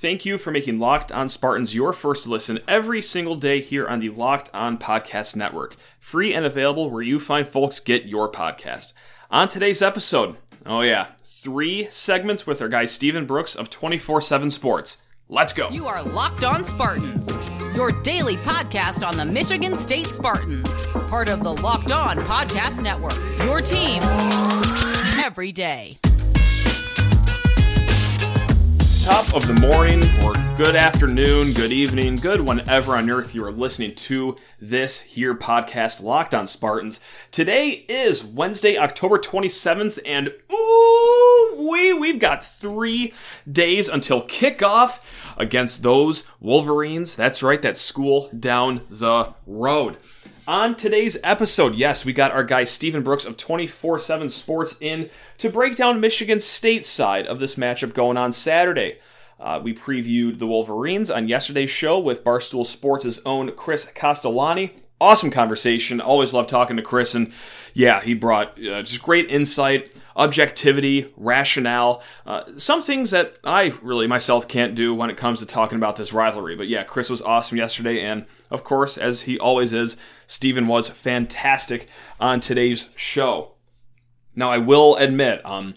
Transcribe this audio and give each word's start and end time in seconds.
Thank 0.00 0.24
you 0.24 0.38
for 0.38 0.50
making 0.50 0.78
Locked 0.78 1.12
On 1.12 1.28
Spartans 1.28 1.74
your 1.74 1.92
first 1.92 2.26
listen 2.26 2.60
every 2.66 3.02
single 3.02 3.34
day 3.34 3.60
here 3.60 3.86
on 3.86 4.00
the 4.00 4.08
Locked 4.08 4.48
On 4.54 4.78
Podcast 4.78 5.36
Network. 5.36 5.76
Free 5.98 6.32
and 6.32 6.46
available 6.46 6.88
where 6.88 7.02
you 7.02 7.20
find 7.20 7.46
folks 7.46 7.80
get 7.80 8.06
your 8.06 8.32
podcast. 8.32 8.94
On 9.30 9.46
today's 9.46 9.82
episode, 9.82 10.38
oh 10.64 10.80
yeah, 10.80 11.08
three 11.22 11.86
segments 11.90 12.46
with 12.46 12.62
our 12.62 12.68
guy 12.70 12.86
Stephen 12.86 13.26
Brooks 13.26 13.54
of 13.54 13.68
24 13.68 14.22
7 14.22 14.50
Sports. 14.50 14.96
Let's 15.28 15.52
go. 15.52 15.68
You 15.68 15.86
are 15.86 16.02
Locked 16.02 16.44
On 16.44 16.64
Spartans, 16.64 17.28
your 17.76 17.92
daily 17.92 18.38
podcast 18.38 19.06
on 19.06 19.18
the 19.18 19.26
Michigan 19.26 19.76
State 19.76 20.06
Spartans, 20.06 20.86
part 21.10 21.28
of 21.28 21.44
the 21.44 21.52
Locked 21.52 21.92
On 21.92 22.16
Podcast 22.20 22.80
Network. 22.80 23.18
Your 23.44 23.60
team 23.60 24.02
every 25.22 25.52
day 25.52 25.98
top 29.00 29.32
of 29.32 29.46
the 29.46 29.54
morning 29.54 30.02
or 30.22 30.34
good 30.58 30.76
afternoon, 30.76 31.54
good 31.54 31.72
evening, 31.72 32.16
good 32.16 32.38
whenever 32.38 32.94
on 32.94 33.10
earth 33.10 33.34
you 33.34 33.42
are 33.42 33.50
listening 33.50 33.94
to 33.94 34.36
this 34.60 35.00
here 35.00 35.34
podcast, 35.34 36.02
Locked 36.02 36.34
on 36.34 36.46
Spartans. 36.46 37.00
Today 37.30 37.86
is 37.88 38.22
Wednesday, 38.22 38.76
October 38.76 39.18
27th, 39.18 39.98
and 40.04 40.28
ooh, 40.52 41.70
we, 41.70 41.94
we've 41.94 42.18
got 42.18 42.44
three 42.44 43.14
days 43.50 43.88
until 43.88 44.22
kickoff 44.22 45.00
against 45.38 45.82
those 45.82 46.24
Wolverines. 46.38 47.16
That's 47.16 47.42
right, 47.42 47.62
that 47.62 47.78
school 47.78 48.28
down 48.38 48.82
the 48.90 49.32
road. 49.46 49.96
On 50.50 50.74
today's 50.74 51.16
episode, 51.22 51.76
yes, 51.76 52.04
we 52.04 52.12
got 52.12 52.32
our 52.32 52.42
guy 52.42 52.64
Stephen 52.64 53.04
Brooks 53.04 53.24
of 53.24 53.36
24 53.36 54.00
7 54.00 54.28
Sports 54.28 54.76
in 54.80 55.08
to 55.38 55.48
break 55.48 55.76
down 55.76 56.00
Michigan 56.00 56.40
State's 56.40 56.88
side 56.88 57.28
of 57.28 57.38
this 57.38 57.54
matchup 57.54 57.94
going 57.94 58.16
on 58.16 58.32
Saturday. 58.32 58.98
Uh, 59.38 59.60
we 59.62 59.72
previewed 59.72 60.40
the 60.40 60.48
Wolverines 60.48 61.08
on 61.08 61.28
yesterday's 61.28 61.70
show 61.70 62.00
with 62.00 62.24
Barstool 62.24 62.66
Sports' 62.66 63.20
own 63.24 63.52
Chris 63.52 63.84
Castellani. 63.84 64.74
Awesome 65.00 65.30
conversation. 65.30 66.00
Always 66.00 66.34
love 66.34 66.46
talking 66.46 66.76
to 66.76 66.82
Chris, 66.82 67.14
and 67.14 67.32
yeah, 67.72 68.00
he 68.00 68.14
brought 68.14 68.58
uh, 68.58 68.82
just 68.82 69.02
great 69.02 69.30
insight 69.30 69.94
objectivity, 70.16 71.12
rationale, 71.16 72.02
uh, 72.26 72.42
some 72.58 72.82
things 72.82 73.10
that 73.10 73.36
I 73.42 73.72
really 73.80 74.06
myself 74.06 74.46
can't 74.48 74.74
do 74.74 74.94
when 74.94 75.08
it 75.08 75.16
comes 75.16 75.38
to 75.38 75.46
talking 75.46 75.76
about 75.76 75.96
this 75.96 76.12
rivalry. 76.12 76.56
But 76.56 76.68
yeah, 76.68 76.84
Chris 76.84 77.08
was 77.08 77.22
awesome 77.22 77.56
yesterday, 77.56 78.02
and 78.02 78.26
of 78.50 78.62
course, 78.62 78.98
as 78.98 79.22
he 79.22 79.38
always 79.38 79.72
is, 79.72 79.96
Stephen 80.26 80.66
was 80.66 80.88
fantastic 80.88 81.88
on 82.20 82.40
today's 82.40 82.90
show. 82.96 83.52
Now, 84.34 84.50
I 84.50 84.58
will 84.58 84.96
admit, 84.96 85.40
um, 85.44 85.74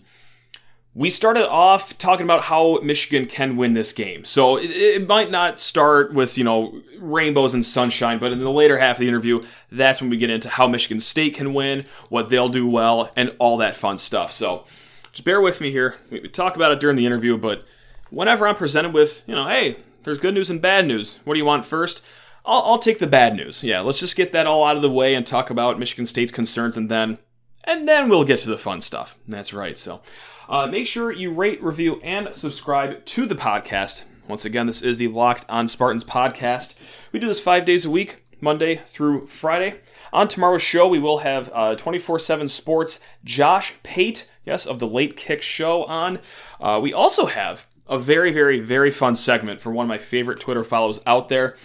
we 0.96 1.10
started 1.10 1.50
off 1.50 1.98
talking 1.98 2.26
about 2.26 2.44
how 2.44 2.80
Michigan 2.82 3.26
can 3.26 3.58
win 3.58 3.74
this 3.74 3.94
game. 3.94 4.26
So 4.26 4.58
it, 4.58 4.70
it, 4.70 5.08
might 5.08 5.32
not 5.32 5.60
start 5.60 6.14
with, 6.14 6.38
you 6.38 6.44
know, 6.44 6.82
rainbows 7.00 7.56
and 7.56 7.66
sunshine, 7.66 8.20
but 8.20 8.32
in 8.32 8.40
the 8.40 8.52
later 8.52 8.78
half 8.78 8.98
of 8.98 9.00
the 9.00 9.08
interview, 9.08 9.44
that's 9.72 10.02
when 10.02 10.12
we 10.12 10.18
get 10.18 10.30
into 10.30 10.50
how 10.50 10.68
Michigan 10.68 11.00
State 11.00 11.36
can 11.36 11.54
win, 11.54 11.86
what 12.10 12.30
they'll 12.30 12.50
do 12.50 12.68
well, 12.68 13.12
and 13.16 13.36
all 13.40 13.58
that 13.58 13.76
fun 13.76 13.98
stuff. 13.98 14.32
So 14.32 14.66
just 15.12 15.26
bear 15.26 15.42
with 15.42 15.62
me 15.62 15.72
here. 15.72 15.96
We 16.12 16.28
talk 16.30 16.56
about 16.56 16.72
it 16.72 16.80
during 16.80 16.96
the 16.96 17.08
interview, 17.08 17.38
but 17.38 17.64
whenever 18.12 18.48
I'm 18.48 18.56
presented 18.56 18.94
with, 18.94 19.24
you 19.26 19.34
know, 19.34 19.48
hey, 19.48 19.78
there's 20.04 20.20
good 20.20 20.36
news 20.36 20.52
and 20.52 20.62
bad 20.62 20.86
news. 20.86 21.20
What 21.24 21.34
do 21.34 21.40
you 21.40 21.46
want 21.46 21.66
first? 21.66 22.06
I'll, 22.46 22.62
I'll 22.64 22.80
take 22.80 23.00
the 23.00 23.08
bad 23.08 23.36
news. 23.36 23.64
Yeah, 23.64 23.80
let's 23.80 24.00
just 24.00 24.16
get 24.16 24.32
that 24.34 24.46
all 24.46 24.64
out 24.64 24.76
of 24.76 24.84
the 24.84 24.92
way 24.92 25.16
and 25.16 25.26
talk 25.26 25.50
about 25.50 25.80
Michigan 25.80 26.06
State's 26.06 26.32
concerns, 26.32 26.78
and 26.78 26.92
then, 26.92 27.18
and 27.64 27.88
then 27.88 28.10
we'll 28.10 28.26
get 28.26 28.40
to 28.40 28.50
the 28.50 28.60
fun 28.60 28.80
stuff. 28.80 29.18
That's 29.28 29.54
right. 29.54 29.76
So. 29.76 30.02
Uh, 30.50 30.68
make 30.68 30.88
sure 30.88 31.12
you 31.12 31.32
rate, 31.32 31.64
review, 31.64 32.00
and 32.04 32.36
subscribe 32.36 33.04
to 33.06 33.26
the 33.26 33.36
podcast. 33.36 34.04
Once 34.28 34.46
again, 34.46 34.68
this 34.68 34.82
is 34.82 34.98
the 34.98 35.08
Locked 35.08 35.46
on 35.50 35.68
Spartans 35.68 36.04
podcast. 36.04 36.76
We 37.12 37.20
do 37.20 37.28
this 37.28 37.40
five 37.40 37.66
days 37.66 37.86
a 37.86 37.90
week, 37.90 38.26
Monday 38.42 38.76
through 38.86 39.28
Friday. 39.28 39.80
On 40.12 40.28
tomorrow's 40.28 40.62
show, 40.62 40.88
we 40.88 41.00
will 41.00 41.20
have 41.20 41.52
24 41.78 42.16
uh, 42.16 42.20
7 42.20 42.48
Sports 42.48 43.00
Josh 43.24 43.76
Pate, 43.84 44.30
yes, 44.46 44.66
of 44.66 44.80
the 44.80 44.88
Late 44.88 45.16
Kick 45.16 45.42
Show 45.42 45.86
on. 45.86 46.20
Uh, 46.60 46.80
we 46.82 46.94
also 46.94 47.26
have 47.26 47.66
a 47.88 47.98
very, 47.98 48.32
very, 48.32 48.60
very 48.60 48.92
fun 48.92 49.16
segment 49.16 49.62
for 49.62 49.72
one 49.72 49.86
of 49.86 49.90
my 49.90 49.98
favorite 49.98 50.40
Twitter 50.40 50.64
follows 50.64 51.00
out 51.06 51.30
there. 51.30 51.56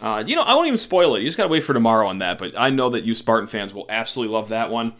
Uh, 0.00 0.22
you 0.26 0.36
know, 0.36 0.42
I 0.42 0.54
won't 0.54 0.66
even 0.66 0.78
spoil 0.78 1.14
it. 1.14 1.20
You 1.20 1.26
just 1.26 1.38
got 1.38 1.44
to 1.44 1.48
wait 1.48 1.64
for 1.64 1.72
tomorrow 1.72 2.06
on 2.06 2.18
that, 2.18 2.38
but 2.38 2.54
I 2.56 2.68
know 2.68 2.90
that 2.90 3.04
you 3.04 3.14
Spartan 3.14 3.46
fans 3.46 3.72
will 3.72 3.86
absolutely 3.88 4.34
love 4.34 4.50
that 4.50 4.70
one. 4.70 4.92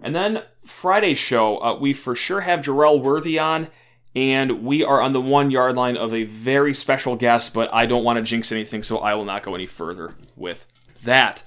And 0.00 0.14
then 0.14 0.42
Friday's 0.64 1.18
show, 1.18 1.58
uh, 1.58 1.78
we 1.78 1.92
for 1.92 2.14
sure 2.14 2.42
have 2.42 2.60
Jerel 2.60 3.00
Worthy 3.00 3.38
on, 3.38 3.68
and 4.14 4.64
we 4.64 4.84
are 4.84 5.00
on 5.00 5.12
the 5.12 5.20
one 5.20 5.50
yard 5.50 5.76
line 5.76 5.96
of 5.96 6.12
a 6.12 6.24
very 6.24 6.74
special 6.74 7.16
guest, 7.16 7.54
but 7.54 7.72
I 7.72 7.86
don't 7.86 8.04
want 8.04 8.18
to 8.18 8.22
jinx 8.22 8.52
anything, 8.52 8.82
so 8.82 8.98
I 8.98 9.14
will 9.14 9.24
not 9.24 9.42
go 9.42 9.54
any 9.54 9.66
further 9.66 10.14
with 10.36 10.66
that. 11.04 11.42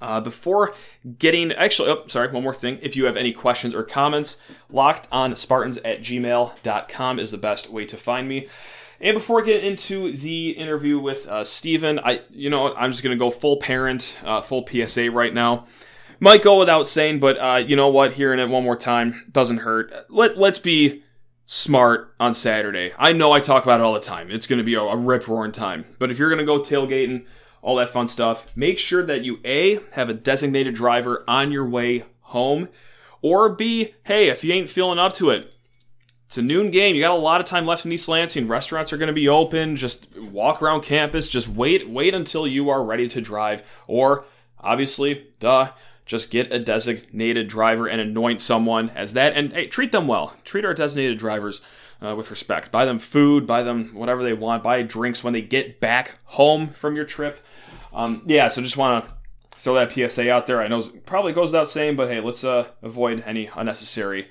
Uh, 0.00 0.20
before 0.20 0.74
getting, 1.18 1.52
actually, 1.52 1.88
oh, 1.88 2.04
sorry, 2.08 2.30
one 2.30 2.42
more 2.42 2.54
thing. 2.54 2.78
If 2.82 2.94
you 2.94 3.06
have 3.06 3.16
any 3.16 3.32
questions 3.32 3.74
or 3.74 3.82
comments, 3.82 4.36
locked 4.68 5.08
on 5.10 5.34
Spartans 5.36 5.78
at 5.78 6.00
gmail.com 6.00 7.18
is 7.18 7.30
the 7.30 7.38
best 7.38 7.70
way 7.70 7.86
to 7.86 7.96
find 7.96 8.28
me. 8.28 8.48
And 9.00 9.14
before 9.14 9.42
I 9.42 9.44
get 9.44 9.64
into 9.64 10.12
the 10.12 10.50
interview 10.50 10.98
with 10.98 11.26
uh, 11.26 11.44
Stephen, 11.44 11.98
I, 11.98 12.20
you 12.30 12.50
know, 12.50 12.74
I'm 12.74 12.90
just 12.90 13.02
going 13.02 13.16
to 13.16 13.18
go 13.18 13.30
full 13.30 13.56
parent, 13.56 14.18
uh, 14.24 14.40
full 14.40 14.66
PSA 14.66 15.10
right 15.10 15.32
now. 15.32 15.66
Might 16.20 16.42
go 16.42 16.58
without 16.58 16.88
saying, 16.88 17.20
but 17.20 17.36
uh, 17.38 17.64
you 17.66 17.76
know 17.76 17.88
what? 17.88 18.12
Hearing 18.12 18.38
it 18.38 18.48
one 18.48 18.64
more 18.64 18.76
time 18.76 19.26
doesn't 19.30 19.58
hurt. 19.58 19.92
Let 20.08 20.38
Let's 20.38 20.58
be 20.58 21.02
smart 21.46 22.14
on 22.18 22.34
Saturday. 22.34 22.92
I 22.98 23.12
know 23.12 23.32
I 23.32 23.40
talk 23.40 23.64
about 23.64 23.80
it 23.80 23.82
all 23.82 23.92
the 23.92 24.00
time. 24.00 24.30
It's 24.30 24.46
going 24.46 24.58
to 24.58 24.64
be 24.64 24.74
a, 24.74 24.80
a 24.80 24.96
rip 24.96 25.28
roaring 25.28 25.52
time. 25.52 25.84
But 25.98 26.10
if 26.10 26.18
you're 26.18 26.30
going 26.30 26.38
to 26.38 26.44
go 26.44 26.60
tailgating, 26.60 27.26
all 27.60 27.76
that 27.76 27.88
fun 27.88 28.08
stuff, 28.08 28.54
make 28.56 28.78
sure 28.78 29.02
that 29.04 29.24
you 29.24 29.40
a 29.44 29.80
have 29.92 30.10
a 30.10 30.14
designated 30.14 30.74
driver 30.74 31.24
on 31.26 31.50
your 31.50 31.66
way 31.66 32.04
home, 32.20 32.68
or 33.22 33.48
b 33.48 33.94
hey, 34.04 34.28
if 34.28 34.44
you 34.44 34.52
ain't 34.52 34.68
feeling 34.68 34.98
up 34.98 35.14
to 35.14 35.30
it, 35.30 35.54
it's 36.26 36.38
a 36.38 36.42
noon 36.42 36.70
game. 36.70 36.94
You 36.94 37.00
got 37.00 37.16
a 37.16 37.20
lot 37.20 37.40
of 37.40 37.46
time 37.46 37.64
left 37.64 37.84
in 37.84 37.92
East 37.92 38.08
Lansing. 38.08 38.48
Restaurants 38.48 38.92
are 38.92 38.96
going 38.96 39.08
to 39.08 39.14
be 39.14 39.28
open. 39.28 39.76
Just 39.76 40.14
walk 40.18 40.60
around 40.60 40.82
campus. 40.82 41.28
Just 41.28 41.48
wait, 41.48 41.88
wait 41.88 42.12
until 42.12 42.46
you 42.46 42.70
are 42.70 42.84
ready 42.84 43.08
to 43.08 43.20
drive. 43.20 43.62
Or 43.86 44.24
obviously, 44.58 45.28
duh, 45.38 45.70
just 46.06 46.30
get 46.30 46.52
a 46.52 46.58
designated 46.58 47.48
driver 47.48 47.86
and 47.86 48.00
anoint 48.00 48.40
someone 48.40 48.90
as 48.90 49.14
that. 49.14 49.34
And 49.34 49.52
hey, 49.52 49.66
treat 49.66 49.92
them 49.92 50.06
well. 50.06 50.34
Treat 50.44 50.64
our 50.64 50.74
designated 50.74 51.18
drivers 51.18 51.60
uh, 52.02 52.14
with 52.14 52.30
respect. 52.30 52.70
Buy 52.70 52.84
them 52.84 52.98
food, 52.98 53.46
buy 53.46 53.62
them 53.62 53.94
whatever 53.94 54.22
they 54.22 54.34
want, 54.34 54.62
buy 54.62 54.82
drinks 54.82 55.24
when 55.24 55.32
they 55.32 55.42
get 55.42 55.80
back 55.80 56.18
home 56.24 56.68
from 56.68 56.96
your 56.96 57.04
trip. 57.04 57.38
Um, 57.92 58.22
yeah, 58.26 58.48
so 58.48 58.60
just 58.60 58.76
want 58.76 59.04
to 59.04 59.14
throw 59.58 59.74
that 59.74 59.92
PSA 59.92 60.30
out 60.30 60.46
there. 60.46 60.60
I 60.60 60.68
know 60.68 60.80
it 60.80 61.06
probably 61.06 61.32
goes 61.32 61.48
without 61.48 61.68
saying, 61.68 61.96
but 61.96 62.08
hey, 62.08 62.20
let's 62.20 62.44
uh, 62.44 62.68
avoid 62.82 63.22
any 63.26 63.48
unnecessary 63.54 64.26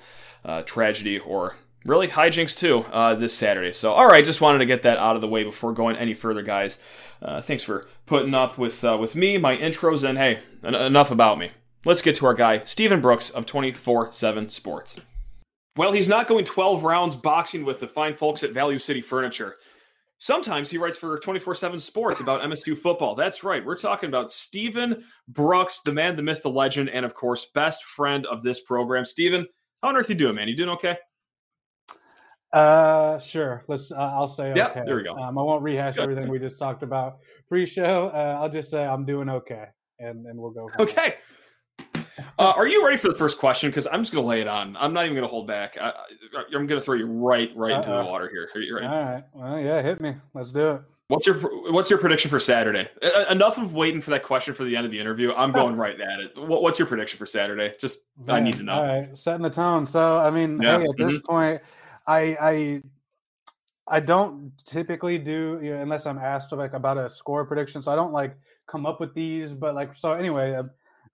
uh, 0.45 0.61
tragedy 0.63 1.17
or 1.17 1.55
really 1.85 2.07
hijinks 2.07 2.57
too 2.57 2.85
uh, 2.91 3.16
this 3.16 3.34
Saturday. 3.34 3.73
So, 3.73 3.94
all 3.94 4.07
right, 4.07 4.23
just 4.23 4.41
wanted 4.41 4.59
to 4.59 4.66
get 4.66 4.84
that 4.84 4.97
out 4.97 5.16
of 5.16 5.22
the 5.22 5.28
way 5.28 5.44
before 5.44 5.73
going 5.73 5.95
any 5.95 6.13
further, 6.13 6.41
guys. 6.41 6.78
Uh, 7.22 7.41
thanks 7.41 7.63
for 7.63 7.88
putting 8.05 8.34
up 8.34 8.57
with 8.57 8.84
uh, 8.84 8.97
with 9.00 9.16
me, 9.16 9.38
my 9.38 9.57
intros, 9.57 10.07
and 10.07 10.17
hey, 10.17 10.40
en- 10.63 10.75
enough 10.75 11.09
about 11.09 11.40
me. 11.40 11.51
Let's 11.85 12.01
get 12.01 12.16
to 12.16 12.25
our 12.25 12.33
guy, 12.33 12.63
Stephen 12.63 13.01
Brooks 13.01 13.29
of 13.29 13.45
24 13.45 14.13
7 14.13 14.49
Sports. 14.49 15.01
Well, 15.75 15.91
he's 15.91 16.07
not 16.07 16.27
going 16.27 16.45
12 16.45 16.83
rounds 16.83 17.16
boxing 17.16 17.66
with 17.66 17.81
the 17.81 17.88
fine 17.88 18.13
folks 18.13 18.44
at 18.44 18.51
Value 18.51 18.79
City 18.79 19.01
Furniture. 19.01 19.55
Sometimes 20.17 20.69
he 20.69 20.77
writes 20.77 20.95
for 20.95 21.19
24 21.19 21.55
7 21.55 21.79
Sports 21.79 22.22
about 22.22 22.41
MSU 22.41 22.77
football. 22.77 23.16
That's 23.16 23.43
right. 23.43 23.66
We're 23.66 23.77
talking 23.77 24.07
about 24.07 24.31
Stephen 24.31 25.03
Brooks, 25.27 25.81
the 25.81 25.91
man, 25.91 26.16
the 26.16 26.23
myth, 26.23 26.41
the 26.43 26.49
legend, 26.49 26.89
and 26.89 27.05
of 27.05 27.13
course, 27.13 27.47
best 27.53 27.83
friend 27.83 28.25
of 28.27 28.43
this 28.43 28.61
program. 28.61 29.03
Stephen, 29.03 29.45
how 29.81 29.89
on 29.89 29.97
earth 29.97 30.09
are 30.09 30.13
you 30.13 30.19
doing, 30.19 30.35
man? 30.35 30.47
You 30.47 30.55
doing 30.55 30.69
okay? 30.69 30.97
Uh, 32.53 33.19
sure. 33.19 33.66
Let's. 33.67 33.91
Uh, 33.91 33.95
I'll 33.95 34.29
say 34.29 34.53
yeah, 34.55 34.69
okay. 34.69 34.83
There 34.85 34.95
we 34.95 35.03
go. 35.03 35.17
Um, 35.17 35.37
I 35.37 35.41
won't 35.41 35.63
rehash 35.63 35.96
Good. 35.96 36.03
everything 36.03 36.29
we 36.29 36.40
just 36.40 36.59
talked 36.59 36.84
about 36.84 37.17
pre-show. 37.49 38.09
Uh, 38.13 38.37
I'll 38.40 38.49
just 38.49 38.72
say 38.72 38.85
I'm 38.85 39.05
doing 39.05 39.28
okay, 39.28 39.66
and 39.99 40.25
and 40.28 40.40
we'll 40.40 40.52
go. 40.52 40.69
Okay. 40.79 41.16
Uh, 42.40 42.53
are 42.56 42.68
you 42.68 42.85
ready 42.85 42.97
for 42.97 43.08
the 43.09 43.16
first 43.16 43.38
question? 43.38 43.70
Because 43.70 43.88
I'm 43.91 44.02
just 44.02 44.12
going 44.12 44.24
to 44.24 44.28
lay 44.28 44.41
it 44.41 44.47
on. 44.47 44.76
I'm 44.80 44.94
not 44.94 45.06
even 45.06 45.16
going 45.16 45.28
to 45.28 45.32
hold 45.32 45.47
back. 45.47 45.78
I, 45.80 45.94
am 46.53 46.66
going 46.66 46.70
to 46.70 46.82
throw 46.82 46.96
you 46.96 47.06
right, 47.06 47.52
right 47.56 47.74
uh 47.74 47.78
into 47.78 47.90
the 47.91 48.03
water 48.03 48.30
here. 48.30 48.50
Are 48.56 48.62
you 48.62 48.76
ready? 48.76 48.88
All 48.88 49.03
right. 49.03 49.24
Well, 49.34 49.59
yeah, 49.59 49.82
hit 49.82 50.02
me. 50.02 50.16
Let's 50.34 50.52
do 50.52 50.72
it. 50.72 50.82
What's 51.08 51.28
your 51.28 51.35
What's 51.72 51.90
your 51.90 52.00
prediction 52.00 52.30
for 52.32 52.40
Saturday? 52.40 52.90
Enough 53.30 53.58
of 53.58 53.76
waiting 53.76 54.02
for 54.02 54.09
that 54.12 54.24
question 54.24 54.53
for 54.53 54.64
the 54.64 54.76
end 54.76 54.85
of 54.85 54.91
the 54.91 55.00
interview. 55.00 55.34
I'm 55.34 55.52
going 55.52 55.76
right 55.76 56.00
at 56.00 56.20
it. 56.22 56.32
What's 56.35 56.80
your 56.80 56.88
prediction 56.88 57.20
for 57.20 57.26
Saturday? 57.26 57.76
Just 57.80 58.00
Man, 58.26 58.38
I 58.38 58.40
need 58.40 58.56
to 58.56 58.64
know. 58.64 58.74
All 58.74 58.84
right, 58.84 59.18
setting 59.18 59.44
the 59.44 59.50
tone. 59.50 59.85
So 59.85 60.18
I 60.18 60.32
mean, 60.32 60.62
yeah. 60.62 60.80
hey, 60.80 60.85
at 60.85 60.97
this 60.97 61.18
mm-hmm. 61.18 61.26
point, 61.26 61.62
I 62.08 62.38
I 62.41 62.82
I 63.88 64.00
don't 64.00 64.53
typically 64.66 65.20
do 65.20 65.59
you 65.62 65.76
know, 65.76 65.82
unless 65.82 66.06
I'm 66.06 66.18
asked 66.18 66.52
like 66.53 66.74
about 66.74 66.97
a 66.97 67.09
score 67.09 67.46
prediction. 67.46 67.82
So 67.82 67.91
I 67.91 67.96
don't 67.96 68.14
like 68.14 68.35
come 68.66 68.85
up 68.85 69.00
with 69.00 69.14
these. 69.14 69.53
But 69.53 69.76
like 69.76 69.96
so 69.96 70.14
anyway, 70.14 70.53
uh, 70.53 70.64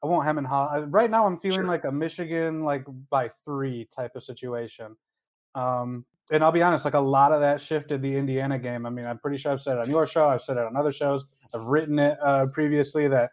I 0.04 0.08
won't 0.08 0.26
hem 0.26 0.38
and 0.38 0.48
haw. 0.48 0.86
Right 0.88 1.12
now, 1.12 1.26
I'm 1.26 1.38
feeling 1.40 1.60
sure. 1.60 1.68
like 1.68 1.84
a 1.84 1.92
Michigan 1.92 2.64
like 2.64 2.86
by 3.10 3.30
three 3.44 3.86
type 3.86 4.16
of 4.16 4.24
situation. 4.24 4.96
Um, 5.56 6.06
and 6.32 6.44
I'll 6.44 6.52
be 6.52 6.62
honest, 6.62 6.86
like 6.86 6.94
a 6.94 7.00
lot 7.00 7.32
of 7.32 7.42
that 7.42 7.60
shifted 7.60 8.02
the 8.02 8.16
Indiana 8.16 8.60
game. 8.60 8.86
I 8.86 8.90
mean, 8.90 9.06
I'm 9.06 9.18
pretty 9.18 9.38
sure 9.38 9.52
I've 9.52 9.62
said 9.62 9.78
it 9.78 9.82
on 9.82 9.90
your 9.90 10.06
show, 10.06 10.30
I've 10.30 10.42
said 10.42 10.58
it 10.58 10.66
on 10.66 10.76
other 10.76 10.94
shows, 10.94 11.26
I've 11.54 11.64
written 11.64 12.00
it 12.00 12.18
uh, 12.22 12.46
previously 12.54 13.08
that 13.08 13.32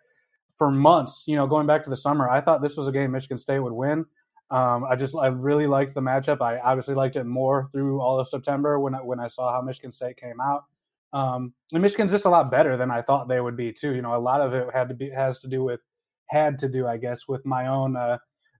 for 0.56 0.70
months, 0.70 1.24
you 1.26 1.36
know, 1.36 1.46
going 1.46 1.66
back 1.66 1.84
to 1.84 1.90
the 1.90 1.96
summer, 1.96 2.28
I 2.28 2.40
thought 2.40 2.62
this 2.62 2.76
was 2.76 2.88
a 2.88 2.92
game 2.92 3.12
Michigan 3.12 3.38
State 3.38 3.58
would 3.58 3.72
win. 3.72 4.06
Um, 4.50 4.84
I 4.84 4.96
just 4.96 5.14
I 5.16 5.26
really 5.26 5.66
liked 5.66 5.94
the 5.94 6.00
matchup. 6.00 6.40
I 6.40 6.58
obviously 6.58 6.94
liked 6.94 7.16
it 7.16 7.24
more 7.24 7.68
through 7.72 8.00
all 8.00 8.18
of 8.18 8.28
September 8.28 8.78
when 8.78 8.94
I, 8.94 8.98
when 8.98 9.20
I 9.20 9.28
saw 9.28 9.52
how 9.52 9.60
Michigan 9.60 9.92
State 9.92 10.16
came 10.16 10.40
out. 10.40 10.64
Um, 11.12 11.52
and 11.72 11.82
Michigan's 11.82 12.12
just 12.12 12.26
a 12.26 12.30
lot 12.30 12.50
better 12.50 12.76
than 12.76 12.90
I 12.90 13.02
thought 13.02 13.28
they 13.28 13.40
would 13.40 13.56
be 13.56 13.72
too. 13.72 13.94
You 13.94 14.02
know, 14.02 14.14
a 14.14 14.18
lot 14.18 14.40
of 14.40 14.54
it 14.54 14.68
had 14.72 14.88
to 14.88 14.94
be 14.94 15.10
has 15.10 15.38
to 15.40 15.48
do 15.48 15.64
with 15.64 15.80
had 16.26 16.58
to 16.60 16.68
do, 16.68 16.86
I 16.86 16.96
guess, 16.96 17.28
with 17.28 17.44
my 17.46 17.66
own 17.68 17.96
uh, 17.96 18.18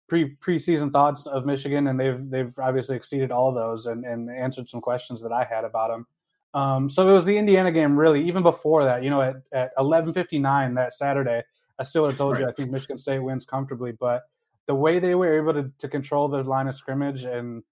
pre 0.08 0.36
preseason 0.36 0.92
thoughts 0.92 1.26
of 1.26 1.46
Michigan, 1.46 1.88
and 1.88 1.98
they've 1.98 2.28
they've 2.30 2.54
obviously 2.58 2.96
exceeded 2.96 3.30
all 3.30 3.52
those 3.52 3.86
and, 3.86 4.04
and 4.04 4.30
answered 4.30 4.68
some 4.68 4.80
questions 4.80 5.20
that 5.22 5.32
I 5.32 5.44
had 5.44 5.64
about 5.64 5.90
them. 5.90 6.06
Um, 6.54 6.88
so 6.88 7.08
it 7.08 7.12
was 7.12 7.24
the 7.24 7.36
Indiana 7.36 7.70
game, 7.70 7.98
really. 7.98 8.22
Even 8.24 8.42
before 8.42 8.84
that, 8.84 9.02
you 9.02 9.10
know, 9.10 9.22
at 9.22 9.36
at 9.52 9.72
eleven 9.78 10.12
fifty 10.12 10.38
nine 10.38 10.74
that 10.74 10.94
Saturday, 10.94 11.42
I 11.78 11.82
still 11.82 12.02
would 12.02 12.12
have 12.12 12.18
told 12.18 12.34
right. 12.34 12.42
you 12.42 12.48
I 12.48 12.52
think 12.52 12.70
Michigan 12.70 12.98
State 12.98 13.18
wins 13.18 13.44
comfortably, 13.44 13.92
but 13.92 14.22
the 14.66 14.74
way 14.74 14.98
they 14.98 15.14
were 15.14 15.36
able 15.36 15.52
to, 15.52 15.70
to 15.78 15.88
control 15.88 16.28
the 16.28 16.42
line 16.42 16.68
of 16.68 16.76
scrimmage 16.76 17.24
and 17.24 17.62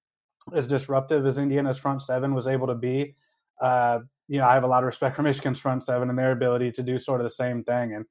as 0.54 0.66
disruptive 0.66 1.26
as 1.26 1.38
Indiana's 1.38 1.78
front 1.78 2.02
seven 2.02 2.34
was 2.34 2.46
able 2.46 2.66
to 2.66 2.74
be, 2.74 3.14
uh, 3.60 3.98
you 4.28 4.38
know, 4.38 4.46
I 4.46 4.54
have 4.54 4.64
a 4.64 4.68
lot 4.68 4.82
of 4.82 4.86
respect 4.86 5.16
for 5.16 5.22
Michigan's 5.22 5.58
front 5.58 5.84
seven 5.84 6.08
and 6.08 6.18
their 6.18 6.32
ability 6.32 6.72
to 6.72 6.82
do 6.82 6.98
sort 6.98 7.20
of 7.20 7.24
the 7.24 7.30
same 7.30 7.64
thing. 7.64 7.94
And 7.94 8.04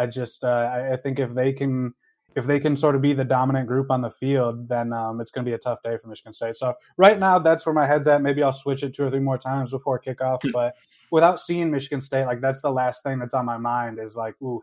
I 0.00 0.06
just, 0.06 0.44
uh, 0.44 0.70
I, 0.72 0.94
I 0.94 0.96
think 0.96 1.18
if 1.18 1.34
they 1.34 1.52
can, 1.52 1.94
if 2.36 2.46
they 2.46 2.60
can 2.60 2.76
sort 2.76 2.94
of 2.94 3.02
be 3.02 3.12
the 3.12 3.24
dominant 3.24 3.66
group 3.66 3.90
on 3.90 4.00
the 4.00 4.10
field, 4.10 4.68
then 4.68 4.92
um, 4.92 5.20
it's 5.20 5.30
going 5.30 5.44
to 5.44 5.48
be 5.50 5.54
a 5.54 5.58
tough 5.58 5.82
day 5.82 5.96
for 6.00 6.08
Michigan 6.08 6.32
State. 6.32 6.56
So 6.56 6.74
right 6.96 7.18
now, 7.18 7.38
that's 7.38 7.66
where 7.66 7.74
my 7.74 7.86
head's 7.86 8.08
at. 8.08 8.22
Maybe 8.22 8.42
I'll 8.42 8.52
switch 8.52 8.82
it 8.82 8.94
two 8.94 9.04
or 9.04 9.10
three 9.10 9.20
more 9.20 9.38
times 9.38 9.72
before 9.72 10.00
kickoff. 10.00 10.42
Hmm. 10.42 10.50
but 10.52 10.74
without 11.10 11.40
seeing 11.40 11.70
Michigan 11.70 12.00
State, 12.00 12.26
like 12.26 12.40
that's 12.40 12.62
the 12.62 12.70
last 12.70 13.02
thing 13.02 13.18
that's 13.18 13.34
on 13.34 13.44
my 13.44 13.58
mind 13.58 13.98
is 13.98 14.16
like, 14.16 14.40
oof, 14.42 14.62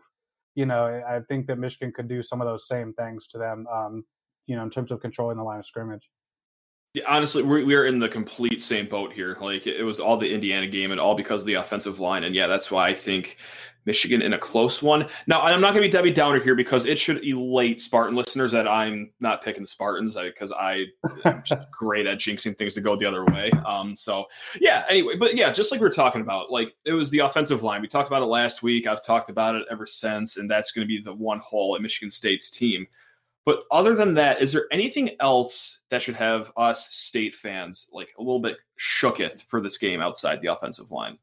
you 0.54 0.66
know, 0.66 1.02
I 1.08 1.20
think 1.20 1.46
that 1.46 1.58
Michigan 1.58 1.92
could 1.92 2.08
do 2.08 2.22
some 2.22 2.40
of 2.40 2.46
those 2.46 2.66
same 2.66 2.92
things 2.94 3.26
to 3.28 3.38
them, 3.38 3.66
um, 3.72 4.04
you 4.46 4.56
know, 4.56 4.62
in 4.62 4.70
terms 4.70 4.90
of 4.90 5.00
controlling 5.00 5.36
the 5.36 5.44
line 5.44 5.58
of 5.58 5.66
scrimmage. 5.66 6.10
Yeah, 6.94 7.04
honestly, 7.06 7.42
we're, 7.42 7.64
we're 7.64 7.86
in 7.86 7.98
the 7.98 8.08
complete 8.08 8.62
same 8.62 8.88
boat 8.88 9.12
here. 9.12 9.36
Like 9.40 9.66
it 9.66 9.82
was 9.82 10.00
all 10.00 10.16
the 10.16 10.32
Indiana 10.32 10.66
game 10.66 10.90
and 10.90 11.00
all 11.00 11.14
because 11.14 11.42
of 11.42 11.46
the 11.46 11.54
offensive 11.54 12.00
line. 12.00 12.24
And 12.24 12.34
yeah, 12.34 12.46
that's 12.46 12.70
why 12.70 12.88
I 12.88 12.94
think 12.94 13.36
Michigan 13.88 14.20
in 14.20 14.34
a 14.34 14.38
close 14.38 14.82
one. 14.82 15.06
Now, 15.26 15.40
I'm 15.40 15.62
not 15.62 15.72
going 15.72 15.82
to 15.82 15.88
be 15.88 15.92
Debbie 15.92 16.12
Downer 16.12 16.40
here 16.40 16.54
because 16.54 16.84
it 16.84 16.98
should 16.98 17.26
elate 17.26 17.80
Spartan 17.80 18.14
listeners 18.14 18.52
that 18.52 18.68
I'm 18.68 19.10
not 19.20 19.42
picking 19.42 19.62
the 19.62 19.66
Spartans 19.66 20.14
because 20.14 20.52
I, 20.52 20.84
am 21.24 21.42
just 21.42 21.70
great 21.72 22.06
at 22.06 22.18
jinxing 22.18 22.56
things 22.56 22.74
to 22.74 22.82
go 22.82 22.96
the 22.96 23.06
other 23.06 23.24
way. 23.24 23.50
Um, 23.64 23.96
so 23.96 24.26
yeah, 24.60 24.84
anyway, 24.90 25.16
but 25.16 25.34
yeah, 25.34 25.50
just 25.50 25.72
like 25.72 25.80
we 25.80 25.86
are 25.86 25.90
talking 25.90 26.20
about, 26.20 26.50
like 26.50 26.74
it 26.84 26.92
was 26.92 27.10
the 27.10 27.20
offensive 27.20 27.62
line. 27.62 27.80
We 27.80 27.88
talked 27.88 28.08
about 28.08 28.22
it 28.22 28.26
last 28.26 28.62
week. 28.62 28.86
I've 28.86 29.02
talked 29.02 29.30
about 29.30 29.54
it 29.54 29.66
ever 29.70 29.86
since, 29.86 30.36
and 30.36 30.50
that's 30.50 30.70
going 30.70 30.86
to 30.86 30.88
be 30.88 31.00
the 31.00 31.14
one 31.14 31.38
hole 31.38 31.74
at 31.74 31.80
Michigan 31.80 32.10
State's 32.10 32.50
team. 32.50 32.86
But 33.44 33.60
other 33.70 33.94
than 33.94 34.14
that, 34.14 34.42
is 34.42 34.52
there 34.52 34.66
anything 34.70 35.10
else 35.20 35.78
that 35.88 36.02
should 36.02 36.16
have 36.16 36.52
us 36.56 36.88
state 36.94 37.34
fans 37.34 37.86
like 37.92 38.12
a 38.18 38.22
little 38.22 38.40
bit 38.40 38.58
shooketh 38.78 39.42
for 39.44 39.60
this 39.60 39.78
game 39.78 40.02
outside 40.02 40.42
the 40.42 40.52
offensive 40.52 40.90
line? 40.90 41.18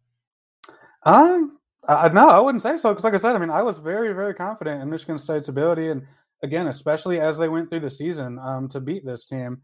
Um, 1.03 1.59
uh, 1.87 2.09
no, 2.11 2.29
I 2.29 2.39
wouldn't 2.39 2.63
say 2.63 2.77
so 2.77 2.89
because, 2.89 3.03
like 3.03 3.13
I 3.13 3.17
said, 3.17 3.35
I 3.35 3.37
mean, 3.37 3.51
I 3.51 3.61
was 3.61 3.77
very, 3.77 4.13
very 4.13 4.33
confident 4.33 4.81
in 4.81 4.89
Michigan 4.89 5.19
State's 5.19 5.49
ability, 5.49 5.89
and 5.89 6.01
again, 6.41 6.67
especially 6.67 7.19
as 7.19 7.37
they 7.37 7.47
went 7.47 7.69
through 7.69 7.81
the 7.81 7.91
season 7.91 8.39
um, 8.39 8.67
to 8.69 8.79
beat 8.79 9.05
this 9.05 9.25
team. 9.25 9.61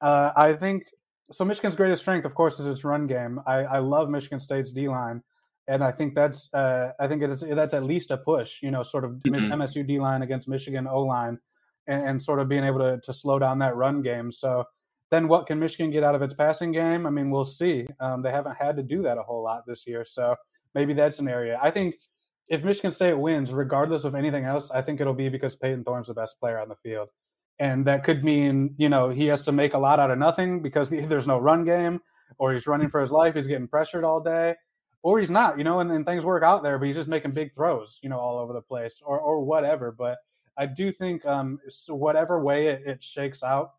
Uh, 0.00 0.32
I 0.36 0.52
think 0.52 0.84
so. 1.32 1.44
Michigan's 1.44 1.74
greatest 1.74 2.02
strength, 2.02 2.24
of 2.24 2.34
course, 2.34 2.60
is 2.60 2.66
its 2.66 2.84
run 2.84 3.06
game. 3.06 3.40
I, 3.46 3.64
I 3.64 3.78
love 3.78 4.08
Michigan 4.08 4.38
State's 4.38 4.70
D 4.70 4.88
line, 4.88 5.22
and 5.66 5.82
I 5.82 5.90
think 5.90 6.14
that's 6.14 6.48
uh, 6.54 6.92
I 7.00 7.08
think 7.08 7.22
it's 7.22 7.42
that's 7.42 7.74
at 7.74 7.82
least 7.82 8.12
a 8.12 8.18
push. 8.18 8.62
You 8.62 8.70
know, 8.70 8.82
sort 8.82 9.04
of 9.04 9.12
mm-hmm. 9.12 9.52
MSU 9.52 9.86
D 9.86 9.98
line 9.98 10.22
against 10.22 10.46
Michigan 10.46 10.86
O 10.86 11.00
line 11.00 11.38
and, 11.86 12.08
and 12.08 12.22
sort 12.22 12.40
of 12.40 12.48
being 12.48 12.64
able 12.64 12.78
to, 12.78 13.00
to 13.02 13.12
slow 13.12 13.38
down 13.38 13.58
that 13.60 13.76
run 13.76 14.02
game. 14.02 14.32
So 14.32 14.64
then 15.10 15.28
what 15.28 15.46
can 15.46 15.58
Michigan 15.58 15.90
get 15.90 16.04
out 16.04 16.14
of 16.14 16.22
its 16.22 16.34
passing 16.34 16.72
game? 16.72 17.06
I 17.06 17.10
mean, 17.10 17.30
we'll 17.30 17.44
see. 17.44 17.86
Um, 18.00 18.22
they 18.22 18.30
haven't 18.30 18.56
had 18.56 18.76
to 18.76 18.82
do 18.82 19.02
that 19.02 19.18
a 19.18 19.22
whole 19.22 19.42
lot 19.42 19.64
this 19.66 19.86
year. 19.86 20.04
So 20.04 20.34
maybe 20.74 20.94
that's 20.94 21.18
an 21.18 21.28
area. 21.28 21.58
I 21.62 21.70
think 21.70 21.96
if 22.48 22.64
Michigan 22.64 22.90
State 22.90 23.14
wins, 23.14 23.52
regardless 23.52 24.04
of 24.04 24.14
anything 24.14 24.44
else, 24.44 24.70
I 24.70 24.82
think 24.82 25.00
it'll 25.00 25.14
be 25.14 25.28
because 25.28 25.56
Payton 25.56 25.84
Thorne's 25.84 26.08
the 26.08 26.14
best 26.14 26.38
player 26.40 26.58
on 26.58 26.68
the 26.68 26.76
field. 26.76 27.08
And 27.58 27.86
that 27.86 28.02
could 28.02 28.24
mean, 28.24 28.74
you 28.76 28.88
know, 28.88 29.10
he 29.10 29.26
has 29.26 29.42
to 29.42 29.52
make 29.52 29.74
a 29.74 29.78
lot 29.78 30.00
out 30.00 30.10
of 30.10 30.18
nothing 30.18 30.60
because 30.60 30.90
there's 30.90 31.26
no 31.26 31.38
run 31.38 31.64
game 31.64 32.00
or 32.38 32.52
he's 32.52 32.66
running 32.66 32.88
for 32.88 33.00
his 33.00 33.10
life. 33.10 33.34
He's 33.34 33.46
getting 33.46 33.68
pressured 33.68 34.04
all 34.04 34.20
day 34.20 34.56
or 35.02 35.20
he's 35.20 35.30
not, 35.30 35.58
you 35.58 35.64
know, 35.64 35.80
and, 35.80 35.92
and 35.92 36.04
things 36.04 36.24
work 36.24 36.42
out 36.42 36.62
there, 36.62 36.78
but 36.78 36.86
he's 36.86 36.96
just 36.96 37.10
making 37.10 37.32
big 37.32 37.54
throws, 37.54 38.00
you 38.02 38.08
know, 38.08 38.18
all 38.18 38.38
over 38.38 38.52
the 38.52 38.62
place 38.62 39.00
or, 39.04 39.20
or 39.20 39.44
whatever. 39.44 39.92
But 39.92 40.18
I 40.56 40.66
do 40.66 40.92
think 40.92 41.24
um, 41.26 41.58
so 41.68 41.94
whatever 41.94 42.42
way 42.42 42.68
it, 42.68 42.82
it 42.86 43.02
shakes 43.02 43.42
out, 43.42 43.74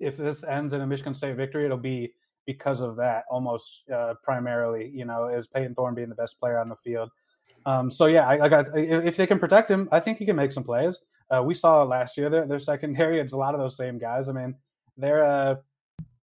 if 0.00 0.16
this 0.16 0.44
ends 0.44 0.72
in 0.72 0.80
a 0.80 0.86
Michigan 0.86 1.14
State 1.14 1.36
victory, 1.36 1.64
it'll 1.64 1.76
be 1.76 2.12
because 2.46 2.80
of 2.80 2.96
that 2.96 3.24
almost 3.30 3.82
uh, 3.94 4.14
primarily. 4.22 4.90
You 4.92 5.04
know, 5.04 5.28
is 5.28 5.46
Payton 5.46 5.74
Thorne 5.74 5.94
being 5.94 6.08
the 6.08 6.14
best 6.14 6.38
player 6.38 6.58
on 6.58 6.68
the 6.68 6.76
field. 6.76 7.10
Um, 7.66 7.90
so 7.90 8.06
yeah, 8.06 8.26
I, 8.26 8.44
I, 8.44 8.48
got 8.48 8.66
if 8.76 9.16
they 9.16 9.26
can 9.26 9.38
protect 9.38 9.70
him, 9.70 9.88
I 9.92 10.00
think 10.00 10.18
he 10.18 10.26
can 10.26 10.36
make 10.36 10.52
some 10.52 10.64
plays. 10.64 10.98
Uh, 11.30 11.42
we 11.42 11.52
saw 11.52 11.82
last 11.82 12.16
year 12.16 12.30
their, 12.30 12.46
their 12.46 12.58
secondary; 12.58 13.20
it's 13.20 13.32
a 13.32 13.36
lot 13.36 13.54
of 13.54 13.60
those 13.60 13.76
same 13.76 13.98
guys. 13.98 14.28
I 14.28 14.32
mean, 14.32 14.54
they're 14.96 15.24
uh, 15.24 15.56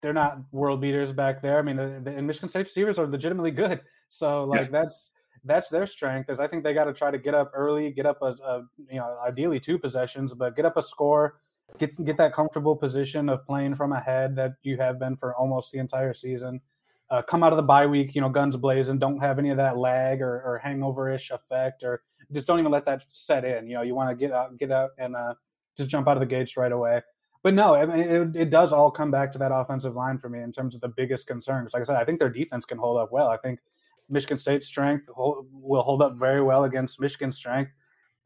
they're 0.02 0.12
not 0.12 0.38
world 0.52 0.80
beaters 0.80 1.12
back 1.12 1.42
there. 1.42 1.58
I 1.58 1.62
mean, 1.62 1.76
the, 1.76 2.00
the 2.02 2.22
Michigan 2.22 2.48
State 2.48 2.66
receivers 2.66 2.98
are 2.98 3.06
legitimately 3.06 3.50
good. 3.50 3.80
So 4.08 4.44
like 4.44 4.62
yeah. 4.62 4.68
that's 4.70 5.10
that's 5.46 5.68
their 5.68 5.86
strength. 5.86 6.30
Is 6.30 6.40
I 6.40 6.46
think 6.46 6.64
they 6.64 6.74
got 6.74 6.84
to 6.84 6.92
try 6.92 7.10
to 7.10 7.18
get 7.18 7.34
up 7.34 7.50
early, 7.54 7.90
get 7.90 8.06
up 8.06 8.18
a, 8.22 8.36
a, 8.44 8.62
you 8.90 8.98
know 8.98 9.18
ideally 9.24 9.60
two 9.60 9.78
possessions, 9.78 10.34
but 10.34 10.56
get 10.56 10.64
up 10.64 10.76
a 10.76 10.82
score, 10.82 11.40
get 11.78 12.04
get 12.04 12.16
that 12.18 12.34
comfortable 12.34 12.76
position 12.76 13.28
of 13.28 13.44
playing 13.46 13.74
from 13.74 13.92
ahead 13.92 14.36
that 14.36 14.54
you 14.62 14.76
have 14.76 14.98
been 14.98 15.16
for 15.16 15.34
almost 15.34 15.72
the 15.72 15.78
entire 15.78 16.14
season. 16.14 16.60
Uh, 17.08 17.22
come 17.22 17.44
out 17.44 17.52
of 17.52 17.56
the 17.56 17.62
bye 17.62 17.86
week, 17.86 18.14
you 18.14 18.20
know, 18.20 18.28
guns 18.28 18.56
blazing. 18.56 18.98
Don't 18.98 19.20
have 19.20 19.38
any 19.38 19.50
of 19.50 19.56
that 19.56 19.76
lag 19.76 20.20
or, 20.20 20.42
or 20.42 20.58
hangover 20.58 21.08
ish 21.08 21.30
effect, 21.30 21.84
or 21.84 22.02
just 22.32 22.46
don't 22.46 22.58
even 22.58 22.72
let 22.72 22.84
that 22.86 23.04
set 23.10 23.44
in. 23.44 23.68
You 23.68 23.74
know, 23.74 23.82
you 23.82 23.94
want 23.94 24.10
to 24.10 24.16
get 24.16 24.32
out, 24.32 24.58
get 24.58 24.72
out, 24.72 24.90
and 24.98 25.14
uh, 25.14 25.34
just 25.76 25.88
jump 25.88 26.08
out 26.08 26.16
of 26.16 26.20
the 26.20 26.26
gates 26.26 26.56
right 26.56 26.72
away. 26.72 27.02
But 27.46 27.54
no, 27.54 27.76
I 27.76 27.86
mean, 27.86 28.00
it, 28.00 28.36
it 28.36 28.50
does 28.50 28.72
all 28.72 28.90
come 28.90 29.12
back 29.12 29.30
to 29.30 29.38
that 29.38 29.52
offensive 29.54 29.94
line 29.94 30.18
for 30.18 30.28
me 30.28 30.40
in 30.40 30.50
terms 30.50 30.74
of 30.74 30.80
the 30.80 30.88
biggest 30.88 31.28
concerns. 31.28 31.72
Like 31.72 31.82
I 31.82 31.84
said, 31.84 31.96
I 31.96 32.04
think 32.04 32.18
their 32.18 32.28
defense 32.28 32.64
can 32.64 32.76
hold 32.76 32.98
up 32.98 33.12
well. 33.12 33.28
I 33.28 33.36
think 33.36 33.60
Michigan 34.08 34.36
State's 34.36 34.66
strength 34.66 35.08
will 35.16 35.82
hold 35.82 36.02
up 36.02 36.16
very 36.16 36.42
well 36.42 36.64
against 36.64 37.00
Michigan's 37.00 37.36
strength. 37.36 37.72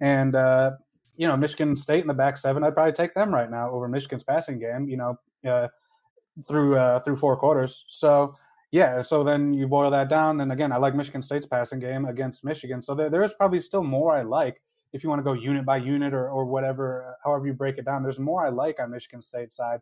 And, 0.00 0.35
uh, 0.35 0.73
you 1.16 1.26
know, 1.28 1.37
Michigan 1.37 1.76
State 1.76 2.02
in 2.02 2.09
the 2.09 2.14
back 2.14 2.37
seven, 2.37 2.64
I'd 2.64 2.75
probably 2.75 2.93
take 2.93 3.14
them 3.14 3.33
right 3.33 3.50
now 3.50 3.71
over 3.71 3.88
Michigan's 3.88 4.25
passing 4.25 4.59
game, 4.59 4.88
you 4.88 4.97
know, 4.97 5.19
uh, 5.49 5.69
through 6.47 6.76
uh, 6.76 7.00
through 7.00 7.16
four 7.16 7.37
quarters. 7.37 7.85
So, 7.88 8.33
yeah, 8.73 9.02
so 9.02 9.25
then 9.25 9.52
you 9.52 9.66
boil 9.66 9.90
that 9.90 10.09
down. 10.09 10.38
Then 10.38 10.50
again, 10.50 10.73
I 10.73 10.76
like 10.76 10.95
Michigan 10.95 11.23
State's 11.23 11.47
passing 11.47 11.81
game 11.81 12.07
against 12.07 12.45
Michigan. 12.45 12.81
So 12.81 12.95
there, 12.95 13.11
there 13.11 13.23
is 13.23 13.33
probably 13.35 13.61
still 13.61 13.83
more 13.83 14.12
I 14.16 14.23
like 14.23 14.62
if 14.93 15.02
you 15.02 15.09
want 15.09 15.21
to 15.21 15.25
go 15.25 15.33
unit 15.33 15.64
by 15.64 15.76
unit 15.76 16.12
or, 16.12 16.28
or 16.31 16.45
whatever, 16.45 17.16
however 17.25 17.47
you 17.47 17.52
break 17.52 17.78
it 17.78 17.85
down. 17.85 18.02
There's 18.02 18.19
more 18.19 18.45
I 18.45 18.49
like 18.49 18.81
on 18.81 18.90
Michigan 18.90 19.23
State 19.23 19.52
side. 19.52 19.81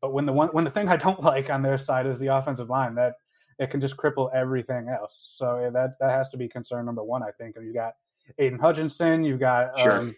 But 0.00 0.12
when 0.12 0.26
the 0.26 0.32
one 0.32 0.48
when 0.48 0.64
the 0.64 0.70
thing 0.70 0.88
I 0.88 0.96
don't 0.96 1.22
like 1.22 1.50
on 1.50 1.62
their 1.62 1.78
side 1.78 2.06
is 2.06 2.18
the 2.18 2.28
offensive 2.28 2.70
line, 2.70 2.94
that 2.96 3.14
it 3.58 3.70
can 3.70 3.80
just 3.80 3.96
cripple 3.96 4.30
everything 4.34 4.88
else. 4.88 5.22
So 5.36 5.70
that 5.72 5.92
that 6.00 6.10
has 6.10 6.28
to 6.30 6.36
be 6.36 6.48
concern 6.48 6.86
number 6.86 7.02
one. 7.02 7.22
I 7.22 7.30
think 7.30 7.56
And 7.56 7.66
you 7.66 7.72
got 7.72 7.94
Aidan 8.38 8.58
Hutchinson, 8.58 9.22
you've 9.22 9.40
got 9.40 9.78
sure. 9.78 9.98
um, 9.98 10.16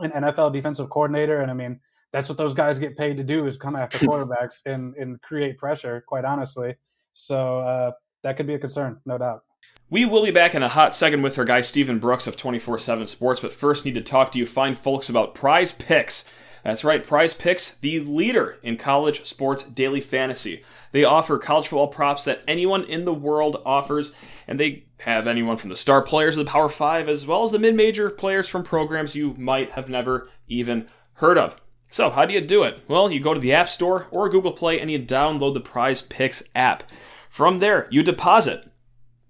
an 0.00 0.10
NFL 0.10 0.52
defensive 0.52 0.90
coordinator, 0.90 1.40
and 1.40 1.50
I 1.50 1.54
mean 1.54 1.80
that's 2.12 2.28
what 2.28 2.38
those 2.38 2.54
guys 2.54 2.78
get 2.78 2.96
paid 2.96 3.16
to 3.16 3.24
do 3.24 3.46
is 3.46 3.56
come 3.56 3.76
after 3.76 3.98
quarterbacks 4.06 4.60
and 4.66 4.94
and 4.96 5.20
create 5.22 5.58
pressure. 5.58 6.04
Quite 6.06 6.24
honestly, 6.24 6.74
so 7.12 7.60
uh, 7.60 7.92
that 8.22 8.36
could 8.36 8.46
be 8.46 8.54
a 8.54 8.58
concern, 8.58 9.00
no 9.06 9.18
doubt. 9.18 9.42
We 9.90 10.06
will 10.06 10.24
be 10.24 10.30
back 10.30 10.54
in 10.54 10.62
a 10.62 10.68
hot 10.68 10.94
second 10.94 11.22
with 11.22 11.38
our 11.38 11.44
guy 11.44 11.60
Stephen 11.60 11.98
Brooks 11.98 12.26
of 12.26 12.36
24 12.36 12.78
7 12.78 13.06
Sports, 13.06 13.40
but 13.40 13.52
first 13.52 13.84
need 13.84 13.94
to 13.94 14.00
talk 14.00 14.32
to 14.32 14.38
you 14.38 14.46
fine 14.46 14.74
folks 14.74 15.08
about 15.08 15.34
prize 15.34 15.72
picks. 15.72 16.24
That's 16.64 16.82
right, 16.82 17.04
Prize 17.04 17.34
Picks, 17.34 17.76
the 17.76 18.00
leader 18.00 18.58
in 18.62 18.78
college 18.78 19.26
sports 19.26 19.64
daily 19.64 20.00
fantasy. 20.00 20.62
They 20.92 21.04
offer 21.04 21.38
college 21.38 21.68
football 21.68 21.88
props 21.88 22.24
that 22.24 22.40
anyone 22.48 22.84
in 22.84 23.04
the 23.04 23.12
world 23.12 23.60
offers, 23.66 24.12
and 24.48 24.58
they 24.58 24.86
have 25.00 25.26
anyone 25.26 25.58
from 25.58 25.68
the 25.68 25.76
star 25.76 26.00
players 26.00 26.38
of 26.38 26.46
the 26.46 26.50
Power 26.50 26.70
Five 26.70 27.06
as 27.06 27.26
well 27.26 27.44
as 27.44 27.52
the 27.52 27.58
mid 27.58 27.74
major 27.74 28.08
players 28.08 28.48
from 28.48 28.62
programs 28.62 29.14
you 29.14 29.34
might 29.34 29.72
have 29.72 29.90
never 29.90 30.30
even 30.48 30.88
heard 31.14 31.36
of. 31.36 31.60
So, 31.90 32.08
how 32.08 32.24
do 32.24 32.32
you 32.32 32.40
do 32.40 32.62
it? 32.62 32.80
Well, 32.88 33.12
you 33.12 33.20
go 33.20 33.34
to 33.34 33.40
the 33.40 33.52
App 33.52 33.68
Store 33.68 34.06
or 34.10 34.30
Google 34.30 34.52
Play 34.52 34.80
and 34.80 34.90
you 34.90 34.98
download 34.98 35.52
the 35.52 35.60
Prize 35.60 36.00
Picks 36.00 36.42
app. 36.54 36.90
From 37.28 37.58
there, 37.58 37.88
you 37.90 38.02
deposit. 38.02 38.70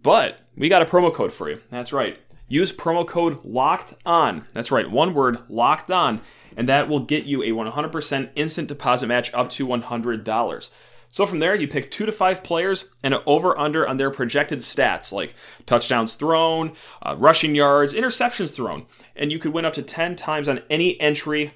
But 0.03 0.39
we 0.57 0.69
got 0.69 0.83
a 0.83 0.87
promo 0.87 1.13
code 1.13 1.33
for 1.33 1.51
you. 1.51 1.61
That's 1.71 1.93
right. 1.93 2.17
Use 2.47 2.73
promo 2.73 3.07
code 3.07 3.43
LOCKED 3.45 3.95
ON. 4.07 4.47
That's 4.53 4.71
right, 4.71 4.89
one 4.89 5.15
word, 5.15 5.39
LOCKED 5.49 5.91
ON 5.91 6.21
and 6.57 6.69
that 6.69 6.89
will 6.89 7.01
get 7.01 7.25
you 7.25 7.43
a 7.43 7.49
100% 7.49 8.31
instant 8.35 8.69
deposit 8.69 9.07
match 9.07 9.33
up 9.35 9.51
to 9.51 9.67
$100. 9.67 10.71
So 11.09 11.27
from 11.27 11.39
there, 11.39 11.55
you 11.55 11.69
pick 11.69 11.93
two 11.93 12.07
to 12.07 12.13
five 12.13 12.43
players 12.43 12.89
and 13.05 13.15
an 13.15 13.21
over 13.25 13.57
under 13.57 13.87
on 13.87 13.99
their 13.99 14.11
projected 14.11 14.59
stats 14.59 15.13
like 15.13 15.35
touchdowns 15.65 16.15
thrown, 16.15 16.73
uh, 17.03 17.15
rushing 17.17 17.55
yards, 17.55 17.95
interceptions 17.95 18.53
thrown. 18.53 18.87
And 19.15 19.31
you 19.31 19.39
could 19.39 19.53
win 19.53 19.65
up 19.65 19.75
to 19.75 19.83
10 19.83 20.17
times 20.17 20.49
on 20.49 20.63
any 20.69 21.01
entry. 21.01 21.53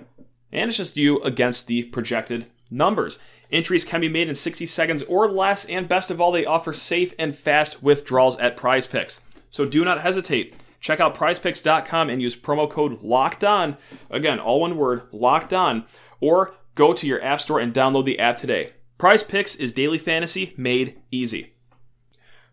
And 0.52 0.69
it's 0.69 0.76
just 0.76 0.97
you 0.97 1.19
against 1.23 1.67
the 1.67 1.83
projected 1.85 2.47
numbers. 2.71 3.19
Entries 3.50 3.85
can 3.85 4.00
be 4.00 4.09
made 4.09 4.28
in 4.28 4.35
60 4.35 4.64
seconds 4.67 5.02
or 5.05 5.26
less, 5.28 5.64
and 5.64 5.88
best 5.88 6.11
of 6.11 6.21
all, 6.21 6.31
they 6.31 6.45
offer 6.45 6.73
safe 6.73 7.12
and 7.19 7.35
fast 7.35 7.83
withdrawals 7.83 8.37
at 8.37 8.57
prize 8.57 8.87
picks. 8.87 9.21
So 9.50 9.64
do 9.64 9.85
not 9.85 10.02
hesitate. 10.02 10.55
Check 10.81 11.01
out 11.01 11.15
prizepicks.com 11.15 12.11
and 12.11 12.23
use 12.23 12.37
promo 12.37 12.71
code 12.71 13.03
LOCKED 13.03 13.45
ON. 13.45 13.77
Again, 14.11 14.39
all 14.39 14.61
one 14.61 14.77
word, 14.77 15.03
LOCKED 15.13 15.53
ON. 15.53 15.85
Or 16.21 16.55
go 16.75 16.93
to 16.93 17.07
your 17.07 17.23
app 17.23 17.41
store 17.41 17.61
and 17.61 17.75
download 17.75 18.05
the 18.05 18.19
app 18.19 18.37
today. 18.37 18.73
Prize 18.97 19.23
Picks 19.23 19.55
is 19.55 19.73
daily 19.73 19.99
fantasy 19.99 20.55
made 20.57 21.01
easy. 21.11 21.55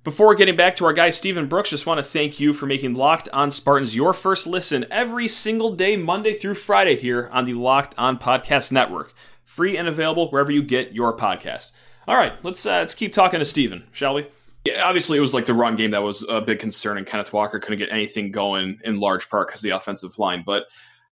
Before 0.03 0.35
getting 0.35 0.55
back 0.55 0.75
to 0.75 0.85
our 0.85 0.93
guy 0.93 1.09
Stephen 1.09 1.47
Brooks, 1.47 1.71
just 1.71 1.87
want 1.87 1.97
to 1.97 2.03
thank 2.03 2.39
you 2.39 2.53
for 2.53 2.67
making 2.67 2.93
Locked 2.93 3.27
On 3.33 3.49
Spartans 3.49 3.95
your 3.95 4.13
first 4.13 4.45
listen 4.45 4.85
every 4.91 5.27
single 5.27 5.75
day, 5.75 5.97
Monday 5.97 6.33
through 6.33 6.53
Friday, 6.53 6.95
here 6.95 7.27
on 7.33 7.45
the 7.45 7.55
Locked 7.55 7.95
On 7.97 8.19
Podcast 8.19 8.71
Network. 8.71 9.15
Free 9.43 9.75
and 9.75 9.87
available 9.87 10.29
wherever 10.29 10.51
you 10.51 10.61
get 10.61 10.93
your 10.93 11.17
podcasts. 11.17 11.71
All 12.07 12.15
right, 12.15 12.33
let's 12.43 12.63
uh, 12.67 12.73
let's 12.73 12.93
keep 12.93 13.13
talking 13.13 13.39
to 13.39 13.45
Stephen, 13.45 13.87
shall 13.91 14.13
we? 14.13 14.27
Yeah, 14.65 14.83
obviously, 14.83 15.17
it 15.17 15.21
was 15.21 15.33
like 15.33 15.45
the 15.45 15.53
run 15.53 15.75
game 15.75 15.91
that 15.91 16.01
was 16.01 16.25
a 16.27 16.41
big 16.41 16.57
concern, 16.57 16.97
and 16.97 17.05
Kenneth 17.05 17.31
Walker 17.31 17.59
couldn't 17.59 17.77
get 17.77 17.91
anything 17.91 18.31
going 18.31 18.79
in 18.83 18.99
large 18.99 19.29
part 19.29 19.47
because 19.47 19.61
of 19.61 19.69
the 19.69 19.75
offensive 19.75 20.17
line. 20.17 20.43
But 20.43 20.63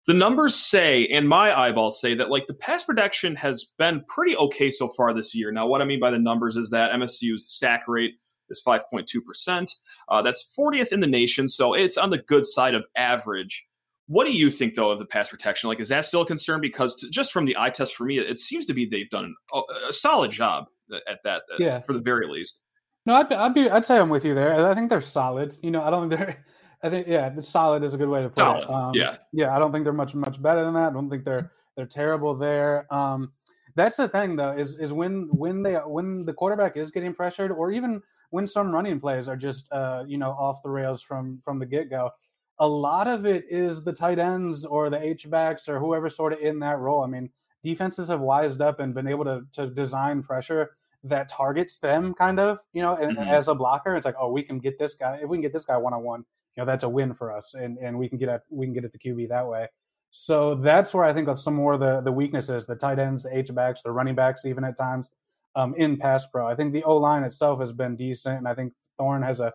the 0.08 0.14
numbers 0.14 0.56
say, 0.56 1.06
and 1.08 1.30
my 1.30 1.58
eyeballs 1.58 2.02
say, 2.02 2.16
that 2.16 2.32
like 2.32 2.48
the 2.48 2.56
pass 2.56 2.84
protection 2.84 3.36
has 3.36 3.66
been 3.78 4.04
pretty 4.08 4.36
okay 4.36 4.72
so 4.72 4.88
far 4.88 5.14
this 5.14 5.36
year. 5.36 5.52
Now, 5.52 5.68
what 5.68 5.82
I 5.82 5.86
mean 5.86 6.00
by 6.00 6.10
the 6.10 6.18
numbers 6.18 6.58
is 6.58 6.72
that 6.72 6.92
MSU's 6.94 7.46
sack 7.48 7.84
rate 7.88 8.16
is 8.50 8.62
5.2%. 8.66 9.76
Uh, 10.10 10.22
that's 10.24 10.46
40th 10.58 10.92
in 10.92 11.00
the 11.00 11.08
nation, 11.08 11.48
so 11.48 11.74
it's 11.74 11.98
on 11.98 12.10
the 12.10 12.18
good 12.18 12.48
side 12.48 12.74
of 12.74 12.86
average. 12.98 13.66
What 14.08 14.26
do 14.26 14.34
you 14.34 14.50
think, 14.50 14.74
though, 14.74 14.90
of 14.90 14.98
the 14.98 15.06
pass 15.06 15.30
protection? 15.30 15.70
Like, 15.70 15.80
is 15.80 15.90
that 15.90 16.06
still 16.06 16.24
a 16.24 16.26
concern? 16.26 16.60
Because 16.60 16.96
to, 16.96 17.10
just 17.10 17.32
from 17.32 17.46
the 17.46 17.56
eye 17.58 17.70
test 17.70 17.96
for 17.96 18.04
me, 18.04 18.18
it 18.18 18.40
seems 18.40 18.66
to 18.66 18.74
be 18.74 18.86
they've 18.86 19.10
done 19.12 19.36
a, 19.54 19.62
a 19.90 19.94
solid 19.94 20.32
job 20.32 20.66
at 21.08 21.22
that, 21.24 21.44
yeah. 21.60 21.80
for 21.80 21.94
the 21.94 22.02
very 22.02 22.28
least. 22.28 22.63
No, 23.06 23.16
I'd, 23.16 23.32
I'd 23.34 23.54
be, 23.54 23.70
I'd 23.70 23.86
say 23.86 23.98
I'm 23.98 24.10
with 24.10 24.24
you 24.24 24.34
there. 24.34 24.68
I 24.68 24.74
think 24.74 24.90
they're 24.90 25.02
solid. 25.02 25.58
You 25.62 25.72
know, 25.72 25.84
I 25.84 25.90
don't 25.90 26.10
think 26.10 26.20
they're 26.20 26.46
I 26.84 26.90
think 26.90 27.08
yeah, 27.08 27.30
the 27.30 27.42
solid 27.42 27.84
is 27.84 27.94
a 27.94 27.98
good 27.98 28.10
way 28.10 28.22
to 28.22 28.30
put 28.30 28.38
solid. 28.38 28.64
it. 28.64 28.70
Um, 28.70 28.92
yeah, 28.94 29.16
yeah. 29.32 29.56
I 29.56 29.60
don't 29.60 29.72
think 29.72 29.86
they're 29.86 29.94
much 29.94 30.14
much 30.14 30.42
better 30.42 30.66
than 30.66 30.74
that. 30.74 30.90
I 30.90 30.94
don't 30.94 31.10
think 31.10 31.24
they're 31.24 31.52
they're 31.76 31.86
terrible 31.86 32.36
there. 32.36 32.94
Um, 32.94 33.32
that's 33.76 33.96
the 33.96 34.08
thing 34.10 34.36
though 34.36 34.52
is 34.52 34.78
is 34.78 34.92
when 34.92 35.30
when 35.32 35.64
they 35.64 35.76
when 35.76 36.26
the 36.26 36.34
quarterback 36.34 36.76
is 36.76 36.92
getting 36.92 37.14
pressured, 37.14 37.52
or 37.52 37.72
even 37.72 38.02
when 38.32 38.46
some 38.48 38.74
running 38.74 39.00
plays 39.00 39.30
are 39.30 39.38
just 39.38 39.72
uh, 39.72 40.04
you 40.06 40.18
know 40.18 40.32
off 40.32 40.62
the 40.62 40.70
rails 40.70 41.02
from 41.02 41.40
from 41.44 41.58
the 41.58 41.66
get 41.66 41.90
go. 41.90 42.12
A 42.60 42.68
lot 42.68 43.08
of 43.08 43.26
it 43.26 43.46
is 43.50 43.84
the 43.84 43.94
tight 43.94 44.20
ends 44.20 44.66
or 44.66 44.90
the 44.90 45.02
H 45.02 45.30
backs 45.30 45.68
or 45.68 45.80
whoever 45.80 46.10
sort 46.10 46.34
of 46.34 46.40
in 46.40 46.60
that 46.60 46.78
role. 46.80 47.02
I 47.04 47.08
mean, 47.08 47.30
defenses 47.64 48.10
have 48.10 48.20
wised 48.20 48.62
up 48.62 48.80
and 48.82 48.94
been 48.94 49.08
able 49.08 49.24
to 49.24 49.44
to 49.54 49.68
design 49.68 50.22
pressure 50.22 50.72
that 51.04 51.30
targets 51.30 51.80
them 51.80 52.14
kind 52.14 52.40
of, 52.40 52.60
you 52.74 52.82
know, 52.82 52.96
mm-hmm. 52.96 53.18
as 53.20 53.48
a 53.48 53.56
blocker. 53.56 53.96
It's 53.96 54.06
like, 54.06 54.16
oh, 54.20 54.32
we 54.32 54.44
can 54.44 54.60
get 54.60 54.80
this 54.80 54.94
guy 54.94 55.20
if 55.22 55.30
we 55.30 55.38
can 55.38 55.42
get 55.42 55.54
this 55.54 55.66
guy 55.66 55.78
one 55.78 55.94
on 55.94 56.04
one 56.04 56.26
you 56.56 56.62
know 56.62 56.66
that's 56.66 56.84
a 56.84 56.90
win 56.90 57.14
for 57.14 57.36
us, 57.36 57.54
and 57.54 57.78
and 57.78 57.98
we 57.98 58.08
can 58.08 58.18
get 58.18 58.30
at 58.30 58.44
we 58.50 58.66
can 58.66 58.74
get 58.74 58.86
at 58.86 58.92
the 58.92 59.00
QB 59.00 59.30
that 59.30 59.48
way. 59.48 59.68
So 60.12 60.56
that's 60.56 60.94
where 60.94 61.04
I 61.04 61.14
think 61.14 61.28
of 61.28 61.40
some 61.40 61.56
more 61.56 61.74
of 61.74 61.80
the 61.80 62.02
the 62.02 62.12
weaknesses, 62.12 62.66
the 62.66 62.76
tight 62.76 63.00
ends, 63.00 63.24
the 63.24 63.36
H 63.36 63.54
backs, 63.54 63.82
the 63.82 63.92
running 63.92 64.16
backs, 64.16 64.46
even 64.46 64.64
at 64.64 64.78
times 64.78 65.10
um, 65.56 65.74
in 65.76 65.98
pass 65.98 66.28
pro. 66.28 66.48
I 66.48 66.56
think 66.56 66.74
the 66.74 66.84
O 66.84 66.98
line 66.98 67.24
itself 67.24 67.60
has 67.60 67.74
been 67.74 67.96
decent, 67.96 68.38
and 68.38 68.48
I 68.48 68.54
think 68.54 68.74
Thorne 68.98 69.24
has 69.24 69.40
a 69.40 69.54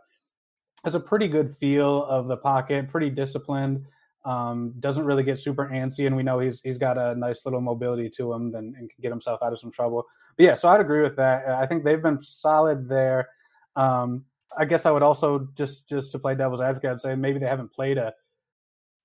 has 0.85 0.95
a 0.95 1.00
pretty 1.00 1.28
good 1.28 1.57
feel 1.59 2.05
of 2.05 2.26
the 2.26 2.37
pocket, 2.37 2.88
pretty 2.88 3.11
disciplined. 3.11 3.85
Um, 4.25 4.75
doesn't 4.81 5.05
really 5.05 5.23
get 5.23 5.38
super 5.38 5.69
antsy, 5.73 6.07
and 6.07 6.17
we 6.17 6.25
know 6.25 6.40
he's 6.40 6.61
he's 6.62 6.78
got 6.78 6.99
a 6.99 7.14
nice 7.14 7.45
little 7.45 7.61
mobility 7.61 8.11
to 8.11 8.33
him 8.33 8.55
and, 8.57 8.75
and 8.75 8.90
can 8.90 9.00
get 9.00 9.12
himself 9.12 9.40
out 9.40 9.52
of 9.52 9.61
some 9.61 9.71
trouble. 9.71 10.05
But 10.38 10.45
yeah, 10.45 10.54
so 10.54 10.68
I'd 10.68 10.80
agree 10.80 11.02
with 11.02 11.16
that. 11.16 11.49
I 11.49 11.66
think 11.66 11.85
they've 11.85 12.00
been 12.00 12.23
solid 12.23 12.88
there. 12.88 13.28
Um, 13.75 14.25
I 14.57 14.64
guess 14.64 14.87
I 14.87 14.90
would 14.92 15.02
also 15.02 15.49
just 15.54 15.88
just 15.88 16.12
to 16.12 16.18
play 16.18 16.37
devil's 16.37 16.61
advocate, 16.61 16.92
I'd 16.92 17.00
say 17.02 17.14
maybe 17.16 17.40
they 17.40 17.47
haven't 17.47 17.73
played 17.73 17.99
a 17.99 18.14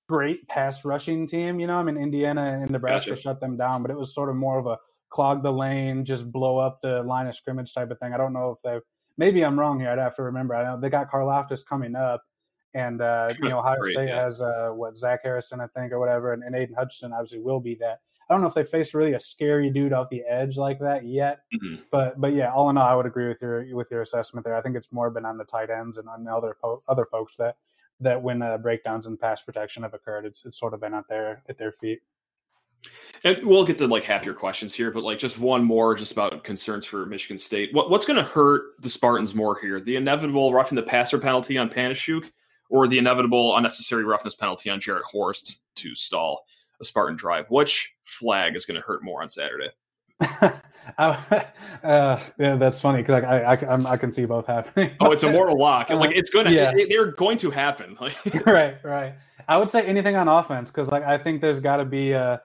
great 0.08 0.46
pass 0.48 0.84
rushing 0.84 1.26
team. 1.26 1.58
You 1.58 1.66
know, 1.66 1.76
I 1.76 1.82
mean 1.82 1.96
Indiana 1.96 2.60
and 2.62 2.70
Nebraska 2.70 3.10
gotcha. 3.10 3.22
shut 3.22 3.40
them 3.40 3.56
down, 3.56 3.82
but 3.82 3.90
it 3.90 3.96
was 3.96 4.14
sort 4.14 4.30
of 4.30 4.36
more 4.36 4.58
of 4.58 4.66
a 4.66 4.78
clog 5.10 5.42
the 5.42 5.52
lane, 5.52 6.04
just 6.04 6.30
blow 6.30 6.58
up 6.58 6.80
the 6.80 7.02
line 7.02 7.26
of 7.26 7.34
scrimmage 7.34 7.74
type 7.74 7.90
of 7.90 7.98
thing. 7.98 8.12
I 8.12 8.16
don't 8.16 8.32
know 8.32 8.50
if 8.50 8.62
they 8.62 8.80
maybe 9.16 9.44
I'm 9.44 9.58
wrong 9.58 9.80
here. 9.80 9.90
I'd 9.90 9.98
have 9.98 10.16
to 10.16 10.22
remember. 10.22 10.54
I 10.54 10.64
know 10.64 10.80
they 10.80 10.88
got 10.88 11.10
Karlaftis 11.10 11.64
coming 11.66 11.96
up, 11.96 12.22
and 12.74 13.00
uh, 13.00 13.34
you 13.42 13.48
know 13.48 13.58
Ohio 13.58 13.82
State 13.82 14.08
yeah. 14.08 14.22
has 14.22 14.40
uh, 14.40 14.70
what 14.70 14.96
Zach 14.96 15.20
Harrison, 15.24 15.60
I 15.60 15.66
think, 15.68 15.92
or 15.92 15.98
whatever, 15.98 16.32
and, 16.32 16.44
and 16.44 16.54
Aidan 16.54 16.76
Hutchinson 16.76 17.12
obviously 17.12 17.40
will 17.40 17.60
be 17.60 17.74
that. 17.76 18.00
I 18.28 18.34
don't 18.34 18.40
know 18.40 18.48
if 18.48 18.54
they 18.54 18.64
faced 18.64 18.94
really 18.94 19.12
a 19.12 19.20
scary 19.20 19.70
dude 19.70 19.92
off 19.92 20.08
the 20.08 20.22
edge 20.22 20.56
like 20.56 20.78
that 20.80 21.04
yet, 21.04 21.40
mm-hmm. 21.54 21.82
but 21.90 22.20
but 22.20 22.32
yeah, 22.32 22.52
all 22.52 22.70
in 22.70 22.78
all, 22.78 22.88
I 22.88 22.94
would 22.94 23.06
agree 23.06 23.28
with 23.28 23.42
your 23.42 23.76
with 23.76 23.90
your 23.90 24.02
assessment 24.02 24.44
there. 24.44 24.56
I 24.56 24.62
think 24.62 24.76
it's 24.76 24.92
more 24.92 25.10
been 25.10 25.26
on 25.26 25.36
the 25.36 25.44
tight 25.44 25.70
ends 25.70 25.98
and 25.98 26.08
on 26.08 26.26
other 26.26 26.56
po- 26.60 26.82
other 26.88 27.04
folks 27.04 27.36
that 27.36 27.56
that 28.00 28.22
when 28.22 28.42
uh, 28.42 28.58
breakdowns 28.58 29.06
in 29.06 29.16
pass 29.16 29.42
protection 29.42 29.82
have 29.82 29.94
occurred, 29.94 30.24
it's 30.24 30.44
it's 30.44 30.58
sort 30.58 30.74
of 30.74 30.80
been 30.80 30.94
out 30.94 31.08
there 31.08 31.42
at 31.48 31.58
their 31.58 31.72
feet. 31.72 32.00
And 33.24 33.42
we'll 33.44 33.64
get 33.64 33.78
to 33.78 33.86
like 33.86 34.04
half 34.04 34.26
your 34.26 34.34
questions 34.34 34.74
here, 34.74 34.90
but 34.90 35.02
like 35.02 35.18
just 35.18 35.38
one 35.38 35.64
more, 35.64 35.94
just 35.94 36.12
about 36.12 36.44
concerns 36.44 36.84
for 36.84 37.06
Michigan 37.06 37.38
State. 37.38 37.72
What, 37.72 37.88
what's 37.88 38.04
going 38.04 38.18
to 38.18 38.22
hurt 38.22 38.80
the 38.80 38.90
Spartans 38.90 39.34
more 39.34 39.58
here? 39.58 39.80
The 39.80 39.96
inevitable 39.96 40.52
roughing 40.52 40.76
the 40.76 40.82
passer 40.82 41.18
penalty 41.18 41.56
on 41.56 41.70
Panasiuk, 41.70 42.30
or 42.68 42.86
the 42.86 42.98
inevitable 42.98 43.56
unnecessary 43.56 44.04
roughness 44.04 44.34
penalty 44.34 44.68
on 44.68 44.80
Jarrett 44.80 45.04
Horst 45.04 45.62
to 45.76 45.94
stall 45.94 46.44
a 46.84 46.86
Spartan 46.86 47.16
drive. 47.16 47.50
Which 47.50 47.94
flag 48.04 48.56
is 48.56 48.66
going 48.66 48.76
to 48.76 48.86
hurt 48.86 49.02
more 49.02 49.22
on 49.22 49.28
Saturday? 49.28 49.70
uh, 50.98 51.46
yeah, 51.82 52.56
that's 52.56 52.80
funny 52.80 53.02
because 53.02 53.24
I, 53.24 53.40
I, 53.40 53.54
I, 53.54 53.92
I, 53.92 53.96
can 53.96 54.12
see 54.12 54.26
both 54.26 54.46
happening. 54.46 54.90
oh, 55.00 55.12
it's 55.12 55.22
a 55.22 55.32
mortal 55.32 55.58
lock, 55.58 55.90
and 55.90 55.98
like 55.98 56.14
it's 56.14 56.30
going 56.30 56.46
to, 56.46 56.52
yeah. 56.52 56.72
they're 56.88 57.12
going 57.12 57.38
to 57.38 57.50
happen. 57.50 57.96
right, 58.46 58.76
right. 58.84 59.14
I 59.48 59.56
would 59.56 59.70
say 59.70 59.86
anything 59.86 60.16
on 60.16 60.28
offense 60.28 60.70
because 60.70 60.88
like 60.88 61.02
I 61.02 61.16
think 61.16 61.40
there's 61.40 61.60
got 61.60 61.78
to 61.78 61.84
be 61.84 62.12
a, 62.12 62.42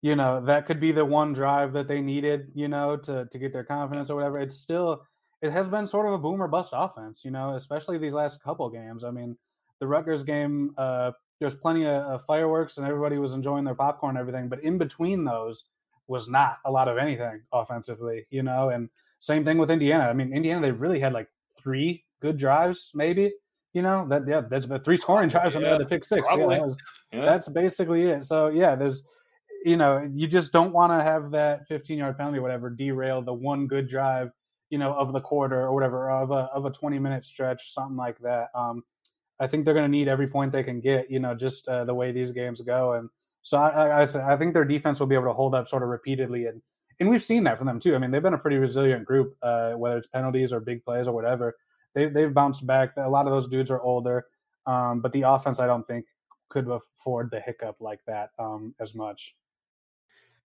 you 0.00 0.14
know, 0.14 0.44
that 0.44 0.66
could 0.66 0.80
be 0.80 0.92
the 0.92 1.04
one 1.04 1.32
drive 1.32 1.72
that 1.72 1.88
they 1.88 2.00
needed, 2.00 2.52
you 2.54 2.68
know, 2.68 2.96
to 2.98 3.26
to 3.26 3.38
get 3.38 3.52
their 3.52 3.64
confidence 3.64 4.10
or 4.10 4.14
whatever. 4.14 4.38
It's 4.38 4.56
still, 4.56 5.02
it 5.40 5.50
has 5.50 5.68
been 5.68 5.86
sort 5.86 6.06
of 6.06 6.12
a 6.12 6.18
boomer 6.18 6.48
bust 6.48 6.72
offense, 6.72 7.24
you 7.24 7.32
know, 7.32 7.54
especially 7.56 7.98
these 7.98 8.14
last 8.14 8.40
couple 8.42 8.68
games. 8.70 9.02
I 9.02 9.10
mean, 9.10 9.36
the 9.80 9.88
Rutgers 9.88 10.22
game, 10.22 10.72
uh, 10.78 11.10
there's 11.42 11.54
plenty 11.54 11.84
of, 11.84 12.02
of 12.04 12.24
fireworks 12.24 12.78
and 12.78 12.86
everybody 12.86 13.18
was 13.18 13.34
enjoying 13.34 13.64
their 13.64 13.74
popcorn 13.74 14.16
and 14.16 14.20
everything. 14.20 14.48
But 14.48 14.62
in 14.62 14.78
between 14.78 15.24
those 15.24 15.64
was 16.06 16.28
not 16.28 16.58
a 16.64 16.70
lot 16.70 16.88
of 16.88 16.98
anything 16.98 17.42
offensively, 17.52 18.26
you 18.30 18.42
know. 18.42 18.70
And 18.70 18.88
same 19.18 19.44
thing 19.44 19.58
with 19.58 19.70
Indiana. 19.70 20.04
I 20.04 20.12
mean, 20.12 20.32
Indiana 20.32 20.62
they 20.62 20.70
really 20.70 21.00
had 21.00 21.12
like 21.12 21.28
three 21.60 22.04
good 22.20 22.38
drives, 22.38 22.92
maybe. 22.94 23.32
You 23.74 23.82
know 23.82 24.06
that 24.08 24.26
yeah, 24.28 24.42
there's 24.42 24.66
three 24.84 24.98
scoring 24.98 25.28
drives 25.28 25.56
and 25.56 25.64
yeah, 25.64 25.72
and 25.72 25.80
the 25.80 25.86
pick 25.86 26.04
six. 26.04 26.28
Yeah, 26.30 26.46
that 26.46 26.60
was, 26.60 26.76
yeah, 27.12 27.24
that's 27.24 27.48
basically 27.48 28.04
it. 28.04 28.24
So 28.24 28.48
yeah, 28.48 28.74
there's 28.74 29.02
you 29.64 29.76
know 29.76 30.08
you 30.14 30.26
just 30.26 30.52
don't 30.52 30.72
want 30.72 30.92
to 30.92 31.02
have 31.02 31.30
that 31.30 31.66
15 31.68 31.98
yard 31.98 32.18
penalty 32.18 32.38
or 32.38 32.42
whatever 32.42 32.68
derail 32.68 33.22
the 33.22 33.32
one 33.32 33.66
good 33.66 33.88
drive 33.88 34.30
you 34.70 34.78
know 34.78 34.92
of 34.92 35.12
the 35.12 35.20
quarter 35.20 35.60
or 35.60 35.72
whatever 35.72 36.10
of 36.10 36.30
a 36.32 36.50
of 36.54 36.66
a 36.66 36.70
20 36.70 36.98
minute 36.98 37.24
stretch 37.24 37.72
something 37.72 37.96
like 37.96 38.18
that. 38.18 38.48
Um, 38.54 38.82
I 39.42 39.48
think 39.48 39.64
they're 39.64 39.74
going 39.74 39.90
to 39.90 39.90
need 39.90 40.06
every 40.06 40.28
point 40.28 40.52
they 40.52 40.62
can 40.62 40.80
get, 40.80 41.10
you 41.10 41.18
know, 41.18 41.34
just 41.34 41.66
uh, 41.66 41.84
the 41.84 41.92
way 41.92 42.12
these 42.12 42.30
games 42.30 42.60
go. 42.60 42.92
And 42.92 43.10
so 43.42 43.58
I, 43.58 44.04
I, 44.04 44.32
I, 44.32 44.36
think 44.36 44.54
their 44.54 44.64
defense 44.64 45.00
will 45.00 45.08
be 45.08 45.16
able 45.16 45.26
to 45.26 45.32
hold 45.32 45.52
up 45.56 45.66
sort 45.66 45.82
of 45.82 45.88
repeatedly. 45.88 46.46
And, 46.46 46.62
and 47.00 47.10
we've 47.10 47.24
seen 47.24 47.42
that 47.42 47.58
from 47.58 47.66
them 47.66 47.80
too. 47.80 47.96
I 47.96 47.98
mean, 47.98 48.12
they've 48.12 48.22
been 48.22 48.34
a 48.34 48.38
pretty 48.38 48.58
resilient 48.58 49.04
group, 49.04 49.36
uh, 49.42 49.72
whether 49.72 49.98
it's 49.98 50.06
penalties 50.06 50.52
or 50.52 50.60
big 50.60 50.84
plays 50.84 51.08
or 51.08 51.12
whatever. 51.12 51.56
They, 51.92 52.06
they've 52.06 52.32
bounced 52.32 52.64
back. 52.64 52.92
A 52.96 53.08
lot 53.08 53.26
of 53.26 53.32
those 53.32 53.48
dudes 53.48 53.72
are 53.72 53.82
older. 53.82 54.26
Um, 54.66 55.00
but 55.00 55.10
the 55.10 55.22
offense, 55.22 55.58
I 55.58 55.66
don't 55.66 55.84
think, 55.84 56.06
could 56.48 56.68
afford 56.68 57.32
the 57.32 57.40
hiccup 57.40 57.76
like 57.80 57.98
that 58.06 58.30
um, 58.38 58.76
as 58.78 58.94
much. 58.94 59.34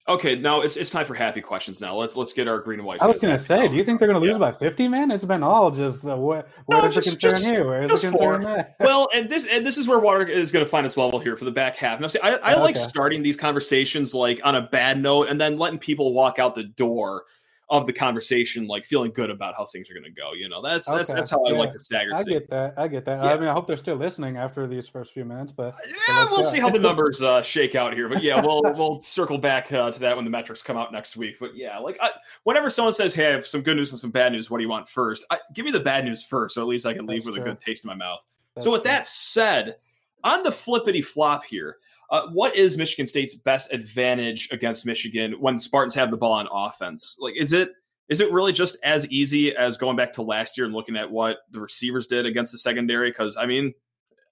Okay, 0.10 0.36
now 0.36 0.62
it's 0.62 0.78
it's 0.78 0.90
time 0.90 1.06
for 1.06 1.14
happy 1.14 1.42
questions. 1.42 1.82
Now 1.82 1.96
let's 1.96 2.16
let's 2.16 2.32
get 2.32 2.48
our 2.48 2.60
green 2.60 2.80
and 2.80 2.88
white. 2.88 3.02
I 3.02 3.08
was 3.08 3.22
going 3.22 3.36
to 3.36 3.44
say, 3.44 3.68
do 3.68 3.76
you 3.76 3.84
think 3.84 4.00
they're 4.00 4.08
going 4.08 4.20
to 4.20 4.26
lose 4.26 4.36
yeah. 4.36 4.52
by 4.52 4.54
fifty, 4.54 4.88
man? 4.88 5.12
It's 5.12 5.26
been 5.26 5.44
all 5.44 5.70
just 5.70 6.06
uh, 6.06 6.16
what 6.16 6.48
where 6.66 6.82
no, 6.82 6.88
is 6.88 6.96
just, 6.96 7.08
the 7.08 7.12
concern 7.12 7.32
just, 7.32 7.46
here? 7.46 7.68
Where 7.68 7.84
is 7.84 8.02
the 8.02 8.10
concern 8.10 8.44
there? 8.44 8.74
Well, 8.80 9.10
and 9.14 9.30
this 9.30 9.46
and 9.48 9.66
this 9.66 9.78
is 9.78 9.86
where 9.86 10.00
water 10.00 10.26
is 10.26 10.52
going 10.52 10.64
to 10.64 10.70
find 10.70 10.86
its 10.86 10.96
level 10.96 11.20
here 11.20 11.36
for 11.36 11.44
the 11.44 11.52
back 11.52 11.76
half. 11.76 12.00
Now, 12.00 12.08
see, 12.08 12.20
I, 12.24 12.36
I 12.36 12.54
okay. 12.54 12.62
like 12.62 12.78
starting 12.78 13.22
these 13.22 13.36
conversations 13.36 14.14
like 14.14 14.40
on 14.46 14.56
a 14.56 14.62
bad 14.62 15.02
note 15.02 15.28
and 15.28 15.42
then 15.42 15.58
letting 15.58 15.80
people 15.80 16.14
walk 16.14 16.40
out 16.40 16.56
the 16.56 16.64
door 16.64 17.26
of 17.70 17.86
the 17.86 17.92
conversation, 17.92 18.66
like 18.66 18.86
feeling 18.86 19.12
good 19.12 19.30
about 19.30 19.54
how 19.58 19.66
things 19.66 19.90
are 19.90 19.94
going 19.94 20.06
to 20.06 20.10
go. 20.10 20.32
You 20.34 20.48
know, 20.48 20.62
that's 20.62 20.86
that's 20.86 21.12
that's 21.12 21.30
how 21.30 21.44
I 21.44 21.52
like 21.52 21.72
to 21.72 21.80
stagger. 21.80 22.16
I 22.16 22.24
get 22.24 22.50
that. 22.50 22.74
I 22.78 22.88
get 22.88 23.04
that. 23.06 23.22
Yeah. 23.22 23.34
I 23.34 23.38
mean, 23.38 23.50
I 23.50 23.54
hope 23.54 23.68
they're 23.68 23.76
still 23.76 23.98
listening 23.98 24.38
after 24.38 24.68
these 24.68 24.88
first 24.88 25.14
few 25.14 25.26
minutes, 25.26 25.52
but 25.52 25.76
yeah, 26.08 26.26
we'll 26.32 26.46
see 26.46 26.60
how 26.60 26.70
the 26.70 26.80
numbers 26.88 27.22
uh, 27.22 27.42
shake 27.42 27.76
out 27.76 27.94
here. 27.94 28.08
But 28.08 28.24
yeah, 28.24 28.42
we'll 28.42 28.62
we'll 28.76 29.02
circle 29.02 29.38
back 29.38 29.72
uh, 29.74 29.92
to 29.92 30.00
that 30.00 30.16
when 30.16 30.24
the 30.24 30.32
metrics 30.32 30.62
come 30.62 30.78
out 30.78 30.94
next 30.94 31.18
week. 31.18 31.38
But 31.40 31.58
yeah, 31.58 31.78
like 31.80 31.98
I, 32.02 32.12
whenever 32.44 32.70
someone 32.70 32.94
says, 32.94 33.14
"Hey, 33.14 33.28
I 33.28 33.32
have 33.32 33.46
some 33.46 33.62
good 33.62 33.76
news 33.76 33.92
and 33.92 34.00
some 34.00 34.12
bad 34.12 34.32
news," 34.32 34.50
what 34.50 34.60
do 34.60 34.64
you 34.64 34.70
want 34.70 34.88
first? 34.88 35.26
I, 35.30 35.40
give 35.54 35.66
me 35.66 35.72
the 35.72 35.82
bad 35.82 36.06
news 36.06 36.24
first, 36.24 36.56
so 36.56 36.62
at 36.62 36.68
least 36.68 36.86
I 36.86 36.94
can 36.94 37.06
leave 37.06 37.24
that's 37.24 37.36
with 37.36 37.36
true. 37.36 37.52
a 37.52 37.56
good 37.56 37.60
taste 37.60 37.84
in 37.84 37.90
my 37.90 37.96
mouth. 37.96 38.24
That's 38.56 38.66
so 38.66 38.72
with 38.72 38.84
true. 38.84 38.92
that 38.92 39.06
said, 39.06 39.76
on 40.24 40.44
the 40.44 40.52
flippity 40.52 41.02
flop 41.02 41.44
here. 41.44 41.78
Uh, 42.10 42.28
what 42.32 42.56
is 42.56 42.78
Michigan 42.78 43.06
State's 43.06 43.36
best 43.36 43.72
advantage 43.74 44.50
against 44.52 44.86
Michigan 44.86 45.34
when 45.40 45.60
Spartans 45.60 45.96
have 45.96 46.10
the 46.10 46.18
ball 46.18 46.32
on 46.34 46.48
offense? 46.52 47.18
Like, 47.20 47.36
is 47.38 47.54
it 47.54 47.72
is 48.10 48.22
it 48.22 48.32
really 48.32 48.54
just 48.54 48.78
as 48.84 49.06
easy 49.08 49.56
as 49.56 49.76
going 49.76 49.98
back 49.98 50.14
to 50.14 50.22
last 50.22 50.58
year 50.58 50.66
and 50.66 50.74
looking 50.74 50.96
at 50.96 51.12
what 51.12 51.40
the 51.52 51.60
receivers 51.60 52.08
did 52.08 52.26
against 52.26 52.54
the 52.54 52.58
secondary? 52.58 53.10
Because 53.10 53.36
I 53.36 53.46
mean, 53.46 53.74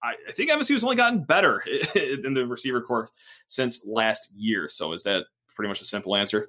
I, 0.02 0.16
I 0.30 0.32
think 0.32 0.50
has 0.52 0.84
only 0.84 0.96
gotten 0.96 1.24
better 1.24 1.60
in 1.96 2.34
the 2.34 2.46
receiver 2.48 2.82
corps 2.82 3.10
since 3.48 3.86
last 3.86 4.32
year. 4.34 4.70
So 4.70 4.94
is 4.94 5.04
that 5.04 5.26
pretty 5.54 5.68
much 5.68 5.82
a 5.82 5.86
simple 5.86 6.16
answer? 6.16 6.48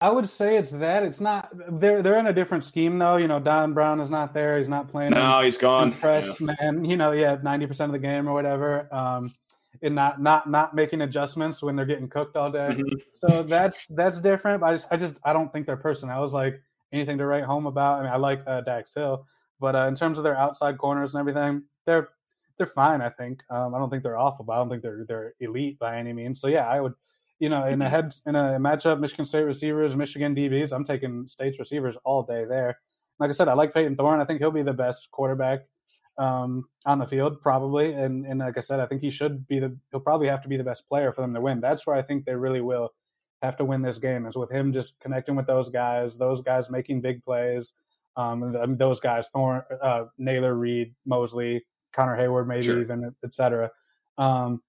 I 0.00 0.10
would 0.10 0.28
say 0.28 0.56
it's 0.56 0.72
that. 0.72 1.04
It's 1.04 1.20
not. 1.20 1.50
They're 1.80 2.02
they're 2.02 2.18
in 2.18 2.26
a 2.26 2.32
different 2.32 2.64
scheme 2.64 2.98
though. 2.98 3.16
You 3.16 3.28
know, 3.28 3.38
Don 3.38 3.72
Brown 3.72 4.00
is 4.00 4.10
not 4.10 4.34
there. 4.34 4.58
He's 4.58 4.68
not 4.68 4.88
playing. 4.88 5.12
No, 5.12 5.42
he's 5.42 5.56
gone. 5.56 5.92
Press 5.92 6.40
yeah. 6.40 6.54
man. 6.60 6.84
You 6.84 6.96
know, 6.96 7.12
yeah, 7.12 7.38
ninety 7.42 7.66
percent 7.66 7.88
of 7.88 7.92
the 7.92 8.04
game 8.04 8.28
or 8.28 8.32
whatever. 8.32 8.92
Um, 8.92 9.32
and 9.82 9.94
not 9.94 10.20
not 10.20 10.48
not 10.48 10.74
making 10.74 11.02
adjustments 11.02 11.62
when 11.62 11.76
they're 11.76 11.86
getting 11.86 12.08
cooked 12.08 12.36
all 12.36 12.50
day. 12.50 12.68
Mm-hmm. 12.70 12.96
So 13.14 13.42
that's 13.42 13.86
that's 13.88 14.20
different. 14.20 14.60
But 14.60 14.66
I 14.66 14.72
just 14.72 14.88
I 14.90 14.96
just 14.96 15.18
I 15.24 15.32
don't 15.32 15.52
think 15.52 15.66
their 15.66 15.76
personnel 15.76 16.24
is 16.24 16.32
like 16.32 16.62
anything 16.92 17.18
to 17.18 17.26
write 17.26 17.44
home 17.44 17.66
about. 17.66 18.00
I 18.00 18.02
mean, 18.02 18.12
I 18.12 18.16
like 18.16 18.42
uh, 18.46 18.60
Dax 18.60 18.94
Hill, 18.94 19.26
but 19.60 19.74
uh, 19.74 19.86
in 19.86 19.94
terms 19.94 20.18
of 20.18 20.24
their 20.24 20.36
outside 20.36 20.78
corners 20.78 21.14
and 21.14 21.20
everything, 21.20 21.64
they're 21.86 22.08
they're 22.58 22.66
fine. 22.66 23.00
I 23.00 23.10
think. 23.10 23.42
Um, 23.50 23.74
I 23.74 23.78
don't 23.78 23.90
think 23.90 24.02
they're 24.02 24.18
awful, 24.18 24.44
but 24.44 24.52
I 24.52 24.56
don't 24.56 24.68
think 24.68 24.82
they're 24.82 25.04
they're 25.06 25.34
elite 25.40 25.78
by 25.78 25.98
any 25.98 26.12
means. 26.12 26.40
So 26.40 26.48
yeah, 26.48 26.68
I 26.68 26.80
would. 26.80 26.94
You 27.38 27.48
know, 27.48 27.66
in 27.66 27.82
a 27.82 27.86
mm-hmm. 27.86 27.92
head 27.92 28.12
in 28.24 28.36
a 28.36 28.60
matchup, 28.60 29.00
Michigan 29.00 29.24
State 29.24 29.42
receivers, 29.42 29.96
Michigan 29.96 30.32
DBs, 30.32 30.72
I'm 30.72 30.84
taking 30.84 31.26
State's 31.26 31.58
receivers 31.58 31.96
all 32.04 32.22
day 32.22 32.44
there. 32.44 32.78
Like 33.18 33.30
I 33.30 33.32
said, 33.32 33.48
I 33.48 33.54
like 33.54 33.74
Payton 33.74 33.96
Thorne. 33.96 34.20
I 34.20 34.24
think 34.24 34.38
he'll 34.38 34.52
be 34.52 34.62
the 34.62 34.72
best 34.72 35.10
quarterback 35.10 35.62
um, 36.18 36.68
on 36.86 36.98
the 36.98 37.06
field, 37.06 37.40
probably. 37.40 37.92
And 37.92 38.26
and 38.26 38.40
like 38.40 38.58
I 38.58 38.60
said, 38.60 38.80
I 38.80 38.86
think 38.86 39.02
he 39.02 39.10
should 39.10 39.46
be 39.46 39.58
the 39.58 39.76
he'll 39.90 40.00
probably 40.00 40.28
have 40.28 40.42
to 40.42 40.48
be 40.48 40.56
the 40.56 40.64
best 40.64 40.88
player 40.88 41.12
for 41.12 41.20
them 41.20 41.34
to 41.34 41.40
win. 41.40 41.60
That's 41.60 41.86
where 41.86 41.96
I 41.96 42.02
think 42.02 42.24
they 42.24 42.34
really 42.34 42.60
will 42.60 42.92
have 43.42 43.56
to 43.56 43.64
win 43.64 43.82
this 43.82 43.98
game 43.98 44.24
is 44.26 44.36
with 44.36 44.50
him 44.50 44.72
just 44.72 44.98
connecting 45.00 45.34
with 45.34 45.46
those 45.46 45.68
guys, 45.68 46.16
those 46.16 46.40
guys 46.40 46.70
making 46.70 47.00
big 47.00 47.24
plays. 47.24 47.74
Um, 48.16 48.42
and 48.42 48.78
those 48.78 49.00
guys, 49.00 49.28
Thorne, 49.28 49.62
uh, 49.82 50.04
Nailor, 50.18 50.54
Reed, 50.54 50.94
Mosley, 51.06 51.64
Connor 51.92 52.16
Heyward, 52.16 52.46
maybe 52.46 52.66
sure. 52.66 52.80
even, 52.80 53.14
etc. 53.24 53.70
Um, 54.18 54.62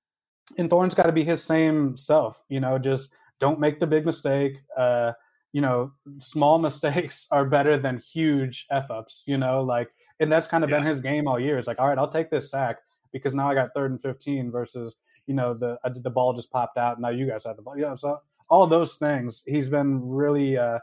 and 0.58 0.70
Thorne's 0.70 0.96
got 0.96 1.08
to 1.08 1.12
be 1.12 1.24
his 1.24 1.44
same 1.44 1.98
self, 1.98 2.44
you 2.50 2.60
know, 2.60 2.78
just 2.78 3.10
don't 3.40 3.60
make 3.60 3.80
the 3.80 3.88
big 3.88 4.06
mistake. 4.06 4.58
Uh, 4.76 5.14
you 5.52 5.62
know, 5.62 5.92
small 6.20 6.58
mistakes 6.58 7.28
are 7.32 7.46
better 7.46 7.78
than 7.78 8.00
huge 8.00 8.66
f 8.72 8.90
ups, 8.90 9.24
you 9.26 9.38
know, 9.38 9.62
like 9.62 9.90
and 10.24 10.32
that's 10.32 10.48
kind 10.48 10.63
of 10.63 10.70
yeah. 10.70 10.77
been 10.77 10.88
his 10.88 11.01
game 11.01 11.27
all 11.27 11.39
year. 11.39 11.58
It's 11.58 11.68
like, 11.68 11.80
all 11.80 11.88
right, 11.88 11.98
I'll 11.98 12.08
take 12.08 12.30
this 12.30 12.50
sack 12.50 12.80
because 13.12 13.36
now 13.36 13.50
I 13.50 13.53
got 13.53 13.74
third 13.74 13.92
and 13.92 14.01
fifteen 14.01 14.51
versus 14.51 14.98
you 15.27 15.36
know 15.36 15.53
the 15.53 15.77
the 15.86 16.10
ball 16.10 16.34
just 16.34 16.51
popped 16.51 16.77
out. 16.77 16.94
And 16.94 17.03
now 17.03 17.10
you 17.10 17.27
guys 17.27 17.46
have 17.46 17.56
the 17.56 17.62
ball. 17.62 17.77
You 17.77 17.84
know, 17.84 17.96
so 17.96 18.22
all 18.50 18.68
those 18.68 18.96
things 18.96 19.44
he's 19.48 19.70
been 19.70 20.06
really 20.08 20.58
uh, 20.58 20.80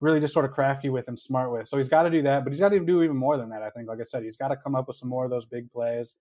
really 0.00 0.20
just 0.20 0.34
sort 0.34 0.44
of 0.44 0.52
crafty 0.52 0.88
with 0.88 1.08
and 1.08 1.18
smart 1.18 1.52
with. 1.52 1.68
So 1.68 1.76
he's 1.76 1.88
got 1.88 2.04
to 2.04 2.10
do 2.10 2.22
that, 2.22 2.44
but 2.44 2.52
he's 2.52 2.60
got 2.60 2.70
to 2.70 2.80
do 2.80 3.02
even 3.02 3.16
more 3.16 3.36
than 3.36 3.50
that. 3.50 3.62
I 3.62 3.70
think, 3.70 3.88
like 3.88 4.00
I 4.00 4.04
said, 4.04 4.22
he's 4.22 4.36
got 4.36 4.48
to 4.48 4.56
come 4.56 4.74
up 4.74 4.88
with 4.88 4.96
some 4.96 5.08
more 5.08 5.24
of 5.24 5.30
those 5.30 5.44
big 5.44 5.70
plays, 5.70 6.14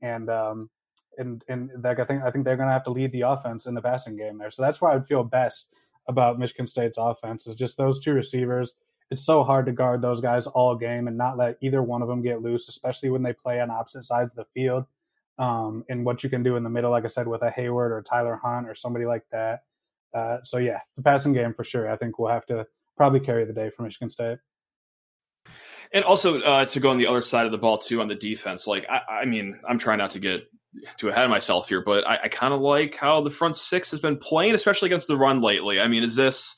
and 0.00 0.28
um, 0.30 0.70
and 1.18 1.44
and 1.48 1.70
like 1.82 2.00
I 2.00 2.04
think 2.04 2.22
I 2.22 2.30
think 2.30 2.44
they're 2.44 2.56
going 2.56 2.68
to 2.68 2.72
have 2.72 2.84
to 2.84 2.90
lead 2.90 3.12
the 3.12 3.22
offense 3.22 3.66
in 3.66 3.74
the 3.74 3.82
passing 3.82 4.16
game 4.16 4.38
there. 4.38 4.50
So 4.50 4.62
that's 4.62 4.80
why 4.80 4.94
I'd 4.94 5.06
feel 5.06 5.24
best 5.24 5.68
about 6.08 6.38
Michigan 6.38 6.66
State's 6.66 6.98
offense 6.98 7.46
is 7.46 7.54
just 7.54 7.76
those 7.76 8.00
two 8.00 8.12
receivers 8.12 8.74
it's 9.12 9.26
so 9.26 9.44
hard 9.44 9.66
to 9.66 9.72
guard 9.72 10.00
those 10.00 10.22
guys 10.22 10.46
all 10.46 10.74
game 10.74 11.06
and 11.06 11.18
not 11.18 11.36
let 11.36 11.58
either 11.60 11.82
one 11.82 12.00
of 12.00 12.08
them 12.08 12.22
get 12.22 12.40
loose, 12.40 12.66
especially 12.66 13.10
when 13.10 13.22
they 13.22 13.34
play 13.34 13.60
on 13.60 13.70
opposite 13.70 14.04
sides 14.04 14.32
of 14.32 14.36
the 14.36 14.46
field. 14.54 14.86
Um, 15.38 15.84
and 15.90 16.06
what 16.06 16.24
you 16.24 16.30
can 16.30 16.42
do 16.42 16.56
in 16.56 16.62
the 16.62 16.70
middle, 16.70 16.90
like 16.90 17.04
I 17.04 17.08
said, 17.08 17.28
with 17.28 17.42
a 17.42 17.50
Heyward 17.50 17.90
or 17.90 18.02
Tyler 18.02 18.40
Hunt 18.42 18.66
or 18.66 18.74
somebody 18.74 19.04
like 19.04 19.24
that. 19.30 19.64
Uh, 20.14 20.38
so 20.44 20.56
yeah, 20.56 20.80
the 20.96 21.02
passing 21.02 21.34
game 21.34 21.52
for 21.52 21.62
sure. 21.62 21.90
I 21.90 21.96
think 21.96 22.18
we'll 22.18 22.30
have 22.32 22.46
to 22.46 22.66
probably 22.96 23.20
carry 23.20 23.44
the 23.44 23.52
day 23.52 23.68
for 23.68 23.82
Michigan 23.82 24.08
State. 24.08 24.38
And 25.92 26.04
also 26.04 26.40
uh, 26.40 26.64
to 26.64 26.80
go 26.80 26.88
on 26.88 26.96
the 26.96 27.06
other 27.06 27.20
side 27.20 27.44
of 27.44 27.52
the 27.52 27.58
ball 27.58 27.76
too 27.76 28.00
on 28.00 28.08
the 28.08 28.14
defense. 28.14 28.66
Like 28.66 28.86
I, 28.88 29.02
I 29.10 29.24
mean, 29.26 29.60
I'm 29.68 29.78
trying 29.78 29.98
not 29.98 30.12
to 30.12 30.20
get 30.20 30.48
too 30.96 31.10
ahead 31.10 31.24
of 31.24 31.30
myself 31.30 31.68
here, 31.68 31.82
but 31.84 32.08
I, 32.08 32.18
I 32.24 32.28
kind 32.28 32.54
of 32.54 32.62
like 32.62 32.96
how 32.96 33.20
the 33.20 33.30
front 33.30 33.56
six 33.56 33.90
has 33.90 34.00
been 34.00 34.16
playing, 34.16 34.54
especially 34.54 34.86
against 34.86 35.08
the 35.08 35.18
run 35.18 35.42
lately. 35.42 35.80
I 35.80 35.88
mean, 35.88 36.02
is 36.02 36.16
this 36.16 36.56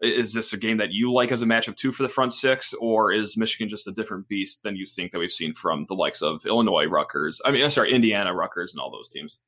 is 0.00 0.32
this 0.32 0.52
a 0.52 0.58
game 0.58 0.76
that 0.76 0.92
you 0.92 1.12
like 1.12 1.32
as 1.32 1.42
a 1.42 1.46
matchup 1.46 1.76
too 1.76 1.92
for 1.92 2.02
the 2.02 2.08
front 2.08 2.32
six, 2.32 2.74
or 2.74 3.12
is 3.12 3.36
Michigan 3.36 3.68
just 3.68 3.88
a 3.88 3.92
different 3.92 4.28
beast 4.28 4.62
than 4.62 4.76
you 4.76 4.86
think 4.86 5.12
that 5.12 5.18
we've 5.18 5.30
seen 5.30 5.54
from 5.54 5.86
the 5.88 5.94
likes 5.94 6.22
of 6.22 6.44
Illinois, 6.44 6.86
Rutgers? 6.86 7.40
I 7.44 7.50
mean, 7.50 7.70
sorry, 7.70 7.92
Indiana, 7.92 8.34
Rutgers, 8.34 8.72
and 8.72 8.80
all 8.80 8.90
those 8.90 9.08
teams. 9.08 9.40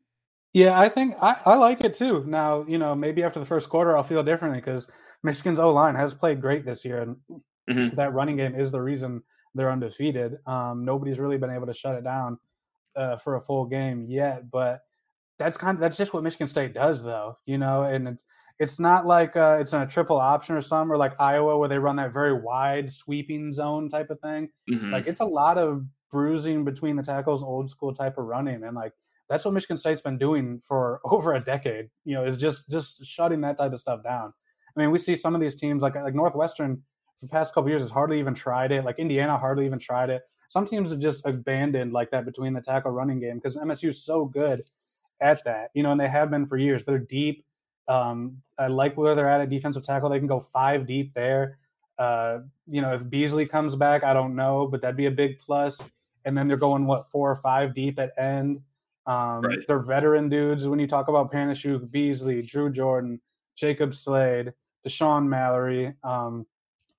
Yeah, 0.55 0.81
I 0.81 0.89
think 0.89 1.15
I, 1.21 1.37
I 1.45 1.57
like 1.57 1.85
it 1.85 1.95
too. 1.95 2.25
Now, 2.27 2.65
you 2.67 2.79
know, 2.79 2.95
maybe 2.95 3.23
after 3.23 3.39
the 3.39 3.47
first 3.47 3.69
quarter, 3.69 3.97
I'll 3.97 4.03
feel 4.03 4.23
differently 4.23 4.61
because 4.61 4.89
Michigan's 5.23 5.59
O 5.59 5.71
line 5.73 5.95
has 5.95 6.15
played 6.15 6.41
great 6.41 6.65
this 6.65 6.85
year, 6.85 7.03
and 7.03 7.17
mm-hmm. 7.69 7.97
that 7.97 8.15
running 8.15 8.37
game 8.37 8.55
is 8.55 8.71
the 8.71 8.81
reason 8.81 9.23
they're 9.55 9.71
undefeated. 9.71 10.39
Um, 10.47 10.85
nobody's 10.85 11.19
really 11.19 11.37
been 11.37 11.51
able 11.51 11.67
to 11.67 11.75
shut 11.75 11.97
it 11.97 12.05
down 12.05 12.39
uh, 12.97 13.17
for 13.19 13.37
a 13.37 13.41
full 13.41 13.67
game 13.67 14.07
yet, 14.09 14.51
but 14.51 14.81
that's 15.39 15.57
kind 15.57 15.77
of 15.77 15.81
that's 15.81 15.97
just 15.97 16.15
what 16.15 16.23
Michigan 16.23 16.47
State 16.47 16.73
does, 16.73 17.03
though. 17.03 17.37
You 17.45 17.59
know, 17.59 17.83
and 17.83 18.19
it's 18.59 18.81
not 18.81 19.07
like 19.07 19.37
uh, 19.37 19.59
it's 19.61 19.73
in 19.73 19.81
a 19.81 19.87
triple 19.87 20.17
option 20.17 20.57
or 20.57 20.63
some, 20.63 20.91
or 20.91 20.97
like 20.97 21.19
Iowa 21.21 21.57
where 21.59 21.69
they 21.69 21.79
run 21.79 21.97
that 21.97 22.13
very 22.13 22.33
wide 22.33 22.91
sweeping 22.91 23.53
zone 23.53 23.89
type 23.89 24.11
of 24.11 24.21
thing. 24.21 24.49
Mm-hmm. 24.71 24.93
Like 24.93 25.07
it's 25.07 25.21
a 25.21 25.25
lot 25.25 25.59
of 25.59 25.85
bruising 26.11 26.65
between 26.65 26.97
the 26.97 27.03
tackles, 27.03 27.43
old 27.43 27.71
school 27.71 27.95
type 27.95 28.19
of 28.19 28.25
running, 28.25 28.65
and 28.65 28.75
like 28.75 28.93
that's 29.29 29.45
what 29.45 29.55
Michigan 29.55 29.77
State's 29.77 30.01
been 30.01 30.19
doing 30.19 30.61
for 30.67 31.01
over 31.05 31.35
a 31.35 31.41
decade. 31.41 31.89
You 32.05 32.15
know, 32.15 32.25
is 32.25 32.37
just 32.37 32.69
just 32.69 33.05
shutting 33.05 33.41
that 33.43 33.59
type 33.59 33.73
of 33.73 33.81
stuff 33.81 34.03
down. 34.03 34.33
I 34.77 34.81
mean, 34.81 34.91
we 34.91 34.99
see 34.99 35.17
some 35.17 35.35
of 35.35 35.41
these 35.41 35.55
teams 35.55 35.83
like 35.83 35.95
like 35.95 36.15
Northwestern 36.15 36.83
for 37.19 37.27
the 37.27 37.31
past 37.31 37.55
couple 37.55 37.71
years 37.71 37.83
has 37.83 37.91
hardly 37.91 38.19
even 38.19 38.35
tried 38.35 38.73
it. 38.73 38.85
Like 38.85 38.99
Indiana 38.99 39.37
hardly 39.39 39.67
even 39.67 39.79
tried 39.79 40.11
it. 40.11 40.23
Some 40.49 40.67
teams 40.67 40.91
have 40.91 41.01
just 41.01 41.25
abandoned 41.27 41.93
like 41.93 42.11
that 42.11 42.25
between 42.25 42.55
the 42.55 42.61
tackle 42.61 42.91
running 42.91 43.21
game 43.21 43.37
because 43.37 43.57
MSU 43.57 43.91
is 43.91 44.05
so 44.05 44.25
good 44.25 44.63
at 45.21 45.45
that. 45.45 45.71
You 45.75 45.83
know, 45.85 45.93
and 45.93 46.01
they 46.01 46.09
have 46.09 46.31
been 46.31 46.47
for 46.47 46.57
years. 46.57 46.85
They're 46.85 46.99
deep 46.99 47.45
um, 47.89 48.43
I 48.59 48.67
like 48.67 48.97
where 48.97 49.15
they're 49.15 49.29
at 49.29 49.41
at 49.41 49.51
defensive 49.51 49.83
tackle. 49.83 50.11
They 50.11 50.19
can 50.19 50.29
go 50.29 50.41
five 50.41 50.87
deep 50.87 51.15
there. 51.15 51.59
Uh, 51.99 52.41
you 52.69 52.81
know, 52.81 52.95
if 52.95 53.03
Beesley 53.03 53.49
comes 53.49 53.75
back, 53.75 54.05
I 54.05 54.15
don't 54.15 54.37
know, 54.37 54.67
but 54.67 54.81
that'd 54.83 54.97
be 54.97 55.07
a 55.07 55.11
big 55.11 55.39
plus. 55.41 55.79
And 56.25 56.37
then 56.37 56.47
they're 56.47 56.57
going 56.57 56.87
what 56.87 57.09
four 57.09 57.31
or 57.31 57.37
five 57.37 57.75
deep 57.75 57.99
at 57.99 58.13
end. 58.19 58.61
Um, 59.07 59.41
right. 59.41 59.59
They're 59.67 59.79
veteran 59.79 60.29
dudes. 60.29 60.69
When 60.69 60.79
you 60.79 60.87
talk 60.87 61.09
about 61.09 61.33
Panasiuk, 61.33 61.89
Beesley, 61.89 62.47
Drew 62.47 62.71
Jordan, 62.71 63.21
Jacob 63.57 63.95
Slade, 63.95 64.53
Dashaun 64.87 65.27
Mallory, 65.27 65.95
um, 66.05 66.47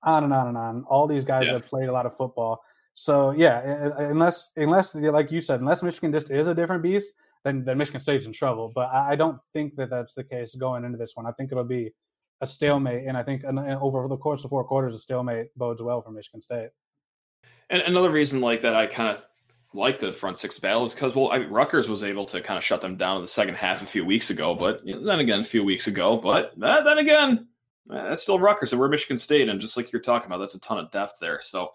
on 0.02 0.24
and 0.24 0.32
on 0.32 0.48
and 0.48 0.58
on. 0.58 0.84
All 0.88 1.06
these 1.06 1.24
guys 1.24 1.46
yeah. 1.46 1.54
have 1.54 1.66
played 1.66 1.88
a 1.88 1.92
lot 1.92 2.06
of 2.06 2.16
football. 2.16 2.62
So 2.94 3.30
yeah, 3.30 3.60
unless 3.98 4.50
unless 4.56 4.94
like 4.94 5.30
you 5.30 5.40
said, 5.40 5.60
unless 5.60 5.82
Michigan 5.82 6.12
just 6.12 6.30
is 6.30 6.48
a 6.48 6.54
different 6.54 6.82
beast, 6.82 7.12
then 7.44 7.64
then 7.64 7.78
Michigan 7.78 8.00
State's 8.00 8.26
in 8.26 8.32
trouble. 8.32 8.70
But 8.74 8.88
I, 8.92 9.12
I, 9.12 9.16
don't 9.16 9.38
think 9.52 9.76
that 9.76 9.90
that's 9.90 10.14
the 10.14 10.24
case 10.24 10.54
going 10.54 10.84
into 10.84 10.98
this 10.98 11.12
one. 11.14 11.26
I 11.26 11.32
think 11.32 11.52
it'll 11.52 11.64
be 11.64 11.92
a 12.40 12.46
stalemate, 12.46 13.06
and 13.06 13.16
I 13.16 13.22
think 13.22 13.44
and 13.44 13.58
over 13.58 14.06
the 14.08 14.16
course 14.16 14.44
of 14.44 14.50
four 14.50 14.64
quarters, 14.64 14.94
a 14.94 14.98
stalemate 14.98 15.48
bodes 15.56 15.82
well 15.82 16.02
for 16.02 16.10
Michigan 16.10 16.40
State. 16.40 16.70
And 17.68 17.82
another 17.82 18.10
reason 18.10 18.40
like 18.40 18.62
that, 18.62 18.74
I 18.74 18.86
kind 18.86 19.08
of 19.08 19.22
like 19.72 19.98
the 20.00 20.12
front 20.12 20.38
six 20.38 20.58
battle 20.58 20.84
is 20.84 20.94
because 20.94 21.14
well, 21.14 21.30
I 21.30 21.38
mean, 21.38 21.50
Rutgers 21.50 21.88
was 21.88 22.02
able 22.02 22.26
to 22.26 22.40
kind 22.40 22.58
of 22.58 22.64
shut 22.64 22.80
them 22.80 22.96
down 22.96 23.16
in 23.16 23.22
the 23.22 23.28
second 23.28 23.54
half 23.54 23.82
a 23.82 23.86
few 23.86 24.04
weeks 24.04 24.30
ago, 24.30 24.54
but 24.54 24.84
you 24.86 24.94
know, 24.94 25.04
then 25.04 25.20
again, 25.20 25.40
a 25.40 25.44
few 25.44 25.64
weeks 25.64 25.86
ago, 25.86 26.16
but 26.16 26.52
uh, 26.60 26.82
then 26.82 26.98
again, 26.98 27.48
uh, 27.90 28.08
that's 28.08 28.22
still 28.22 28.38
Rutgers, 28.38 28.72
and 28.72 28.80
we're 28.80 28.88
Michigan 28.88 29.18
State, 29.18 29.48
and 29.48 29.60
just 29.60 29.76
like 29.76 29.92
you're 29.92 30.02
talking 30.02 30.26
about, 30.26 30.38
that's 30.38 30.54
a 30.54 30.60
ton 30.60 30.78
of 30.78 30.90
depth 30.90 31.14
there. 31.20 31.40
So 31.40 31.72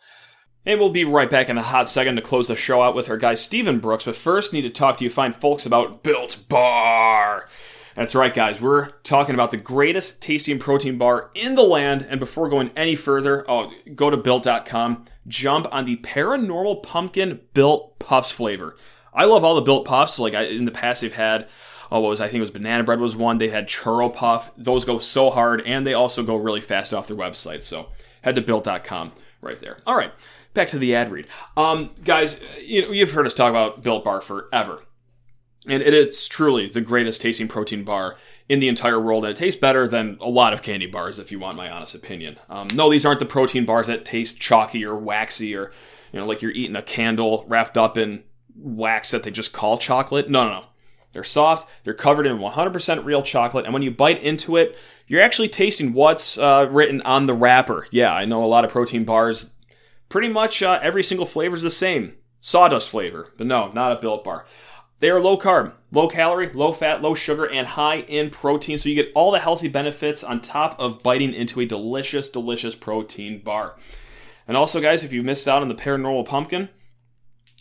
and 0.66 0.80
we'll 0.80 0.90
be 0.90 1.06
right 1.06 1.30
back 1.30 1.50
in 1.50 1.58
a 1.58 1.64
hot 1.64 1.90
second 1.90 2.16
to 2.16 2.22
close 2.22 2.48
the 2.48 2.56
show 2.56 2.82
out 2.82 2.96
with 2.96 3.10
our 3.10 3.18
guy 3.18 3.36
Stephen 3.36 3.80
Brooks. 3.80 4.04
But 4.04 4.16
first, 4.16 4.54
need 4.54 4.64
to 4.64 4.70
talk 4.70 4.98
to 4.98 5.04
you 5.04 5.10
fine 5.10 5.34
folks 5.34 5.66
about 5.66 6.04
Built 6.04 6.48
Bar. 6.50 7.48
That's 7.96 8.16
right, 8.16 8.34
guys. 8.34 8.60
We're 8.60 8.90
talking 9.04 9.36
about 9.36 9.52
the 9.52 9.58
greatest 9.58 10.22
tasting 10.22 10.60
protein 10.60 10.98
bar 10.98 11.32
in 11.34 11.56
the 11.56 11.64
land. 11.64 12.06
And 12.10 12.20
before 12.20 12.50
going 12.50 12.72
any 12.76 12.96
further, 12.96 13.50
oh, 13.50 13.72
go 13.96 14.10
to 14.10 14.18
built.com, 14.18 15.06
jump 15.28 15.68
on 15.72 15.86
the 15.86 15.98
paranormal 15.98 16.84
pumpkin 16.84 17.40
built 17.54 17.98
puffs 18.00 18.32
flavor. 18.32 18.76
I 19.14 19.26
love 19.26 19.46
all 19.46 19.56
the 19.56 19.62
built 19.62 19.86
puffs. 19.86 20.20
Like 20.20 20.34
I, 20.34 20.44
in 20.44 20.66
the 20.66 20.72
past, 20.72 21.02
they've 21.02 21.14
had 21.14 21.48
oh, 21.92 22.02
what 22.02 22.10
was 22.10 22.22
I 22.22 22.28
think 22.28 22.38
it 22.38 22.42
was 22.42 22.52
banana 22.52 22.84
bread 22.84 23.00
was 23.00 23.16
one. 23.16 23.38
They 23.38 23.50
had 23.50 23.68
churro 23.68 24.14
puff. 24.14 24.52
Those 24.58 24.86
go 24.86 25.00
so 25.00 25.30
hard, 25.30 25.62
and 25.66 25.86
they 25.86 25.94
also 25.94 26.24
go 26.24 26.36
really 26.36 26.62
fast 26.62 26.94
off 26.94 27.08
their 27.08 27.18
website. 27.18 27.64
So 27.64 27.90
head 28.22 28.36
to 28.36 28.42
built.com 28.42 29.14
right 29.42 29.60
there. 29.60 29.78
All 29.86 29.98
right, 29.98 30.12
back 30.56 30.70
to 30.70 30.80
the 30.80 30.96
ad 30.96 31.12
read. 31.12 31.28
Um, 31.56 31.92
guys, 32.04 32.40
you, 32.62 32.92
you've 32.94 33.12
heard 33.12 33.28
us 33.28 33.34
talk 33.34 33.50
about 33.50 33.84
Built 33.84 34.04
Bar 34.04 34.22
forever. 34.22 34.82
And 35.68 35.82
it 35.82 35.96
is 35.96 36.28
truly 36.28 36.68
the 36.68 36.82
greatest 36.82 37.22
tasting 37.22 37.48
protein 37.48 37.84
bar 37.84 38.18
in 38.48 38.60
the 38.60 38.68
entire 38.68 39.00
world. 39.00 39.26
And 39.26 39.32
it 39.32 39.38
tastes 39.38 39.60
better 39.60 39.88
than 39.88 40.18
a 40.22 40.30
lot 40.30 40.54
of 40.54 40.62
candy 40.62 40.86
bars, 40.86 41.18
if 41.18 41.32
you 41.32 41.40
want 41.40 41.58
my 41.58 41.70
honest 41.70 41.96
opinion. 41.96 42.38
Um, 42.50 42.68
no, 42.76 42.90
these 42.92 43.06
aren't 43.06 43.20
the 43.20 43.26
protein 43.26 43.66
bars 43.66 43.88
that 43.88 44.06
taste 44.06 44.40
chalky 44.40 44.86
or 44.86 44.96
waxy 44.96 45.56
or, 45.56 45.72
you 46.12 46.20
know, 46.20 46.28
like 46.28 46.44
you're 46.44 46.52
eating 46.52 46.76
a 46.76 46.84
candle 46.84 47.46
wrapped 47.48 47.80
up 47.80 47.98
in 47.98 48.24
wax 48.56 49.12
that 49.12 49.24
they 49.24 49.32
just 49.32 49.54
call 49.54 49.78
chocolate. 49.78 50.30
No, 50.30 50.44
no, 50.44 50.60
no. 50.60 50.66
They're 51.16 51.24
soft, 51.24 51.72
they're 51.84 51.94
covered 51.94 52.28
in 52.28 52.40
100% 52.40 53.06
real 53.06 53.22
chocolate, 53.22 53.64
and 53.64 53.74
when 53.74 53.84
you 53.84 53.90
bite 53.90 54.22
into 54.22 54.58
it, 54.58 54.78
you're 55.08 55.22
actually 55.22 55.48
tasting 55.48 55.94
what's 55.94 56.38
uh, 56.38 56.68
written 56.70 57.02
on 57.04 57.26
the 57.26 57.34
wrapper. 57.34 57.88
Yeah, 57.90 58.14
I 58.14 58.26
know 58.26 58.44
a 58.44 58.48
lot 58.48 58.66
of 58.66 58.72
protein 58.72 59.06
bars, 59.06 59.54
pretty 60.16 60.30
much 60.30 60.64
uh, 60.64 60.80
every 60.82 61.04
single 61.04 61.26
flavor 61.26 61.58
is 61.58 61.62
the 61.62 61.70
same. 61.70 62.16
Sawdust 62.40 62.90
flavor, 62.90 63.34
but 63.38 63.46
no, 63.46 63.70
not 63.74 63.92
a 63.92 64.00
built 64.00 64.24
bar. 64.24 64.46
They 65.02 65.10
are 65.10 65.20
low 65.20 65.38
carb, 65.38 65.74
low 65.92 66.08
calorie, 66.08 66.50
low 66.54 66.72
fat, 66.72 67.02
low 67.02 67.16
sugar, 67.16 67.44
and 67.44 67.68
high 67.68 67.98
in 67.98 68.30
protein. 68.30 68.78
So 68.78 68.88
you 68.88 68.96
get 68.96 69.12
all 69.14 69.32
the 69.32 69.40
healthy 69.40 69.68
benefits 69.68 70.24
on 70.24 70.40
top 70.40 70.80
of 70.80 71.04
biting 71.04 71.34
into 71.34 71.60
a 71.60 71.66
delicious, 71.66 72.30
delicious 72.30 72.76
protein 72.76 73.42
bar. 73.42 73.76
And 74.48 74.56
also, 74.56 74.80
guys, 74.80 75.04
if 75.04 75.12
you 75.12 75.22
missed 75.22 75.50
out 75.50 75.62
on 75.62 75.68
the 75.68 75.76
paranormal 75.76 76.26
pumpkin, 76.26 76.70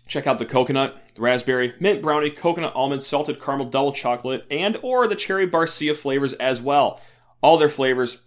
check 0.06 0.28
out 0.28 0.38
the 0.38 0.46
coconut, 0.46 0.96
the 1.16 1.22
raspberry, 1.22 1.74
mint 1.80 2.02
brownie, 2.02 2.30
coconut 2.30 2.76
almond, 2.76 3.02
salted 3.02 3.42
caramel, 3.42 3.66
double 3.66 3.90
chocolate, 3.90 4.46
and 4.48 4.78
or 4.80 5.08
the 5.08 5.16
cherry 5.16 5.48
barcia 5.48 5.96
flavors 5.96 6.34
as 6.34 6.62
well. 6.62 7.00
All 7.42 7.58
their 7.58 7.68
flavors, 7.68 8.18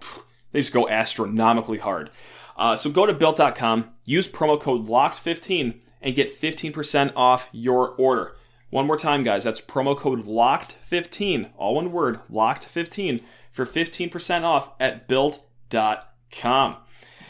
they 0.52 0.60
just 0.60 0.74
go 0.74 0.90
astronomically 0.90 1.78
hard. 1.78 2.10
Uh, 2.58 2.76
so 2.76 2.90
go 2.90 3.06
to 3.06 3.14
built.com, 3.14 3.92
use 4.04 4.28
promo 4.28 4.60
code 4.60 4.88
LOCKED15, 4.88 5.82
and 6.02 6.16
get 6.16 6.40
15% 6.40 7.14
off 7.16 7.50
your 7.52 7.90
order. 7.92 8.36
One 8.70 8.88
more 8.88 8.98
time, 8.98 9.24
guys. 9.24 9.44
That's 9.44 9.62
promo 9.62 9.96
code 9.96 10.26
LOCKED15, 10.26 11.52
all 11.58 11.76
one 11.76 11.92
word, 11.92 12.20
LOCKED15, 12.32 13.22
for 13.52 13.66
15% 13.66 14.44
off 14.44 14.72
at 14.80 15.08
built.com. 15.08 16.78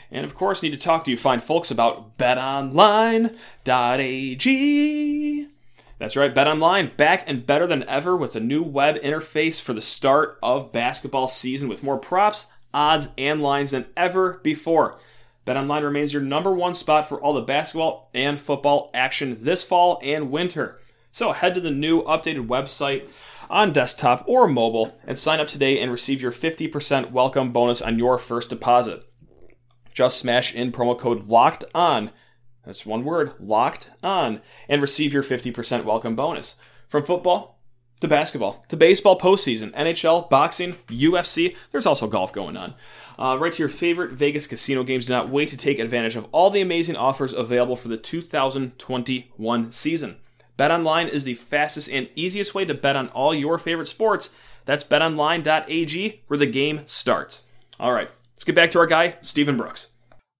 And 0.10 0.24
of 0.24 0.34
course, 0.36 0.64
need 0.64 0.72
to 0.72 0.78
talk 0.78 1.04
to 1.04 1.12
you 1.12 1.18
fine 1.18 1.42
folks 1.42 1.70
about 1.70 2.18
betonline.ag. 2.18 3.38
That's 6.00 6.16
right, 6.16 6.34
BetOnline 6.34 6.96
back 6.96 7.24
and 7.28 7.46
better 7.46 7.66
than 7.66 7.84
ever 7.90 8.16
with 8.16 8.36
a 8.36 8.40
new 8.40 8.62
web 8.62 8.98
interface 9.02 9.60
for 9.60 9.74
the 9.74 9.82
start 9.82 10.38
of 10.44 10.72
basketball 10.72 11.28
season 11.28 11.68
with 11.68 11.82
more 11.84 11.98
props, 11.98 12.46
odds, 12.74 13.10
and 13.18 13.42
lines 13.42 13.72
than 13.72 13.88
ever 13.98 14.40
before. 14.44 14.98
BetOnline 15.48 15.84
remains 15.84 16.12
your 16.12 16.22
number 16.22 16.52
one 16.52 16.76
spot 16.76 17.08
for 17.08 17.22
all 17.22 17.34
the 17.34 17.42
basketball 17.42 18.12
and 18.14 18.38
football 18.38 18.92
action 18.94 19.38
this 19.40 19.64
fall 19.64 19.98
and 20.04 20.30
winter. 20.30 20.78
So 21.14 21.32
head 21.32 21.56
to 21.56 21.62
the 21.62 21.72
new 21.72 22.04
updated 22.04 22.48
website 22.48 23.08
on 23.50 23.72
desktop 23.72 24.26
or 24.28 24.50
mobile 24.50 25.00
and 25.06 25.18
sign 25.18 25.40
up 25.40 25.48
today 25.48 25.80
and 25.80 25.90
receive 25.90 26.22
your 26.22 26.34
50% 26.34 27.12
welcome 27.12 27.54
bonus 27.54 27.82
on 27.82 27.98
your 27.98 28.20
first 28.20 28.50
deposit. 28.50 29.10
Just 29.94 30.20
smash 30.20 30.54
in 30.54 30.74
promo 30.74 31.00
code 31.00 31.30
LOCKED 31.30 31.64
ON. 31.74 32.12
That's 32.66 32.86
one 32.86 33.06
word, 33.06 33.32
locked 33.40 33.90
on, 34.04 34.42
and 34.68 34.82
receive 34.82 35.14
your 35.14 35.24
50% 35.24 35.86
welcome 35.86 36.18
bonus. 36.18 36.58
From 36.90 37.04
football 37.04 37.57
to 38.00 38.08
basketball 38.08 38.64
to 38.70 38.78
baseball 38.78 39.20
postseason, 39.20 39.74
NHL, 39.74 40.30
boxing, 40.30 40.76
UFC, 40.88 41.56
there's 41.72 41.86
also 41.86 42.08
golf 42.08 42.32
going 42.32 42.58
on. 42.58 42.76
Uh, 43.18 43.38
right 43.40 43.52
to 43.52 43.60
your 43.60 43.70
favorite 43.70 44.12
Vegas 44.12 44.46
casino 44.46 44.84
games. 44.84 45.08
Do 45.08 45.14
not 45.14 45.30
wait 45.30 45.50
to 45.50 45.58
take 45.58 45.80
advantage 45.80 46.16
of 46.16 46.28
all 46.32 46.50
the 46.50 46.62
amazing 46.62 46.96
offers 46.96 47.34
available 47.34 47.76
for 47.76 47.88
the 47.88 47.98
2021 47.98 49.72
season. 49.72 50.18
BetOnline 50.58 51.10
is 51.10 51.24
the 51.24 51.36
fastest 51.36 51.90
and 51.90 52.10
easiest 52.16 52.56
way 52.56 52.66
to 52.66 52.74
bet 52.74 52.96
on 52.96 53.10
all 53.10 53.34
your 53.34 53.58
favorite 53.58 53.88
sports. 53.88 54.32
That's 54.66 54.84
betonline.ag 54.84 56.22
where 56.28 56.38
the 56.38 56.46
game 56.46 56.82
starts. 56.86 57.44
All 57.80 57.92
right, 57.92 58.10
let's 58.34 58.44
get 58.44 58.56
back 58.56 58.72
to 58.72 58.80
our 58.80 58.88
guy, 58.88 59.16
Stephen 59.22 59.58
Brooks. 59.58 59.90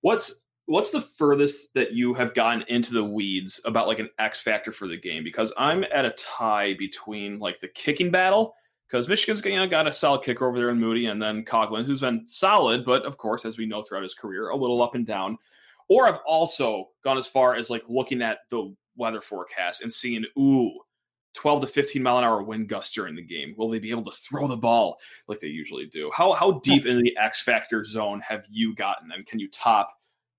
What's 0.02 0.42
what's 0.68 0.92
the 0.92 1.02
furthest 1.02 1.74
that 1.74 1.94
you 1.94 2.14
have 2.14 2.34
gotten 2.34 2.64
into 2.68 2.94
the 2.94 3.04
weeds 3.04 3.60
about 3.66 3.88
like 3.88 4.00
an 4.00 4.10
X 4.20 4.40
factor 4.40 4.72
for 4.72 4.88
the 4.88 4.98
game? 4.98 5.24
Because 5.24 5.52
I'm 5.58 5.84
at 5.94 6.06
a 6.06 6.12
tie 6.12 6.76
between 6.76 7.40
like 7.40 7.60
the 7.60 7.70
kicking 7.70 8.12
battle 8.12 8.54
because 8.88 9.08
Michigan's 9.08 9.44
you 9.44 9.56
know, 9.56 9.68
got 9.68 9.88
a 9.88 9.94
solid 9.94 10.24
kicker 10.24 10.48
over 10.48 10.58
there 10.58 10.70
in 10.70 10.80
Moody, 10.80 11.08
and 11.08 11.22
then 11.22 11.44
Coghlin, 11.44 11.84
who's 11.84 12.02
been 12.02 12.26
solid, 12.28 12.86
but 12.86 13.06
of 13.06 13.18
course, 13.18 13.44
as 13.44 13.58
we 13.58 13.66
know 13.66 13.82
throughout 13.82 14.04
his 14.04 14.14
career, 14.14 14.50
a 14.50 14.56
little 14.56 14.82
up 14.82 14.96
and 14.96 15.06
down. 15.06 15.38
Or 15.90 16.08
I've 16.08 16.20
also 16.26 16.90
gone 17.04 17.18
as 17.18 17.28
far 17.28 17.56
as 17.56 17.70
like 17.70 17.84
looking 17.90 18.22
at 18.22 18.40
the 18.50 18.74
weather 18.98 19.22
forecast 19.22 19.82
and 19.82 19.92
seeing, 19.92 20.26
ooh, 20.38 20.72
12 21.34 21.62
to 21.62 21.68
15 21.68 22.02
mile 22.02 22.18
an 22.18 22.24
hour 22.24 22.42
wind 22.44 22.68
gusts 22.68 22.94
during 22.94 23.16
the 23.16 23.22
game. 23.22 23.54
Will 23.58 23.70
they 23.70 23.80
be 23.80 23.92
able 23.92 24.04
to 24.06 24.18
throw 24.18 24.48
the 24.48 24.58
ball 24.58 24.98
like 25.28 25.40
they 25.40 25.48
usually 25.48 25.86
do? 25.86 26.10
How 26.14 26.34
how 26.34 26.54
hmm. 26.54 26.60
deep 26.64 26.86
in 26.86 27.02
the 27.02 27.16
X 27.18 27.42
factor 27.42 27.84
zone 27.84 28.22
have 28.22 28.46
you 28.50 28.76
gotten? 28.76 29.12
And 29.12 29.26
can 29.26 29.40
you 29.40 29.50
top 29.50 29.94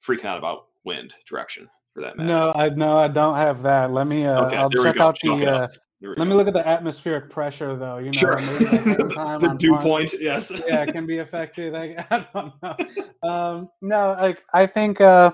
freaking 0.07 0.25
out 0.25 0.39
about 0.39 0.67
wind 0.85 1.13
direction 1.29 1.69
for 1.95 2.03
that 2.03 2.17
matter? 2.17 2.29
No, 2.29 2.53
I 2.55 2.69
no, 2.71 2.99
I 2.99 3.09
don't 3.09 3.37
have 3.37 3.63
that. 3.63 3.93
Let 3.93 4.07
me 4.07 4.27
uh, 4.27 4.47
okay, 4.47 4.57
I'll 4.57 4.71
check 4.71 4.99
out 4.99 5.19
the 5.21 5.47
uh, 5.47 5.69
let 6.01 6.29
me 6.29 6.35
look 6.35 6.47
at 6.47 6.55
the 6.55 6.67
atmospheric 6.67 7.29
pressure 7.29 7.77
though. 7.77 7.99
You 7.99 8.07
know, 8.07 8.13
sure. 8.13 8.37
the 8.37 9.57
dew 9.59 9.77
point, 9.77 10.15
yes. 10.21 10.53
yeah, 10.67 10.83
it 10.83 10.93
can 10.93 11.07
be 11.07 11.19
affected. 11.19 11.75
I, 11.75 12.05
I 12.11 12.27
don't 12.33 12.53
know. 12.63 13.29
Um, 13.29 13.69
no, 13.83 14.17
like 14.19 14.43
I 14.55 14.67
think 14.67 15.01
uh 15.01 15.33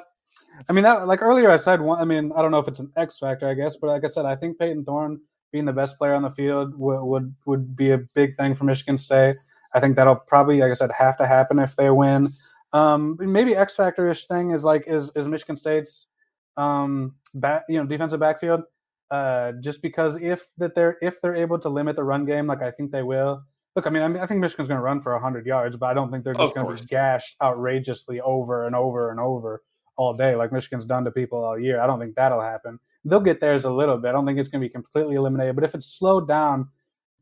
I 0.68 0.72
mean, 0.72 0.84
that, 0.84 1.06
like 1.06 1.20
earlier 1.20 1.50
I 1.50 1.56
said, 1.56 1.80
one, 1.80 2.00
I 2.00 2.04
mean, 2.04 2.32
I 2.34 2.40
don't 2.40 2.50
know 2.50 2.60
if 2.60 2.68
it's 2.68 2.80
an 2.80 2.92
X 2.96 3.18
factor, 3.18 3.48
I 3.48 3.54
guess, 3.54 3.76
but 3.76 3.88
like 3.88 4.04
I 4.04 4.08
said, 4.08 4.24
I 4.24 4.36
think 4.36 4.58
Payton 4.58 4.84
Thorne 4.84 5.20
being 5.52 5.64
the 5.64 5.72
best 5.72 5.98
player 5.98 6.14
on 6.14 6.22
the 6.22 6.30
field 6.30 6.78
would 6.78 7.02
would, 7.02 7.34
would 7.44 7.76
be 7.76 7.90
a 7.90 7.98
big 8.14 8.36
thing 8.36 8.54
for 8.54 8.64
Michigan 8.64 8.96
State. 8.96 9.36
I 9.74 9.80
think 9.80 9.96
that'll 9.96 10.16
probably, 10.16 10.60
like 10.60 10.70
I 10.70 10.74
said, 10.74 10.92
have 10.92 11.18
to 11.18 11.26
happen 11.26 11.58
if 11.58 11.74
they 11.76 11.90
win. 11.90 12.30
Um, 12.74 13.16
maybe 13.20 13.54
X 13.56 13.76
factor 13.76 14.10
ish 14.10 14.26
thing 14.26 14.50
is 14.50 14.64
like 14.64 14.84
is 14.86 15.10
is 15.14 15.28
Michigan 15.28 15.56
State's 15.56 16.08
um, 16.56 17.14
back, 17.32 17.62
you 17.68 17.80
know, 17.80 17.86
defensive 17.86 18.20
backfield. 18.20 18.62
Uh, 19.10 19.52
just 19.60 19.80
because 19.80 20.16
if 20.16 20.46
that 20.58 20.74
they're 20.74 20.98
if 21.00 21.20
they're 21.22 21.36
able 21.36 21.58
to 21.60 21.68
limit 21.68 21.94
the 21.94 22.02
run 22.02 22.24
game, 22.24 22.48
like 22.48 22.62
I 22.62 22.72
think 22.72 22.90
they 22.90 23.02
will. 23.02 23.44
Look, 23.76 23.86
I 23.86 23.90
mean, 23.90 24.02
I, 24.02 24.08
mean, 24.08 24.22
I 24.22 24.26
think 24.26 24.40
Michigan's 24.40 24.68
going 24.68 24.78
to 24.78 24.84
run 24.84 25.00
for 25.00 25.16
hundred 25.18 25.46
yards, 25.46 25.76
but 25.76 25.86
I 25.86 25.94
don't 25.94 26.10
think 26.10 26.24
they're 26.24 26.34
just 26.34 26.54
going 26.54 26.66
to 26.66 26.82
be 26.82 26.88
gashed 26.88 27.36
outrageously 27.42 28.20
over 28.20 28.66
and 28.66 28.74
over 28.74 29.10
and 29.10 29.20
over 29.20 29.62
all 29.96 30.14
day 30.14 30.34
like 30.34 30.52
Michigan's 30.52 30.86
done 30.86 31.04
to 31.04 31.10
people 31.10 31.44
all 31.44 31.58
year. 31.58 31.80
I 31.80 31.86
don't 31.86 32.00
think 32.00 32.16
that'll 32.16 32.40
happen. 32.40 32.80
They'll 33.04 33.20
get 33.20 33.40
theirs 33.40 33.64
a 33.64 33.70
little 33.70 33.98
bit. 33.98 34.08
I 34.08 34.12
don't 34.12 34.26
think 34.26 34.38
it's 34.38 34.48
going 34.48 34.60
to 34.62 34.66
be 34.66 34.72
completely 34.72 35.16
eliminated, 35.16 35.54
but 35.54 35.64
if 35.64 35.74
it's 35.74 35.86
slowed 35.86 36.26
down 36.26 36.68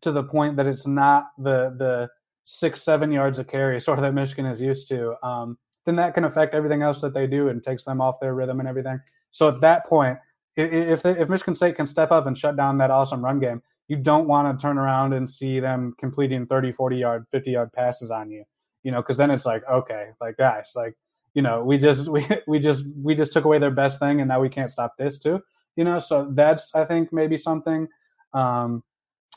to 0.02 0.12
the 0.12 0.22
point 0.22 0.56
that 0.56 0.66
it's 0.66 0.86
not 0.86 1.26
the 1.38 1.74
the 1.78 2.10
six 2.44 2.83
seven 2.83 3.12
yards 3.12 3.38
of 3.38 3.48
carry 3.48 3.81
sort 3.81 3.98
of 3.98 4.02
that 4.02 4.14
Michigan 4.14 4.46
is 4.46 4.61
used 4.61 4.88
to, 4.88 5.14
um, 5.26 5.59
then 5.87 5.96
that 5.96 6.14
can 6.14 6.24
affect 6.24 6.55
everything 6.55 6.83
else 6.83 7.00
that 7.00 7.14
they 7.14 7.26
do 7.26 7.48
and 7.48 7.62
takes 7.62 7.85
them 7.85 8.00
off 8.00 8.20
their 8.20 8.35
rhythm 8.35 8.61
and 8.61 8.68
everything. 8.68 9.00
So 9.31 9.48
at 9.48 9.61
that 9.61 9.87
point, 9.87 10.18
if 10.57 11.05
if 11.07 11.28
Michigan 11.28 11.55
State 11.55 11.76
can 11.76 11.87
step 11.87 12.11
up 12.11 12.26
and 12.26 12.37
shut 12.37 12.57
down 12.57 12.78
that 12.78 12.90
awesome 12.90 13.24
run 13.24 13.40
game, 13.40 13.62
you 13.88 13.96
don't 13.96 14.28
want 14.28 14.59
to 14.59 14.62
turn 14.62 14.78
around 14.78 15.12
and 15.14 15.28
see 15.28 15.61
them 15.61 15.94
completing 15.98 16.46
30, 16.46 16.72
40 16.72 16.96
yard, 16.96 17.26
50 17.31 17.50
yard 17.50 17.72
passes 17.72 18.11
on 18.11 18.31
you, 18.31 18.44
you 18.83 18.92
know, 18.92 19.00
because 19.00 19.16
then 19.16 19.31
it's 19.31 19.46
like, 19.46 19.62
okay, 19.70 20.11
like 20.20 20.37
guys, 20.37 20.72
like 20.74 20.94
you 21.35 21.42
know, 21.42 21.64
we 21.64 21.78
just 21.78 22.09
we 22.09 22.26
we 22.46 22.59
just 22.59 22.85
we 23.02 23.14
just 23.14 23.33
took 23.33 23.44
away 23.44 23.59
their 23.59 23.70
best 23.70 23.98
thing, 23.98 24.20
and 24.20 24.28
now 24.28 24.40
we 24.40 24.48
can't 24.48 24.70
stop 24.70 24.96
this 24.98 25.18
too. 25.18 25.40
You 25.76 25.85
know, 25.85 25.98
so 25.98 26.28
that's 26.33 26.70
I 26.74 26.85
think 26.85 27.12
maybe 27.12 27.37
something. 27.37 27.88
Um, 28.35 28.83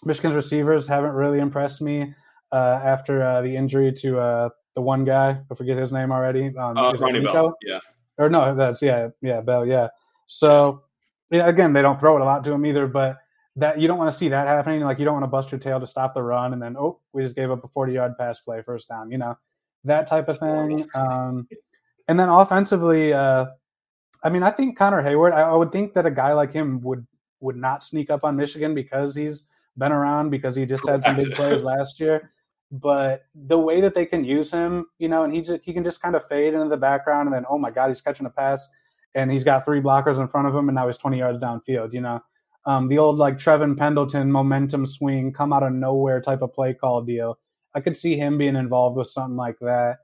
Michigan's 0.03 0.35
receivers 0.35 0.87
haven't 0.87 1.13
really 1.13 1.39
impressed 1.39 1.81
me 1.81 2.13
uh, 2.55 2.79
after 2.83 3.21
uh, 3.21 3.41
the 3.41 3.53
injury 3.53 3.91
to 3.91 4.17
uh, 4.17 4.49
the 4.75 4.81
one 4.81 5.03
guy. 5.03 5.41
I 5.51 5.55
forget 5.55 5.77
his 5.77 5.91
name 5.91 6.11
already. 6.11 6.55
Um, 6.57 6.77
uh, 6.77 6.93
Ronnie 6.93 7.19
Bell. 7.19 7.57
Yeah. 7.61 7.79
Or 8.17 8.29
no, 8.29 8.55
that's 8.55 8.81
yeah, 8.81 9.09
yeah, 9.21 9.41
Bell. 9.41 9.65
Yeah. 9.65 9.89
So 10.27 10.83
yeah, 11.31 11.49
again, 11.49 11.73
they 11.73 11.81
don't 11.81 11.99
throw 11.99 12.15
it 12.15 12.21
a 12.21 12.25
lot 12.25 12.45
to 12.45 12.53
him 12.53 12.65
either, 12.65 12.87
but 12.87 13.17
that 13.57 13.77
you 13.77 13.89
don't 13.89 13.97
want 13.97 14.09
to 14.09 14.17
see 14.17 14.29
that 14.29 14.47
happening. 14.47 14.79
Like 14.81 14.99
you 14.99 15.05
don't 15.05 15.15
want 15.15 15.23
to 15.23 15.29
bust 15.29 15.51
your 15.51 15.59
tail 15.59 15.81
to 15.81 15.87
stop 15.87 16.13
the 16.13 16.23
run, 16.23 16.53
and 16.53 16.61
then 16.61 16.77
oh, 16.77 17.01
we 17.11 17.23
just 17.23 17.35
gave 17.35 17.51
up 17.51 17.63
a 17.63 17.67
forty-yard 17.67 18.17
pass 18.17 18.39
play, 18.39 18.61
first 18.61 18.87
down. 18.87 19.11
You 19.11 19.17
know, 19.17 19.37
that 19.83 20.07
type 20.07 20.29
of 20.29 20.39
thing. 20.39 20.87
Um, 20.95 21.47
and 22.07 22.17
then 22.17 22.29
offensively, 22.29 23.11
uh, 23.11 23.47
I 24.23 24.29
mean, 24.29 24.43
I 24.43 24.51
think 24.51 24.77
Connor 24.77 25.03
Heyward. 25.03 25.33
I, 25.33 25.41
I, 25.41 25.55
would 25.55 25.73
think 25.73 25.93
that 25.95 26.05
a 26.05 26.11
guy 26.11 26.31
like 26.31 26.53
him 26.53 26.79
would 26.81 27.05
would 27.41 27.57
not 27.57 27.83
sneak 27.83 28.09
up 28.09 28.23
on 28.23 28.37
Michigan 28.37 28.73
because 28.73 29.13
he's 29.13 29.43
been 29.77 29.91
around 29.91 30.29
because 30.29 30.55
he 30.55 30.65
just 30.65 30.87
had 30.87 31.03
some 31.03 31.15
big 31.15 31.33
plays 31.33 31.63
last 31.63 31.99
year. 31.99 32.31
But 32.71 33.25
the 33.33 33.59
way 33.59 33.79
that 33.81 33.95
they 33.95 34.05
can 34.05 34.23
use 34.23 34.51
him, 34.51 34.85
you 34.97 35.07
know, 35.07 35.23
and 35.23 35.33
he 35.33 35.41
just, 35.41 35.63
he 35.63 35.73
can 35.73 35.83
just 35.83 36.01
kind 36.01 36.15
of 36.15 36.27
fade 36.27 36.53
into 36.53 36.67
the 36.67 36.77
background, 36.77 37.27
and 37.27 37.35
then 37.35 37.45
oh 37.49 37.57
my 37.57 37.71
god, 37.71 37.89
he's 37.89 38.01
catching 38.01 38.25
a 38.25 38.29
pass, 38.29 38.67
and 39.13 39.31
he's 39.31 39.43
got 39.43 39.65
three 39.65 39.81
blockers 39.81 40.19
in 40.19 40.27
front 40.27 40.47
of 40.47 40.55
him, 40.55 40.67
and 40.67 40.75
now 40.75 40.87
he's 40.87 40.97
twenty 40.97 41.19
yards 41.19 41.39
downfield. 41.39 41.93
You 41.93 42.01
know, 42.01 42.21
um, 42.65 42.87
the 42.87 42.97
old 42.97 43.17
like 43.17 43.37
Trevin 43.37 43.77
Pendleton 43.77 44.31
momentum 44.31 44.85
swing, 44.85 45.31
come 45.31 45.53
out 45.53 45.63
of 45.63 45.73
nowhere 45.73 46.19
type 46.21 46.41
of 46.41 46.53
play 46.53 46.73
call 46.73 47.01
deal. 47.01 47.37
I 47.73 47.81
could 47.81 47.97
see 47.97 48.17
him 48.17 48.37
being 48.37 48.55
involved 48.55 48.97
with 48.97 49.09
something 49.09 49.35
like 49.35 49.59
that. 49.59 49.97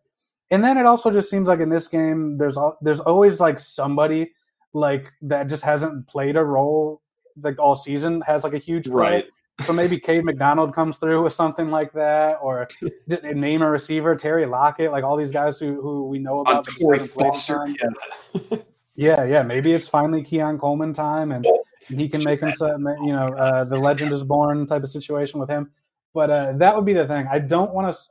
And 0.52 0.64
then 0.64 0.78
it 0.78 0.86
also 0.86 1.12
just 1.12 1.30
seems 1.30 1.48
like 1.48 1.62
in 1.62 1.70
this 1.70 1.88
game, 1.88 2.38
there's 2.38 2.58
there's 2.82 3.00
always 3.00 3.40
like 3.40 3.60
somebody 3.60 4.34
like 4.74 5.12
that 5.22 5.48
just 5.48 5.64
hasn't 5.64 6.08
played 6.08 6.36
a 6.36 6.44
role 6.44 7.02
like 7.42 7.58
all 7.60 7.76
season 7.76 8.22
has 8.28 8.44
like 8.44 8.54
a 8.54 8.58
huge 8.58 8.86
play. 8.86 8.94
right. 8.94 9.26
So 9.66 9.74
maybe 9.74 10.00
Cade 10.00 10.26
McDonald 10.26 10.74
comes 10.74 10.98
through 10.98 11.24
with 11.24 11.34
something 11.34 11.70
like 11.70 11.94
that, 11.94 12.40
or 12.42 12.68
name 13.24 13.62
a 13.62 13.70
receiver, 13.70 14.16
Terry 14.16 14.46
Lockett, 14.46 14.92
like 14.92 15.04
all 15.04 15.16
these 15.16 15.32
guys 15.32 15.60
who 15.60 15.80
who 15.82 16.08
we 16.08 16.20
know 16.20 16.42
about. 16.42 16.68
Foster, 16.68 17.68
yeah. 17.68 18.58
yeah, 18.96 19.24
yeah. 19.24 19.44
Maybe 19.44 19.74
it's 19.74 19.88
finally 19.88 20.24
Keon 20.24 20.58
Coleman 20.58 20.94
time, 20.94 21.32
and 21.32 21.46
he 21.88 22.10
can 22.10 22.24
make 22.24 22.40
himself, 22.40 22.80
you 22.80 23.14
know, 23.14 23.28
uh, 23.28 23.64
the 23.64 23.78
legend 23.78 24.12
is 24.14 24.24
born 24.24 24.66
type 24.66 24.84
of 24.84 24.90
situation 24.90 25.40
with 25.40 25.50
him. 25.50 25.72
But 26.14 26.30
uh, 26.30 26.54
that 26.58 26.76
would 26.76 26.86
be 26.86 26.94
the 26.94 27.08
thing. 27.08 27.28
I 27.30 27.40
don't 27.40 27.74
want 27.74 27.94
to. 27.94 28.02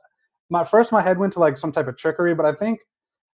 My 0.49 0.63
first, 0.63 0.91
my 0.91 1.01
head 1.01 1.17
went 1.17 1.33
to 1.33 1.39
like 1.39 1.57
some 1.57 1.71
type 1.71 1.87
of 1.87 1.97
trickery, 1.97 2.33
but 2.33 2.45
I 2.45 2.53
think, 2.53 2.81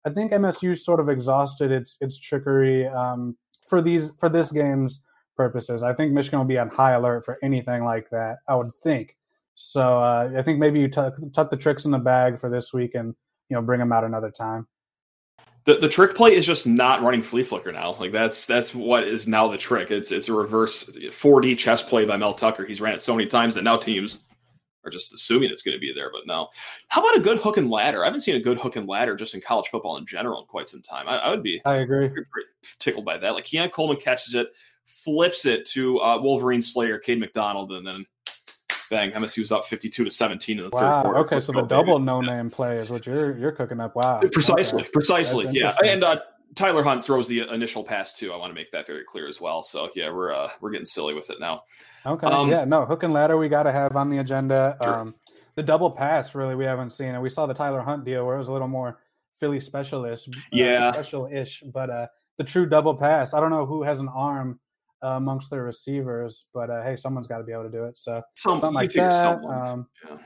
I 0.05 0.11
think 0.11 0.33
MSU 0.33 0.79
sort 0.79 1.01
of 1.01 1.09
exhausted 1.09 1.71
its 1.71 1.97
its 2.01 2.19
trickery 2.19 2.87
um, 2.87 3.37
for 3.69 3.83
these 3.83 4.13
for 4.19 4.29
this 4.29 4.53
game's 4.53 5.01
purposes. 5.37 5.83
I 5.83 5.93
think 5.93 6.13
Michigan 6.13 6.39
will 6.39 6.47
be 6.47 6.59
on 6.59 6.69
high 6.69 6.93
alert 6.93 7.25
for 7.25 7.39
anything 7.43 7.85
like 7.85 8.09
that. 8.11 8.39
I 8.49 8.55
would 8.55 8.71
think. 8.83 9.17
So 9.57 9.99
uh, 9.99 10.33
I 10.37 10.43
think 10.43 10.59
maybe 10.59 10.81
you 10.81 10.89
tuck, 10.89 11.15
tuck 11.33 11.51
the 11.51 11.57
tricks 11.57 11.85
in 11.85 11.91
the 11.91 11.99
bag 11.99 12.41
for 12.41 12.51
this 12.51 12.73
week 12.73 12.95
and 12.95 13.15
you 13.49 13.55
know 13.55 13.63
bring 13.63 13.79
them 13.79 13.93
out 13.93 14.05
another 14.05 14.31
time. 14.31 14.67
The, 15.65 15.77
the 15.77 15.89
trick 15.89 16.15
play 16.15 16.35
is 16.35 16.45
just 16.45 16.67
not 16.67 17.03
running 17.03 17.23
flea 17.23 17.43
flicker 17.43 17.73
now. 17.73 17.95
Like 17.95 18.13
that's 18.13 18.47
that's 18.47 18.75
what 18.75 19.05
is 19.05 19.27
now 19.27 19.49
the 19.49 19.57
trick. 19.57 19.91
It's 19.91 20.13
it's 20.13 20.29
a 20.29 20.33
reverse 20.33 20.85
4D 20.85 21.57
chess 21.57 21.83
play 21.83 22.05
by 22.05 22.17
Mel 22.17 22.35
Tucker. 22.35 22.67
He's 22.67 22.81
ran 22.81 22.95
it 22.95 23.01
so 23.01 23.15
many 23.15 23.27
times 23.27 23.55
that 23.55 23.65
now 23.65 23.77
teams 23.77 24.25
are 24.85 24.91
just 24.91 25.15
assuming 25.15 25.51
it's 25.51 25.63
going 25.63 25.77
to 25.77 25.81
be 25.81 25.93
there. 25.95 26.11
But 26.13 26.27
no, 26.27 26.49
how 26.89 27.01
about 27.01 27.17
a 27.17 27.21
good 27.21 27.39
hook 27.39 27.57
and 27.57 27.71
ladder? 27.71 28.03
I 28.03 28.07
haven't 28.07 28.21
seen 28.21 28.37
a 28.37 28.41
good 28.41 28.59
hook 28.59 28.77
and 28.77 28.87
ladder 28.87 29.17
just 29.17 29.35
in 29.35 29.41
college 29.41 29.69
football 29.69 29.97
in 29.97 30.05
general 30.05 30.41
in 30.41 30.47
quite 30.47 30.69
some 30.69 30.83
time. 30.83 31.09
I, 31.09 31.17
I 31.17 31.31
would 31.31 31.43
be 31.43 31.63
I 31.65 31.77
agree 31.77 32.11
tickled 32.79 33.05
by 33.05 33.19
that. 33.19 33.35
Like 33.35 33.45
Keon 33.45 33.71
Coleman 33.71 33.97
catches 33.97 34.35
it, 34.35 34.49
flips 34.85 35.47
it 35.47 35.65
to 35.67 36.01
uh, 36.01 36.19
Wolverine 36.21 36.63
Slayer, 36.63 36.99
Cade 36.99 37.21
McDonald, 37.21 37.73
and 37.73 37.87
then 37.87 38.07
bang, 38.91 39.11
MSU's 39.13 39.53
up 39.53 39.67
fifty-two 39.67 40.05
to 40.05 40.11
seventeen 40.11 40.59
in 40.59 40.65
the 40.65 40.71
wow. 40.71 40.81
third 40.81 41.03
quarter. 41.03 41.19
Okay, 41.21 41.41
so 41.41 41.53
the 41.53 41.63
double 41.63 41.99
no-name 41.99 42.51
play 42.51 42.77
is 42.77 42.91
what 42.91 43.07
you're 43.07 43.37
you're 43.37 43.53
cooking 43.53 43.81
up. 43.81 43.97
Wow, 43.97 44.21
precisely, 44.33 44.83
okay. 44.83 44.91
precisely, 44.93 45.47
yeah. 45.51 45.75
And 45.85 46.05
uh, 46.05 46.21
Tyler 46.55 46.83
Hunt 46.83 47.05
throws 47.05 47.27
the 47.27 47.41
initial 47.53 47.83
pass 47.83 48.17
too. 48.17 48.33
I 48.33 48.37
want 48.37 48.51
to 48.51 48.55
make 48.55 48.71
that 48.71 48.87
very 48.87 49.05
clear 49.05 49.27
as 49.27 49.41
well. 49.41 49.63
So 49.63 49.91
yeah, 49.95 50.11
we're 50.11 50.33
uh, 50.33 50.51
we're 50.61 50.71
getting 50.71 50.87
silly 50.87 51.15
with 51.15 51.31
it 51.31 51.41
now. 51.41 51.63
Okay, 52.07 52.27
um, 52.27 52.49
yeah, 52.49 52.65
no 52.65 52.85
hook 52.85 53.03
and 53.03 53.13
ladder 53.13 53.37
we 53.37 53.49
got 53.49 53.65
to 53.65 53.73
have 53.73 53.97
on 53.97 54.09
the 54.11 54.19
agenda. 54.19 54.77
Sure. 54.83 55.01
Um, 55.01 55.15
the 55.57 55.63
double 55.63 55.91
pass 55.91 56.35
really 56.35 56.55
we 56.55 56.65
haven't 56.65 56.91
seen, 56.91 57.09
and 57.09 57.23
we 57.23 57.31
saw 57.31 57.47
the 57.47 57.55
Tyler 57.55 57.81
Hunt 57.81 58.05
deal 58.05 58.27
where 58.27 58.37
it 58.37 58.39
was 58.39 58.49
a 58.49 58.53
little 58.53 58.69
more 58.69 58.99
Philly 59.39 59.61
specialist, 59.61 60.29
uh, 60.29 60.41
yeah, 60.53 60.93
special-ish, 60.93 61.65
but 61.73 61.91
uh, 61.91 62.07
the 62.39 62.45
true 62.45 62.67
double 62.67 62.95
pass. 62.95 63.35
I 63.35 63.41
don't 63.41 63.51
know 63.51 63.67
who 63.67 63.83
has 63.83 64.01
an 64.01 64.09
arm 64.09 64.59
uh, 65.05 65.17
amongst 65.17 65.51
their 65.51 65.63
receivers, 65.63 66.47
but 66.55 66.71
uh, 66.71 66.83
hey, 66.83 66.97
someone's 66.97 67.29
got 67.29 67.39
to 67.39 67.45
be 67.45 67.53
able 67.53 67.65
to 67.65 67.71
do 67.71 67.85
it. 67.85 67.99
So 67.99 68.23
Some, 68.35 68.53
something 68.53 68.73
like 68.73 68.93
that. 68.93 69.45
Um, 69.45 69.87
yeah. 70.09 70.17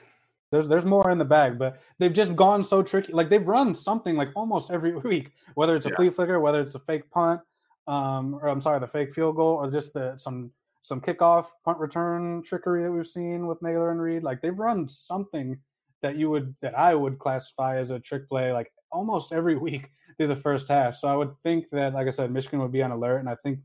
There's 0.51 0.67
there's 0.67 0.87
more 0.87 1.11
in 1.11 1.19
the 1.19 1.27
bag, 1.27 1.59
but 1.59 1.83
they've 1.99 2.13
just 2.13 2.35
gone 2.35 2.65
so 2.65 2.83
tricky. 2.83 3.13
Like 3.13 3.29
they've 3.29 3.47
run 3.47 3.75
something 3.75 4.17
like 4.17 4.31
almost 4.35 4.71
every 4.71 4.97
week, 5.05 5.33
whether 5.55 5.77
it's 5.77 5.87
a 5.87 5.91
yeah. 5.91 5.97
flea 5.97 6.11
flicker, 6.11 6.41
whether 6.41 6.61
it's 6.61 6.75
a 6.75 6.79
fake 6.79 7.11
punt, 7.11 7.41
um, 7.87 8.39
or 8.41 8.49
I'm 8.49 8.63
sorry, 8.63 8.81
the 8.81 8.87
fake 8.87 9.13
field 9.13 9.37
goal, 9.37 9.57
or 9.57 9.71
just 9.71 9.93
the 9.93 10.17
some 10.17 10.53
some 10.83 11.01
kickoff 11.03 11.47
punt 11.65 11.79
return 11.79 12.43
trickery 12.43 12.83
that 12.83 12.91
we've 12.91 13.07
seen 13.07 13.47
with 13.47 13.61
Nailor 13.61 13.91
and 13.91 14.01
Reed. 14.01 14.23
Like 14.23 14.41
they've 14.41 14.59
run 14.59 14.89
something 14.89 15.59
that 16.01 16.17
you 16.17 16.31
would 16.31 16.55
that 16.63 16.79
I 16.79 16.95
would 16.95 17.19
classify 17.19 17.77
as 17.77 17.91
a 17.91 18.01
trick 18.01 18.27
play 18.27 18.53
like 18.53 18.73
almost 18.91 19.33
every 19.33 19.57
week 19.69 19.91
through 20.17 20.29
the 20.29 20.37
first 20.37 20.69
half. 20.69 20.95
So 20.95 21.09
I 21.09 21.17
would 21.17 21.37
think 21.43 21.71
that, 21.71 21.95
like 21.95 22.07
I 22.07 22.11
said, 22.11 22.31
Michigan 22.31 22.61
would 22.61 22.73
be 22.73 22.83
on 22.83 22.91
alert, 22.91 23.19
and 23.19 23.29
I 23.29 23.37
think 23.37 23.61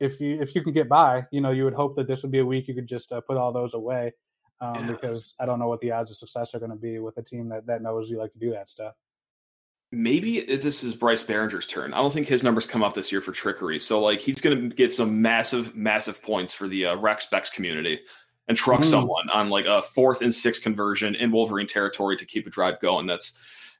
if 0.00 0.20
you 0.20 0.40
if 0.40 0.54
you 0.54 0.62
can 0.62 0.72
get 0.72 0.88
by, 0.88 1.26
you 1.30 1.40
know, 1.40 1.50
you 1.50 1.64
would 1.64 1.74
hope 1.74 1.96
that 1.96 2.06
this 2.06 2.22
would 2.22 2.32
be 2.32 2.38
a 2.38 2.46
week 2.46 2.68
you 2.68 2.74
could 2.74 2.86
just 2.86 3.12
uh, 3.12 3.20
put 3.20 3.36
all 3.36 3.52
those 3.52 3.74
away. 3.74 4.12
Um, 4.60 4.74
yeah. 4.74 4.86
Because 4.92 5.34
I 5.38 5.46
don't 5.46 5.58
know 5.58 5.68
what 5.68 5.80
the 5.80 5.92
odds 5.92 6.10
of 6.10 6.16
success 6.16 6.54
are 6.54 6.58
going 6.58 6.72
to 6.72 6.76
be 6.76 6.98
with 6.98 7.16
a 7.18 7.22
team 7.22 7.48
that 7.50 7.66
that 7.66 7.82
knows 7.82 8.10
you 8.10 8.18
like 8.18 8.32
to 8.32 8.38
do 8.38 8.50
that 8.50 8.68
stuff 8.68 8.94
maybe 9.90 10.40
this 10.56 10.84
is 10.84 10.94
Bryce 10.94 11.22
Baringer's 11.22 11.66
turn. 11.66 11.94
I 11.94 11.98
don't 11.98 12.12
think 12.12 12.26
his 12.26 12.44
numbers 12.44 12.66
come 12.66 12.82
up 12.82 12.94
this 12.94 13.10
year 13.10 13.20
for 13.20 13.32
trickery. 13.32 13.78
So 13.78 14.00
like 14.00 14.20
he's 14.20 14.40
going 14.40 14.68
to 14.68 14.74
get 14.74 14.92
some 14.92 15.22
massive, 15.22 15.74
massive 15.74 16.22
points 16.22 16.52
for 16.52 16.68
the 16.68 16.86
uh, 16.86 16.96
Rex 16.96 17.26
Bex 17.26 17.50
community 17.50 18.00
and 18.48 18.56
truck 18.56 18.80
mm. 18.80 18.84
someone 18.84 19.28
on 19.30 19.48
like 19.48 19.66
a 19.66 19.82
fourth 19.82 20.22
and 20.22 20.34
sixth 20.34 20.62
conversion 20.62 21.14
in 21.14 21.30
Wolverine 21.30 21.66
territory 21.66 22.16
to 22.16 22.24
keep 22.24 22.46
a 22.46 22.50
drive 22.50 22.80
going. 22.80 23.06
That's 23.06 23.32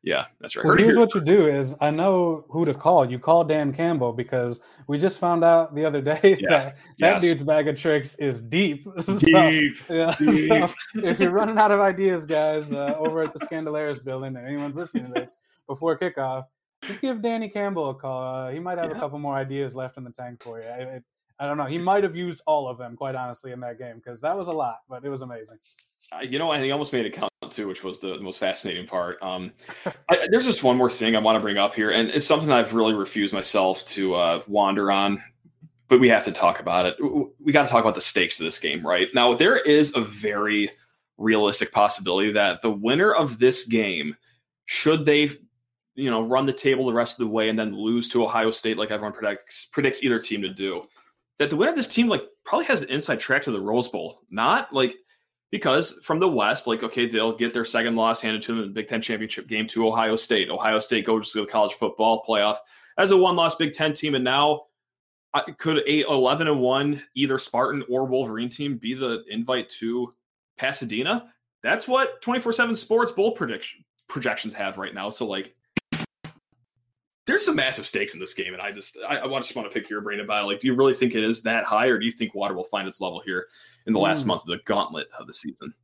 yeah, 0.02 0.26
that's 0.40 0.54
right. 0.56 0.64
Well, 0.64 0.76
here's 0.76 0.96
what 0.96 1.14
you 1.14 1.20
do 1.20 1.48
is 1.48 1.74
I 1.80 1.90
know 1.90 2.44
who 2.48 2.64
to 2.64 2.72
call. 2.72 3.10
You 3.10 3.18
call 3.18 3.44
Dan 3.44 3.72
Campbell 3.72 4.12
because 4.12 4.60
we 4.86 4.96
just 4.96 5.18
found 5.18 5.42
out 5.44 5.74
the 5.74 5.84
other 5.84 6.00
day 6.00 6.20
yeah. 6.40 6.48
that 6.48 6.76
that 6.98 7.12
yes. 7.14 7.22
dude's 7.22 7.42
bag 7.42 7.68
of 7.68 7.76
tricks 7.76 8.14
is 8.16 8.40
deep. 8.40 8.86
Deep. 9.18 9.76
so, 9.86 9.94
yeah. 9.94 10.14
deep. 10.18 10.70
So 10.94 11.04
if 11.04 11.18
you're 11.18 11.30
running 11.30 11.58
out 11.58 11.72
of 11.72 11.80
ideas, 11.80 12.26
guys, 12.26 12.72
uh, 12.72 12.94
over 12.98 13.22
at 13.22 13.32
the 13.32 13.40
Skandalaris 13.40 14.02
building, 14.04 14.36
and 14.36 14.46
anyone's 14.46 14.76
listening 14.76 15.12
to 15.12 15.20
this, 15.20 15.36
before 15.66 15.98
kickoff, 15.98 16.44
just 16.82 17.00
give 17.00 17.20
Danny 17.20 17.48
Campbell 17.48 17.90
a 17.90 17.94
call. 17.94 18.22
Uh, 18.22 18.50
he 18.50 18.60
might 18.60 18.78
have 18.78 18.90
yeah. 18.90 18.96
a 18.96 19.00
couple 19.00 19.18
more 19.18 19.34
ideas 19.34 19.74
left 19.74 19.96
in 19.96 20.04
the 20.04 20.12
tank 20.12 20.42
for 20.42 20.60
you. 20.60 21.02
I, 21.38 21.46
don't 21.46 21.56
know. 21.56 21.66
He 21.66 21.78
might 21.78 22.02
have 22.04 22.16
used 22.16 22.40
all 22.46 22.68
of 22.68 22.78
them, 22.78 22.96
quite 22.96 23.14
honestly, 23.14 23.52
in 23.52 23.60
that 23.60 23.78
game 23.78 23.96
because 23.96 24.20
that 24.20 24.36
was 24.36 24.48
a 24.48 24.50
lot, 24.50 24.80
but 24.88 25.04
it 25.04 25.08
was 25.08 25.22
amazing. 25.22 25.58
Uh, 26.12 26.20
you 26.20 26.38
know, 26.38 26.52
he 26.52 26.70
almost 26.70 26.92
made 26.92 27.06
it 27.06 27.12
count 27.12 27.32
too, 27.50 27.68
which 27.68 27.84
was 27.84 27.98
the, 27.98 28.14
the 28.14 28.20
most 28.20 28.38
fascinating 28.38 28.86
part. 28.86 29.22
Um, 29.22 29.52
I, 30.08 30.28
there's 30.30 30.44
just 30.44 30.62
one 30.62 30.76
more 30.76 30.90
thing 30.90 31.16
I 31.16 31.20
want 31.20 31.36
to 31.36 31.40
bring 31.40 31.58
up 31.58 31.74
here, 31.74 31.90
and 31.90 32.10
it's 32.10 32.26
something 32.26 32.50
I've 32.50 32.74
really 32.74 32.94
refused 32.94 33.34
myself 33.34 33.84
to 33.86 34.14
uh, 34.14 34.42
wander 34.46 34.90
on. 34.90 35.22
But 35.88 36.00
we 36.00 36.08
have 36.10 36.24
to 36.24 36.32
talk 36.32 36.60
about 36.60 36.84
it. 36.84 36.96
We 37.40 37.50
got 37.50 37.64
to 37.64 37.70
talk 37.70 37.80
about 37.80 37.94
the 37.94 38.02
stakes 38.02 38.38
of 38.38 38.44
this 38.44 38.58
game, 38.58 38.86
right? 38.86 39.08
Now, 39.14 39.32
there 39.32 39.56
is 39.56 39.96
a 39.96 40.02
very 40.02 40.70
realistic 41.16 41.72
possibility 41.72 42.30
that 42.32 42.60
the 42.60 42.70
winner 42.70 43.14
of 43.14 43.38
this 43.38 43.64
game, 43.64 44.14
should 44.66 45.06
they 45.06 45.30
you 45.98 46.10
know, 46.10 46.22
run 46.22 46.46
the 46.46 46.52
table 46.52 46.86
the 46.86 46.92
rest 46.92 47.14
of 47.14 47.26
the 47.26 47.32
way 47.32 47.48
and 47.48 47.58
then 47.58 47.74
lose 47.74 48.08
to 48.08 48.24
Ohio 48.24 48.52
State 48.52 48.78
like 48.78 48.92
everyone 48.92 49.12
predicts 49.12 49.66
predicts 49.72 50.04
either 50.04 50.20
team 50.20 50.40
to 50.42 50.48
do. 50.48 50.84
That 51.38 51.50
the 51.50 51.56
winner 51.56 51.70
of 51.70 51.76
this 51.76 51.88
team 51.88 52.08
like 52.08 52.22
probably 52.44 52.66
has 52.66 52.82
an 52.82 52.90
inside 52.90 53.20
track 53.20 53.42
to 53.44 53.50
the 53.50 53.60
Rose 53.60 53.88
Bowl. 53.88 54.22
Not 54.30 54.72
like 54.72 54.96
because 55.50 55.98
from 56.02 56.18
the 56.18 56.28
West, 56.28 56.66
like 56.66 56.82
okay, 56.82 57.06
they'll 57.06 57.36
get 57.36 57.54
their 57.54 57.64
second 57.64 57.96
loss 57.96 58.20
handed 58.20 58.42
to 58.42 58.52
them 58.52 58.62
in 58.62 58.68
the 58.68 58.74
Big 58.74 58.88
Ten 58.88 59.00
championship 59.00 59.46
game 59.46 59.66
to 59.68 59.86
Ohio 59.86 60.16
State. 60.16 60.50
Ohio 60.50 60.80
State 60.80 61.06
goes 61.06 61.32
to 61.32 61.40
the 61.40 61.46
college 61.46 61.74
football 61.74 62.24
playoff 62.28 62.58
as 62.98 63.12
a 63.12 63.16
one-loss 63.16 63.54
Big 63.56 63.72
Ten 63.72 63.92
team, 63.92 64.14
and 64.14 64.24
now 64.24 64.62
uh, 65.34 65.42
could 65.58 65.78
a 65.86 66.00
11 66.08 66.48
and 66.48 66.60
one 66.60 67.02
either 67.14 67.38
Spartan 67.38 67.84
or 67.88 68.06
Wolverine 68.06 68.48
team 68.48 68.76
be 68.76 68.94
the 68.94 69.22
invite 69.28 69.68
to 69.68 70.12
Pasadena? 70.56 71.32
That's 71.62 71.88
what 71.88 72.20
24/7 72.22 72.76
Sports 72.76 73.12
bowl 73.12 73.32
prediction 73.32 73.84
projections 74.08 74.54
have 74.54 74.78
right 74.78 74.94
now. 74.94 75.10
So 75.10 75.26
like 75.26 75.54
there's 77.28 77.44
some 77.44 77.56
massive 77.56 77.86
stakes 77.86 78.14
in 78.14 78.20
this 78.20 78.32
game, 78.32 78.54
and 78.54 78.62
I 78.62 78.72
just 78.72 78.96
I, 79.06 79.20
I 79.20 79.38
just 79.38 79.54
want 79.54 79.70
to 79.70 79.72
pick 79.72 79.90
your 79.90 80.00
brain 80.00 80.20
about 80.20 80.44
it. 80.44 80.46
Like, 80.46 80.60
do 80.60 80.66
you 80.66 80.74
really 80.74 80.94
think 80.94 81.14
it 81.14 81.22
is 81.22 81.42
that 81.42 81.64
high, 81.64 81.86
or 81.86 81.98
do 81.98 82.06
you 82.06 82.10
think 82.10 82.34
water 82.34 82.54
will 82.54 82.64
find 82.64 82.88
its 82.88 83.00
level 83.00 83.20
here 83.24 83.46
in 83.86 83.92
the 83.92 84.00
last 84.00 84.24
mm. 84.24 84.28
month 84.28 84.42
of 84.42 84.48
the 84.48 84.60
gauntlet 84.64 85.08
of 85.18 85.26
the 85.26 85.34
season? 85.34 85.74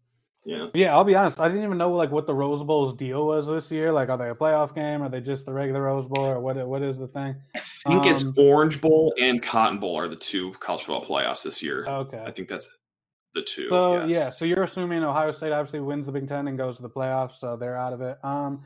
Yeah, 0.47 0.69
yeah. 0.75 0.95
I'll 0.95 1.05
be 1.05 1.15
honest. 1.15 1.41
I 1.41 1.49
didn't 1.49 1.65
even 1.65 1.79
know 1.79 1.93
like 1.93 2.11
what 2.11 2.27
the 2.27 2.35
Rose 2.35 2.65
Bowl's 2.65 2.95
deal 2.95 3.27
was 3.27 3.47
this 3.47 3.71
year. 3.71 3.93
Like, 3.93 4.09
are 4.09 4.17
they 4.17 4.31
a 4.31 4.35
playoff 4.35 4.75
game? 4.75 5.03
Are 5.03 5.09
they 5.09 5.21
just 5.21 5.45
the 5.45 5.53
regular 5.53 5.83
Rose 5.83 6.07
Bowl, 6.07 6.25
or 6.25 6.41
what? 6.41 6.57
What 6.67 6.83
is 6.83 6.97
the 6.97 7.09
thing? 7.09 7.37
I 7.55 7.59
think 7.59 8.05
um, 8.05 8.09
it's 8.11 8.25
Orange 8.37 8.81
Bowl 8.81 9.15
and 9.21 9.43
Cotton 9.43 9.79
Bowl 9.79 9.97
are 9.97 10.09
the 10.09 10.17
two 10.17 10.53
college 10.55 10.83
football 10.83 11.05
playoffs 11.05 11.43
this 11.43 11.63
year. 11.63 11.85
Okay, 11.87 12.23
I 12.25 12.31
think 12.31 12.49
that's 12.49 12.69
the 13.35 13.43
two. 13.43 13.69
So 13.69 14.05
yes. 14.05 14.11
yeah, 14.11 14.31
so 14.31 14.47
you're 14.47 14.63
assuming 14.63 15.05
Ohio 15.05 15.31
State 15.31 15.53
obviously 15.53 15.81
wins 15.81 16.07
the 16.07 16.13
Big 16.13 16.27
Ten 16.27 16.49
and 16.49 16.57
goes 16.57 16.77
to 16.77 16.83
the 16.83 16.91
playoffs, 16.91 17.39
so 17.39 17.57
they're 17.57 17.77
out 17.77 17.93
of 17.93 18.01
it. 18.01 18.19
Um, 18.25 18.65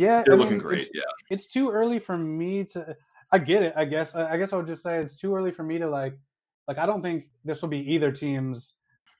yeah, 0.00 0.22
they're 0.24 0.34
I 0.34 0.38
looking 0.38 0.58
great. 0.58 0.82
It's, 0.82 0.90
yeah, 0.94 1.02
it's 1.30 1.46
too 1.46 1.70
early 1.70 1.98
for 1.98 2.16
me 2.16 2.64
to. 2.64 2.96
I 3.32 3.38
get 3.38 3.62
it. 3.62 3.74
I 3.76 3.84
guess. 3.84 4.14
I 4.14 4.36
guess 4.36 4.52
I 4.52 4.56
would 4.56 4.66
just 4.66 4.82
say 4.82 4.98
it's 4.98 5.14
too 5.14 5.34
early 5.34 5.50
for 5.50 5.62
me 5.62 5.78
to 5.78 5.88
like. 5.88 6.18
Like 6.66 6.78
I 6.78 6.86
don't 6.86 7.02
think 7.02 7.26
this 7.44 7.60
will 7.62 7.68
be 7.68 7.92
either 7.92 8.10
team's. 8.10 8.74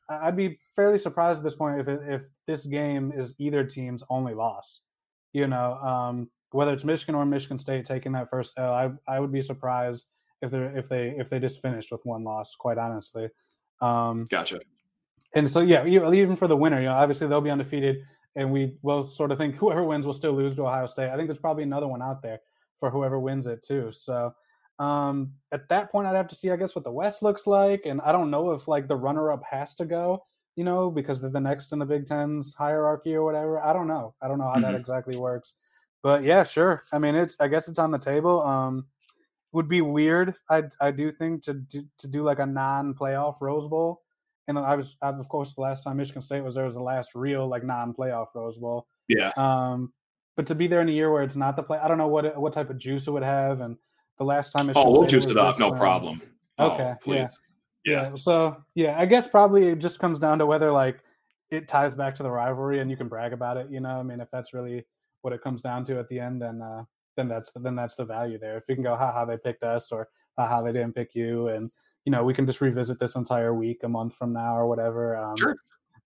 I'd 0.09 0.37
be 0.37 0.59
fairly 0.75 0.99
surprised 0.99 1.39
at 1.39 1.45
this 1.45 1.55
point 1.55 1.81
if 1.81 1.89
it, 1.89 2.01
if 2.07 2.23
this 2.47 2.67
game 2.67 3.13
is 3.15 3.35
either 3.39 3.65
team's 3.65 4.03
only 4.09 4.35
loss. 4.35 4.81
You 5.33 5.47
know, 5.47 5.75
um, 5.75 6.31
whether 6.51 6.73
it's 6.73 6.85
Michigan 6.85 7.15
or 7.15 7.25
Michigan 7.25 7.59
State 7.59 7.85
taking 7.85 8.13
that 8.13 8.31
first 8.31 8.55
L, 8.57 8.73
I 8.73 8.91
I 9.07 9.21
would 9.21 9.33
be 9.33 9.43
surprised 9.43 10.07
if 10.43 10.51
they 10.51 10.59
if 10.59 10.89
they 10.89 11.11
if 11.11 11.29
they 11.29 11.39
just 11.39 11.61
finished 11.61 11.93
with 11.93 12.05
one 12.05 12.25
loss. 12.25 12.55
Quite 12.57 12.79
honestly. 12.79 13.29
Um, 13.81 14.27
gotcha. 14.31 14.61
And 15.35 15.49
so 15.49 15.61
yeah, 15.61 15.87
even 15.87 16.37
for 16.37 16.49
the 16.49 16.57
winner, 16.57 16.81
you 16.81 16.87
know, 16.87 16.95
obviously 16.95 17.29
they'll 17.29 17.41
be 17.41 17.51
undefeated 17.51 18.03
and 18.41 18.51
we 18.51 18.75
will 18.83 19.05
sort 19.05 19.31
of 19.31 19.39
think 19.39 19.57
whoever 19.57 19.85
wins 19.85 20.07
will 20.07 20.15
still 20.15 20.33
lose 20.33 20.55
to 20.55 20.67
Ohio 20.67 20.87
State. 20.87 21.11
I 21.11 21.17
think 21.17 21.29
there's 21.29 21.39
probably 21.47 21.65
another 21.65 21.87
one 21.87 22.03
out 22.03 22.23
there 22.23 22.41
for 22.79 22.91
whoever 22.91 23.19
wins 23.21 23.47
it 23.47 23.63
too. 23.63 23.93
So 23.93 24.35
Um, 24.81 25.35
at 25.53 25.69
that 25.69 25.93
point, 25.93 26.07
I'd 26.07 26.17
have 26.17 26.29
to 26.29 26.35
see, 26.35 26.51
I 26.51 26.57
guess, 26.57 26.75
what 26.75 26.85
the 26.85 26.91
West 26.91 27.23
looks 27.23 27.47
like, 27.47 27.85
and 27.85 28.01
I 28.01 28.13
don't 28.13 28.31
know 28.31 28.53
if 28.53 28.67
like 28.67 28.89
the 28.89 28.97
runner-up 28.97 29.43
has 29.45 29.75
to 29.75 29.85
go, 29.85 30.25
you 30.57 30.65
know, 30.65 30.91
because 30.91 31.21
they're 31.21 31.29
the 31.29 31.39
next 31.39 31.73
in 31.75 31.79
the 31.79 31.85
Big 31.85 32.07
Ten's 32.07 32.55
hierarchy 32.55 33.15
or 33.15 33.23
whatever. 33.23 33.61
I 33.61 33.75
don't 33.75 33.87
know. 33.87 34.15
I 34.23 34.27
don't 34.27 34.39
know 34.39 34.49
how 34.49 34.55
mm-hmm. 34.55 34.73
that 34.73 34.75
exactly 34.75 35.19
works, 35.19 35.55
but 36.03 36.23
yeah, 36.23 36.45
sure. 36.45 36.85
I 36.93 36.99
mean, 36.99 37.15
it's 37.15 37.37
I 37.39 37.49
guess 37.49 37.69
it's 37.69 37.79
on 37.79 37.91
the 37.91 37.99
table. 37.99 38.41
Um, 38.43 38.87
would 39.53 39.69
be 39.69 39.83
weird. 39.83 40.35
I 40.49 40.63
I 40.81 40.93
do 40.93 41.13
think 41.13 41.43
to 41.43 41.53
do, 41.53 41.85
to 41.99 42.09
do 42.09 42.23
like 42.23 42.39
a 42.39 42.47
non-playoff 42.47 43.43
Rose 43.43 43.69
Bowl, 43.69 44.01
and 44.57 44.67
I 44.67 44.77
was 44.77 44.97
I, 45.03 45.09
of 45.09 45.29
course 45.29 45.55
the 45.55 45.61
last 45.61 45.83
time 45.83 45.97
Michigan 45.97 46.23
State 46.23 46.43
was 46.43 46.55
there 46.55 46.65
was 46.65 46.75
the 46.75 46.83
last 46.83 47.13
real 47.15 47.49
like 47.49 47.65
non-playoff 47.65 48.29
Rose 48.35 48.59
Bowl. 48.59 48.87
Yeah. 49.09 49.33
Um, 49.37 49.93
but 50.37 50.47
to 50.47 50.55
be 50.55 50.67
there 50.67 50.81
in 50.81 50.89
a 50.89 50.93
year 50.93 51.13
where 51.13 51.23
it's 51.23 51.37
not 51.37 51.57
the 51.57 51.63
play, 51.63 51.79
I 51.79 51.89
don't 51.89 51.99
know 51.99 52.09
what 52.09 52.37
what 52.41 52.53
type 52.53 52.71
of 52.71 52.79
juice 52.79 53.07
it 53.07 53.11
would 53.11 53.23
have, 53.23 53.61
and 53.61 53.77
the 54.19 54.25
last 54.25 54.51
time. 54.51 54.67
Michigan 54.69 54.89
oh, 54.89 54.93
we'll 54.93 55.09
juice 55.09 55.27
it 55.27 55.37
up, 55.37 55.59
no 55.59 55.73
um, 55.73 55.79
problem. 55.79 56.23
Okay, 56.59 56.95
oh, 56.95 57.13
yeah. 57.13 57.29
yeah, 57.85 58.03
yeah. 58.11 58.15
So 58.15 58.63
yeah, 58.75 58.99
I 58.99 59.07
guess 59.07 59.27
probably 59.27 59.69
it 59.69 59.79
just 59.79 59.99
comes 59.99 60.19
down 60.19 60.39
to 60.39 60.47
whether 60.47 60.71
like 60.71 61.03
it 61.51 61.69
ties 61.69 61.95
back 61.95 62.15
to 62.17 62.23
the 62.23 62.31
rivalry 62.31 62.81
and 62.81 62.91
you 62.91 62.97
can 62.97 63.09
brag 63.09 63.33
about 63.33 63.57
it. 63.57 63.69
You 63.71 63.81
know, 63.81 63.99
I 63.99 64.03
mean, 64.03 64.21
if 64.21 64.29
that's 64.31 64.55
really 64.55 64.87
what 65.23 65.33
it 65.33 65.43
comes 65.43 65.61
down 65.61 65.85
to 65.87 65.99
at 65.99 66.09
the 66.09 66.21
end, 66.21 66.41
then 66.41 66.63
uh, 66.63 66.85
then 67.17 67.29
that's 67.29 67.51
then 67.55 67.75
that's 67.75 67.97
the 67.97 68.05
value 68.05 68.39
there. 68.39 68.57
If 68.57 68.65
you 68.69 68.75
can 68.75 68.85
go, 68.85 68.97
haha, 68.97 69.25
they 69.25 69.37
picked 69.37 69.63
us, 69.63 69.91
or 69.91 70.09
haha, 70.39 70.63
they 70.63 70.73
didn't 70.73 70.95
pick 70.95 71.15
you, 71.15 71.49
and 71.49 71.71
you 72.05 72.13
know, 72.13 72.25
we 72.25 72.35
can 72.35 72.47
just 72.47 72.61
revisit 72.61 72.99
this 72.99 73.15
entire 73.15 73.55
week 73.55 73.83
a 73.83 73.89
month 73.89 74.15
from 74.15 74.33
now 74.33 74.57
or 74.57 74.67
whatever. 74.67 75.17
Um, 75.17 75.37
sure. 75.37 75.57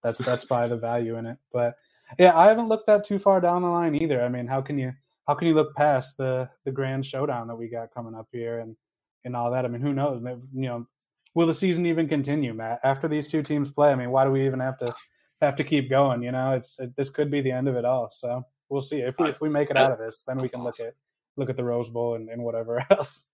That's 0.03 0.19
that's 0.19 0.45
by 0.45 0.69
the 0.69 0.77
value 0.77 1.17
in 1.17 1.27
it, 1.27 1.39
but 1.53 1.77
yeah, 2.19 2.37
I 2.37 2.49
haven't 2.49 2.69
looked 2.69 2.87
that 2.87 3.05
too 3.05 3.19
far 3.19 3.41
down 3.41 3.63
the 3.63 3.69
line 3.69 3.95
either. 3.95 4.23
I 4.23 4.29
mean, 4.29 4.47
how 4.47 4.61
can 4.61 4.79
you 4.79 4.93
how 5.27 5.35
can 5.35 5.49
you 5.49 5.55
look 5.55 5.75
past 5.75 6.17
the 6.17 6.49
the 6.65 6.73
grand 6.73 7.07
showdown 7.07 7.49
that 7.49 7.57
we 7.57 7.69
got 7.69 7.95
coming 7.95 8.15
up 8.15 8.29
here 8.33 8.61
and 8.61 8.77
and 9.25 9.35
all 9.35 9.51
that? 9.51 9.65
I 9.65 9.69
mean, 9.69 9.81
who 9.81 9.93
knows? 9.93 10.23
You 10.23 10.69
know, 10.69 10.87
will 11.35 11.47
the 11.47 11.55
season 11.55 11.87
even 11.87 12.09
continue, 12.09 12.53
Matt? 12.55 12.81
After 12.85 13.09
these 13.09 13.29
two 13.29 13.43
teams 13.43 13.71
play, 13.71 13.91
I 13.91 13.95
mean, 13.95 14.11
why 14.11 14.25
do 14.25 14.31
we 14.31 14.47
even 14.47 14.61
have 14.61 14.79
to 14.79 14.95
have 15.41 15.57
to 15.57 15.65
keep 15.65 15.91
going? 15.91 16.23
You 16.23 16.33
know, 16.33 16.53
it's 16.53 16.79
it, 16.79 16.95
this 16.97 17.11
could 17.11 17.31
be 17.31 17.41
the 17.41 17.53
end 17.53 17.69
of 17.69 17.77
it 17.77 17.85
all. 17.85 18.11
So 18.13 18.45
we'll 18.69 18.83
see 18.83 19.01
if 19.01 19.19
we 19.19 19.29
if 19.29 19.41
we 19.41 19.49
make 19.49 19.71
it 19.71 19.77
out 19.77 19.93
of 19.93 19.99
this, 19.99 20.25
then 20.27 20.39
we 20.39 20.49
can 20.49 20.63
look 20.63 20.81
at 20.81 20.95
look 21.37 21.51
at 21.51 21.57
the 21.57 21.65
Rose 21.65 21.89
Bowl 21.89 22.15
and, 22.15 22.29
and 22.29 22.43
whatever 22.43 22.85
else. 22.91 23.25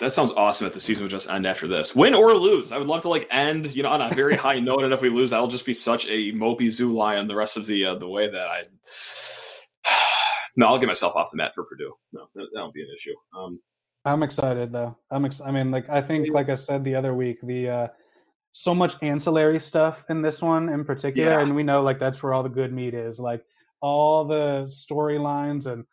That 0.00 0.12
sounds 0.12 0.32
awesome 0.32 0.66
if 0.66 0.74
the 0.74 0.80
season 0.80 1.04
would 1.04 1.10
just 1.10 1.28
end 1.28 1.46
after 1.46 1.66
this. 1.66 1.94
Win 1.94 2.14
or 2.14 2.32
lose. 2.34 2.72
I 2.72 2.78
would 2.78 2.86
love 2.86 3.02
to 3.02 3.08
like 3.08 3.26
end, 3.30 3.74
you 3.74 3.82
know, 3.82 3.88
on 3.90 4.00
a 4.00 4.14
very 4.14 4.36
high 4.46 4.60
note. 4.60 4.84
And 4.84 4.92
if 4.92 5.02
we 5.02 5.08
lose, 5.08 5.32
I'll 5.32 5.48
just 5.48 5.66
be 5.66 5.74
such 5.74 6.06
a 6.06 6.32
mopey 6.32 6.70
zoo 6.70 6.92
lion 6.92 7.26
the 7.26 7.36
rest 7.36 7.56
of 7.56 7.66
the 7.66 7.84
uh, 7.84 7.94
the 7.96 8.08
way 8.08 8.28
that 8.28 8.48
I 8.48 8.62
No, 10.56 10.66
I'll 10.66 10.78
get 10.78 10.86
myself 10.86 11.14
off 11.14 11.30
the 11.30 11.36
mat 11.36 11.52
for 11.54 11.64
Purdue. 11.64 11.92
No, 12.12 12.28
that, 12.34 12.46
that 12.52 12.60
won't 12.60 12.74
be 12.74 12.82
an 12.82 12.88
issue. 12.96 13.14
Um, 13.36 13.60
I'm 14.04 14.22
excited 14.22 14.72
though. 14.72 14.96
I'm 15.10 15.24
ex- 15.24 15.40
I 15.40 15.50
mean, 15.50 15.70
like 15.70 15.88
I 15.88 16.00
think, 16.00 16.28
like 16.32 16.48
I 16.48 16.54
said 16.54 16.84
the 16.84 16.94
other 16.94 17.14
week, 17.14 17.38
the 17.42 17.68
uh, 17.68 17.88
so 18.52 18.74
much 18.74 18.96
ancillary 19.02 19.60
stuff 19.60 20.04
in 20.08 20.22
this 20.22 20.40
one 20.42 20.68
in 20.68 20.84
particular, 20.84 21.32
yeah. 21.32 21.40
and 21.40 21.54
we 21.54 21.62
know 21.62 21.82
like 21.82 21.98
that's 21.98 22.22
where 22.22 22.32
all 22.32 22.42
the 22.42 22.48
good 22.48 22.72
meat 22.72 22.94
is. 22.94 23.18
Like 23.18 23.44
all 23.80 24.24
the 24.24 24.66
storylines 24.68 25.66
and 25.66 25.84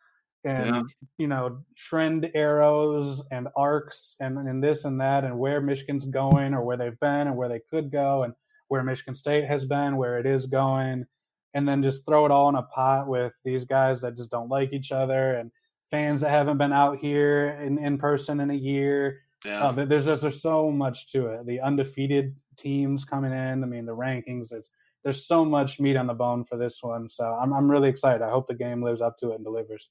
and 0.46 0.74
yeah. 0.74 0.82
you 1.18 1.26
know 1.26 1.58
trend 1.76 2.30
arrows 2.34 3.22
and 3.30 3.48
arcs 3.56 4.16
and, 4.20 4.38
and 4.38 4.62
this 4.62 4.84
and 4.84 5.00
that 5.00 5.24
and 5.24 5.38
where 5.38 5.60
Michigan's 5.60 6.06
going 6.06 6.54
or 6.54 6.62
where 6.62 6.76
they've 6.76 6.98
been 7.00 7.26
and 7.26 7.36
where 7.36 7.48
they 7.48 7.60
could 7.70 7.90
go 7.90 8.22
and 8.22 8.32
where 8.68 8.82
Michigan 8.82 9.14
State 9.14 9.44
has 9.44 9.64
been, 9.64 9.96
where 9.96 10.18
it 10.18 10.26
is 10.26 10.46
going, 10.46 11.06
and 11.54 11.68
then 11.68 11.82
just 11.82 12.04
throw 12.04 12.24
it 12.24 12.32
all 12.32 12.48
in 12.48 12.54
a 12.54 12.62
pot 12.62 13.06
with 13.06 13.34
these 13.44 13.64
guys 13.64 14.00
that 14.00 14.16
just 14.16 14.30
don't 14.30 14.48
like 14.48 14.72
each 14.72 14.92
other 14.92 15.34
and 15.34 15.50
fans 15.90 16.20
that 16.20 16.30
haven't 16.30 16.58
been 16.58 16.72
out 16.72 16.98
here 16.98 17.58
in, 17.62 17.78
in 17.78 17.98
person 17.98 18.40
in 18.40 18.50
a 18.50 18.54
year. 18.54 19.20
Yeah. 19.44 19.66
Uh, 19.66 19.84
there's 19.84 20.06
just 20.06 20.22
there's 20.22 20.42
so 20.42 20.70
much 20.70 21.12
to 21.12 21.26
it. 21.26 21.46
The 21.46 21.60
undefeated 21.60 22.36
teams 22.56 23.04
coming 23.04 23.32
in. 23.32 23.62
I 23.62 23.66
mean, 23.66 23.86
the 23.86 23.96
rankings. 23.96 24.52
It's 24.52 24.70
there's 25.04 25.24
so 25.24 25.44
much 25.44 25.78
meat 25.78 25.96
on 25.96 26.08
the 26.08 26.14
bone 26.14 26.42
for 26.44 26.56
this 26.56 26.82
one. 26.82 27.06
So 27.06 27.24
I'm 27.24 27.52
I'm 27.52 27.70
really 27.70 27.88
excited. 27.88 28.22
I 28.22 28.30
hope 28.30 28.48
the 28.48 28.54
game 28.54 28.82
lives 28.82 29.00
up 29.00 29.16
to 29.18 29.32
it 29.32 29.36
and 29.36 29.44
delivers. 29.44 29.90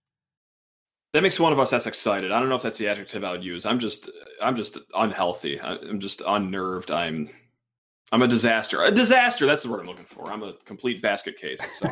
That 1.16 1.24
makes 1.24 1.40
one 1.40 1.54
of 1.54 1.60
us 1.60 1.70
that's 1.70 1.86
excited. 1.86 2.34
I 2.34 2.42
don't 2.42 2.50
know 2.50 2.56
if 2.56 2.62
that's 2.62 2.78
the 2.78 2.90
adjective 2.90 3.24
I 3.24 3.32
would 3.32 3.42
use. 3.42 3.66
I'm 3.66 3.80
just 3.80 4.10
I'm 4.42 4.54
just 4.54 4.78
unhealthy. 4.94 5.62
I'm 5.62 6.02
just 6.02 6.22
unnerved. 6.28 6.92
I'm 6.92 7.30
I'm 8.12 8.22
a 8.22 8.28
disaster. 8.28 8.84
A 8.84 8.92
disaster. 8.92 9.46
That's 9.46 9.64
the 9.64 9.72
word 9.72 9.80
I'm 9.80 9.86
looking 9.86 10.04
for. 10.04 10.30
I'm 10.30 10.44
a 10.44 10.56
complete 10.66 11.02
basket 11.02 11.38
case. 11.38 11.62
So 11.80 11.90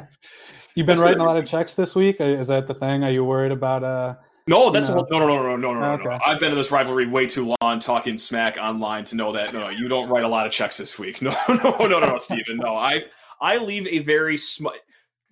you've 0.76 0.88
been 0.88 1.00
writing 1.00 1.22
a 1.22 1.24
lot 1.24 1.38
of 1.38 1.46
checks 1.46 1.74
this 1.74 1.96
week. 1.96 2.18
Is 2.20 2.48
that 2.48 2.68
the 2.68 2.74
thing? 2.74 3.06
Are 3.06 3.12
you 3.12 3.24
worried 3.24 3.54
about 3.54 3.86
uh 3.86 4.16
no, 4.46 4.70
that's 4.70 4.90
no, 4.90 5.08
no, 5.10 5.20
no, 5.20 5.28
no, 5.42 5.56
no, 5.56 5.74
no, 5.74 5.92
okay. 5.94 6.04
no. 6.04 6.20
I've 6.26 6.42
been 6.42 6.52
in 6.52 6.58
this 6.58 6.70
rivalry 6.70 7.08
way 7.08 7.26
too 7.26 7.56
long, 7.62 7.80
talking 7.80 8.18
smack 8.18 8.58
online 8.58 9.06
to 9.06 9.16
know 9.16 9.32
that 9.32 9.54
no, 9.54 9.64
no, 9.64 9.70
you 9.70 9.88
don't 9.88 10.10
write 10.10 10.26
a 10.26 10.28
lot 10.28 10.46
of 10.46 10.52
checks 10.52 10.76
this 10.76 11.00
week. 11.00 11.22
No, 11.22 11.34
no, 11.48 11.78
no, 11.80 11.88
no, 11.88 12.00
no, 12.02 12.20
Stephen. 12.20 12.58
No, 12.58 12.76
I, 12.76 13.06
I 13.40 13.56
leave 13.56 13.88
a 13.88 14.00
very 14.00 14.38
small 14.38 14.74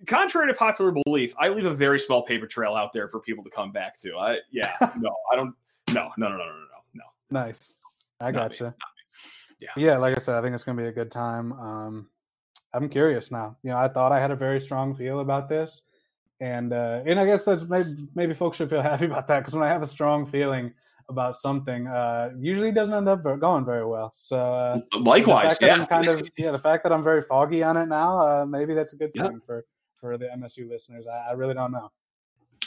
contrary 0.06 0.48
to 0.48 0.54
popular 0.54 0.92
belief, 1.04 1.34
I 1.38 1.48
leave 1.48 1.66
a 1.66 1.74
very 1.74 2.00
small 2.00 2.22
paper 2.22 2.46
trail 2.46 2.74
out 2.74 2.92
there 2.92 3.08
for 3.08 3.20
people 3.20 3.44
to 3.44 3.50
come 3.50 3.72
back 3.72 3.98
to. 4.00 4.16
I 4.16 4.38
yeah, 4.50 4.74
no, 4.98 5.14
I 5.32 5.36
don't. 5.36 5.54
No, 5.92 6.10
no, 6.16 6.28
no, 6.28 6.36
no, 6.36 6.44
no, 6.44 6.44
no, 6.44 6.74
no. 6.94 7.04
Nice. 7.30 7.74
I 8.20 8.30
got 8.30 8.50
gotcha. 8.50 8.74
Yeah. 9.60 9.68
Yeah, 9.76 9.96
like 9.98 10.16
I 10.16 10.20
said, 10.20 10.36
I 10.36 10.42
think 10.42 10.54
it's 10.54 10.64
gonna 10.64 10.80
be 10.80 10.88
a 10.88 10.92
good 10.92 11.10
time. 11.10 11.52
Um, 11.52 12.08
I'm 12.74 12.88
curious 12.88 13.30
now. 13.30 13.56
You 13.62 13.70
know, 13.70 13.76
I 13.76 13.88
thought 13.88 14.12
I 14.12 14.20
had 14.20 14.30
a 14.30 14.36
very 14.36 14.60
strong 14.60 14.94
feel 14.94 15.20
about 15.20 15.48
this, 15.48 15.82
and 16.40 16.72
uh, 16.72 17.02
and 17.06 17.20
I 17.20 17.26
guess 17.26 17.44
that's 17.44 17.64
maybe 17.64 18.08
maybe 18.14 18.34
folks 18.34 18.56
should 18.56 18.70
feel 18.70 18.82
happy 18.90 19.06
about 19.06 19.26
that 19.28 19.40
because 19.40 19.54
when 19.54 19.62
I 19.62 19.68
have 19.68 19.82
a 19.82 19.86
strong 19.86 20.26
feeling 20.26 20.72
about 21.08 21.36
something, 21.36 21.86
uh, 21.86 22.30
usually 22.38 22.72
doesn't 22.72 22.94
end 22.94 23.08
up 23.08 23.22
going 23.22 23.64
very 23.64 23.86
well. 23.86 24.12
So 24.14 24.38
uh, 24.38 24.80
likewise, 24.98 25.56
yeah, 25.60 25.84
kind 25.84 26.08
of 26.08 26.28
yeah. 26.36 26.50
The 26.50 26.58
fact 26.58 26.82
that 26.84 26.92
I'm 26.92 27.04
very 27.04 27.22
foggy 27.22 27.62
on 27.62 27.76
it 27.76 27.86
now, 27.86 28.18
uh, 28.18 28.46
maybe 28.46 28.74
that's 28.74 28.94
a 28.94 28.96
good 28.96 29.12
thing 29.16 29.40
for 29.46 29.64
for 30.02 30.18
the 30.18 30.26
MSU 30.26 30.68
listeners. 30.68 31.06
I, 31.06 31.28
I 31.30 31.32
really 31.32 31.54
don't 31.54 31.70
know. 31.70 31.90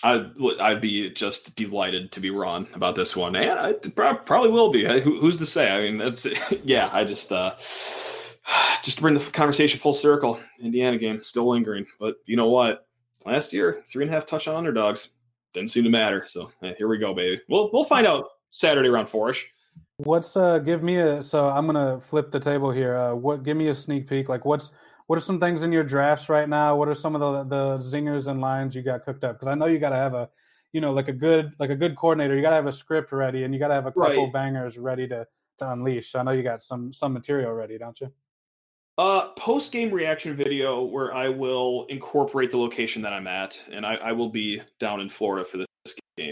I'd, 0.04 0.32
I'd 0.60 0.82
be 0.82 1.10
just 1.12 1.56
delighted 1.56 2.12
to 2.14 2.20
be 2.20 2.30
wrong 2.30 2.68
about 2.74 2.96
this 2.96 3.16
one, 3.16 3.36
and 3.36 3.60
I 3.60 3.74
probably 3.74 4.50
will 4.50 4.70
be. 4.70 4.86
Who, 4.86 5.20
who's 5.20 5.38
to 5.38 5.46
say? 5.46 5.70
I 5.70 5.82
mean, 5.82 5.98
that's 5.98 6.26
yeah. 6.64 6.90
I 6.94 7.04
just 7.04 7.32
uh, 7.32 7.56
just 8.84 8.98
to 8.98 9.02
bring 9.02 9.14
the 9.14 9.32
conversation 9.32 9.80
full 9.80 9.94
circle. 9.94 10.40
Indiana 10.62 10.98
game 10.98 11.22
still 11.24 11.50
lingering, 11.50 11.86
but 12.00 12.16
you 12.26 12.38
know 12.38 12.50
what? 12.50 12.88
Last 13.26 13.52
year, 13.52 13.84
three 13.90 14.04
and 14.04 14.12
a 14.12 14.14
half 14.14 14.26
touchdown 14.26 14.56
underdogs 14.56 15.10
didn't 15.54 15.72
seem 15.72 15.84
to 15.84 15.90
matter. 15.90 16.26
So 16.28 16.52
hey, 16.62 16.76
here 16.78 16.88
we 16.88 16.98
go, 16.98 17.14
baby. 17.14 17.42
We'll 17.50 17.70
we'll 17.74 17.84
find 17.84 18.08
out 18.08 18.26
Saturday 18.52 18.90
around 18.90 19.08
fourish. 19.08 19.46
What's 19.98 20.38
uh? 20.38 20.60
Give 20.60 20.84
me 20.84 20.98
a. 20.98 21.22
So 21.24 21.50
I'm 21.50 21.66
gonna 21.66 22.00
flip 22.00 22.32
the 22.32 22.40
table 22.40 22.72
here. 22.72 22.96
Uh, 22.96 23.16
what? 23.16 23.44
Give 23.44 23.58
me 23.58 23.70
a 23.70 23.76
sneak 23.76 24.08
peek. 24.08 24.30
Like, 24.30 24.46
what's 24.46 24.72
what 25.08 25.18
are 25.18 25.22
some 25.22 25.40
things 25.40 25.64
in 25.64 25.72
your 25.72 25.84
drafts 25.84 26.30
right 26.30 26.48
now? 26.50 26.76
What 26.76 26.88
are 26.88 26.96
some 26.96 27.16
of 27.16 27.22
the 27.22 27.44
the 27.56 27.78
zingers 27.84 28.28
and 28.28 28.42
lines 28.42 28.76
you 28.76 28.82
got 28.82 29.06
cooked 29.06 29.24
up? 29.24 29.36
Because 29.36 29.48
I 29.48 29.56
know 29.56 29.66
you 29.66 29.80
got 29.80 29.90
to 29.90 29.96
have 29.96 30.14
a, 30.14 30.30
you 30.74 30.82
know, 30.82 30.94
like 30.94 31.08
a 31.08 31.14
good 31.14 31.54
like 31.60 31.70
a 31.70 31.76
good 31.76 31.96
coordinator. 31.96 32.36
You 32.36 32.42
got 32.42 32.52
to 32.52 32.56
have 32.56 32.68
a 32.68 32.74
script 32.74 33.12
ready, 33.12 33.44
and 33.44 33.54
you 33.54 33.60
got 33.60 33.68
to 33.70 33.76
have 33.76 33.86
a 33.86 33.92
couple 33.92 34.24
right. 34.24 34.34
bangers 34.34 34.78
ready 34.78 35.08
to 35.08 35.28
to 35.60 35.72
unleash. 35.72 36.12
So 36.12 36.20
I 36.20 36.24
know 36.24 36.32
you 36.32 36.44
got 36.44 36.64
some 36.64 36.94
some 36.94 37.14
material 37.14 37.54
ready, 37.54 37.78
don't 37.78 38.00
you? 38.02 38.12
Uh, 38.98 39.30
post 39.34 39.74
game 39.74 39.92
reaction 39.92 40.36
video 40.36 40.84
where 40.84 41.14
I 41.14 41.28
will 41.28 41.86
incorporate 41.90 42.50
the 42.50 42.58
location 42.58 43.02
that 43.02 43.12
I'm 43.12 43.28
at, 43.28 43.62
and 43.70 43.86
I, 43.86 43.96
I 43.96 44.12
will 44.14 44.30
be 44.30 44.62
down 44.80 45.02
in 45.02 45.10
Florida 45.10 45.44
for 45.44 45.58
this 45.58 45.68
game 46.16 46.32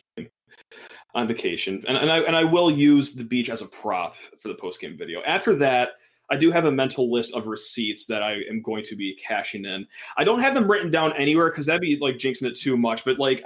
on 1.13 1.27
vacation, 1.27 1.83
and, 1.88 1.97
and 1.97 2.09
I 2.09 2.19
and 2.21 2.36
I 2.36 2.45
will 2.45 2.71
use 2.71 3.13
the 3.13 3.23
beach 3.25 3.49
as 3.49 3.62
a 3.62 3.65
prop 3.67 4.15
for 4.39 4.47
the 4.47 4.55
post 4.55 4.79
game 4.79 4.97
video. 4.97 5.21
After 5.23 5.55
that, 5.57 5.91
I 6.34 6.36
do 6.36 6.50
have 6.50 6.65
a 6.65 6.72
mental 6.72 7.12
list 7.12 7.36
of 7.36 7.46
receipts 7.46 8.08
that 8.08 8.24
I 8.24 8.39
am 8.50 8.63
going 8.63 8.84
to 8.86 8.96
be 8.96 9.13
cashing 9.13 9.65
in. 9.65 9.88
I 10.17 10.24
don't 10.24 10.39
have 10.39 10.56
them 10.56 10.69
written 10.69 10.89
down 10.89 11.13
anywhere 11.13 11.52
because 11.52 11.67
that'd 11.67 11.80
be 11.80 11.96
like 11.98 12.15
jinxing 12.15 12.48
it 12.48 12.56
too 12.56 12.76
much. 12.76 13.06
But 13.06 13.19
like, 13.19 13.43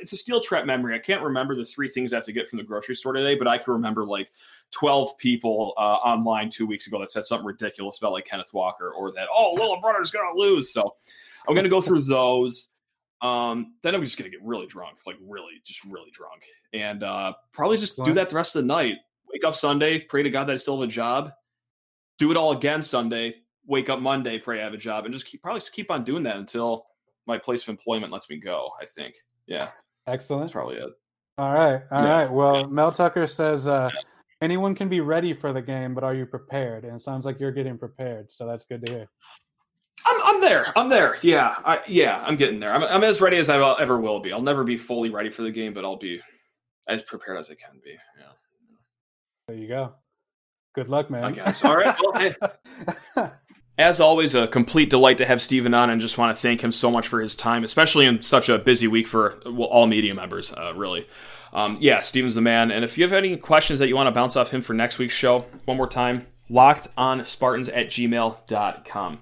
it's 0.00 0.14
a 0.14 0.16
steel 0.16 0.40
trap 0.40 0.64
memory. 0.64 0.94
I 0.94 1.00
can't 1.00 1.22
remember 1.22 1.54
the 1.54 1.66
three 1.66 1.86
things 1.86 2.14
I 2.14 2.16
have 2.16 2.24
to 2.24 2.32
get 2.32 2.48
from 2.48 2.56
the 2.56 2.64
grocery 2.64 2.96
store 2.96 3.12
today, 3.12 3.34
but 3.34 3.46
I 3.46 3.58
can 3.58 3.74
remember 3.74 4.06
like 4.06 4.32
12 4.70 5.18
people 5.18 5.74
uh, 5.76 5.98
online 6.02 6.48
two 6.48 6.66
weeks 6.66 6.86
ago 6.86 6.98
that 7.00 7.10
said 7.10 7.26
something 7.26 7.46
ridiculous 7.46 7.98
about 7.98 8.12
like 8.12 8.24
Kenneth 8.24 8.54
Walker 8.54 8.90
or 8.90 9.12
that, 9.12 9.28
oh, 9.30 9.52
little 9.52 9.78
brother's 9.78 10.10
going 10.10 10.34
to 10.34 10.40
lose. 10.40 10.72
So 10.72 10.94
I'm 11.46 11.52
going 11.52 11.64
to 11.64 11.70
go 11.70 11.82
through 11.82 12.04
those. 12.04 12.68
Um, 13.20 13.74
then 13.82 13.94
I'm 13.94 14.02
just 14.02 14.16
going 14.16 14.30
to 14.30 14.34
get 14.34 14.42
really 14.42 14.66
drunk, 14.66 15.00
like 15.06 15.16
really, 15.20 15.60
just 15.62 15.84
really 15.84 16.10
drunk. 16.10 16.46
And 16.72 17.02
uh, 17.02 17.34
probably 17.52 17.76
just 17.76 18.02
do 18.02 18.14
that 18.14 18.30
the 18.30 18.36
rest 18.36 18.56
of 18.56 18.62
the 18.62 18.66
night. 18.66 18.96
Wake 19.30 19.44
up 19.44 19.54
Sunday, 19.54 20.00
pray 20.00 20.22
to 20.22 20.30
God 20.30 20.44
that 20.44 20.54
I 20.54 20.56
still 20.56 20.80
have 20.80 20.88
a 20.88 20.90
job 20.90 21.32
do 22.20 22.30
it 22.30 22.36
all 22.36 22.52
again 22.52 22.82
Sunday, 22.82 23.34
wake 23.66 23.88
up 23.88 23.98
Monday, 23.98 24.38
pray 24.38 24.60
I 24.60 24.64
have 24.64 24.74
a 24.74 24.78
job, 24.78 25.06
and 25.06 25.12
just 25.12 25.26
keep 25.26 25.42
probably 25.42 25.60
just 25.60 25.72
keep 25.72 25.90
on 25.90 26.04
doing 26.04 26.22
that 26.24 26.36
until 26.36 26.86
my 27.26 27.38
place 27.38 27.62
of 27.62 27.70
employment 27.70 28.12
lets 28.12 28.28
me 28.28 28.36
go. 28.36 28.70
I 28.80 28.84
think. 28.84 29.16
Yeah. 29.46 29.68
Excellent. 30.06 30.42
That's 30.42 30.52
probably 30.52 30.76
it. 30.76 30.90
All 31.38 31.54
right. 31.54 31.82
all 31.90 32.02
yeah. 32.02 32.10
right. 32.10 32.30
Well, 32.30 32.68
Mel 32.68 32.92
Tucker 32.92 33.26
says 33.26 33.66
uh, 33.66 33.88
anyone 34.42 34.74
can 34.74 34.90
be 34.90 35.00
ready 35.00 35.32
for 35.32 35.54
the 35.54 35.62
game, 35.62 35.94
but 35.94 36.04
are 36.04 36.14
you 36.14 36.26
prepared? 36.26 36.84
And 36.84 36.94
it 36.96 37.00
sounds 37.00 37.24
like 37.24 37.40
you're 37.40 37.52
getting 37.52 37.78
prepared, 37.78 38.30
so 38.30 38.46
that's 38.46 38.66
good 38.66 38.84
to 38.84 38.92
hear. 38.92 39.08
I'm, 40.06 40.20
I'm 40.24 40.40
there. 40.42 40.66
I'm 40.76 40.88
there. 40.90 41.16
Yeah. 41.22 41.54
I, 41.64 41.80
yeah. 41.86 42.22
I'm 42.26 42.36
getting 42.36 42.60
there. 42.60 42.72
I'm, 42.72 42.82
I'm 42.82 43.04
as 43.04 43.20
ready 43.20 43.38
as 43.38 43.48
I 43.48 43.80
ever 43.80 43.98
will 43.98 44.20
be. 44.20 44.32
I'll 44.32 44.42
never 44.42 44.64
be 44.64 44.76
fully 44.76 45.08
ready 45.08 45.30
for 45.30 45.42
the 45.42 45.50
game, 45.50 45.72
but 45.72 45.84
I'll 45.84 45.96
be 45.96 46.20
as 46.88 47.02
prepared 47.02 47.38
as 47.38 47.50
I 47.50 47.54
can 47.54 47.80
be. 47.82 47.92
Yeah. 48.18 48.32
There 49.48 49.56
you 49.56 49.68
go. 49.68 49.94
Good 50.74 50.88
luck, 50.88 51.10
man. 51.10 51.24
I 51.24 51.32
guess. 51.32 51.64
All 51.64 51.76
right. 51.76 51.96
Well. 53.16 53.32
As 53.78 53.98
always, 53.98 54.34
a 54.34 54.46
complete 54.46 54.90
delight 54.90 55.16
to 55.18 55.24
have 55.24 55.40
Steven 55.40 55.72
on, 55.72 55.88
and 55.88 56.02
just 56.02 56.18
want 56.18 56.36
to 56.36 56.40
thank 56.40 56.60
him 56.60 56.70
so 56.70 56.90
much 56.90 57.08
for 57.08 57.18
his 57.18 57.34
time, 57.34 57.64
especially 57.64 58.04
in 58.04 58.20
such 58.20 58.50
a 58.50 58.58
busy 58.58 58.86
week 58.86 59.06
for 59.06 59.40
well, 59.46 59.68
all 59.68 59.86
media 59.86 60.14
members, 60.14 60.52
uh, 60.52 60.74
really. 60.76 61.06
Um, 61.52 61.78
yeah, 61.80 62.00
Steven's 62.00 62.34
the 62.34 62.42
man. 62.42 62.70
And 62.70 62.84
if 62.84 62.98
you 62.98 63.04
have 63.04 63.12
any 63.14 63.36
questions 63.38 63.78
that 63.78 63.88
you 63.88 63.96
want 63.96 64.06
to 64.06 64.12
bounce 64.12 64.36
off 64.36 64.50
him 64.50 64.60
for 64.60 64.74
next 64.74 64.98
week's 64.98 65.14
show, 65.14 65.46
one 65.64 65.78
more 65.78 65.88
time, 65.88 66.26
locked 66.50 66.88
on 66.96 67.24
Spartans 67.24 67.68
at 67.70 67.86
gmail.com. 67.86 69.18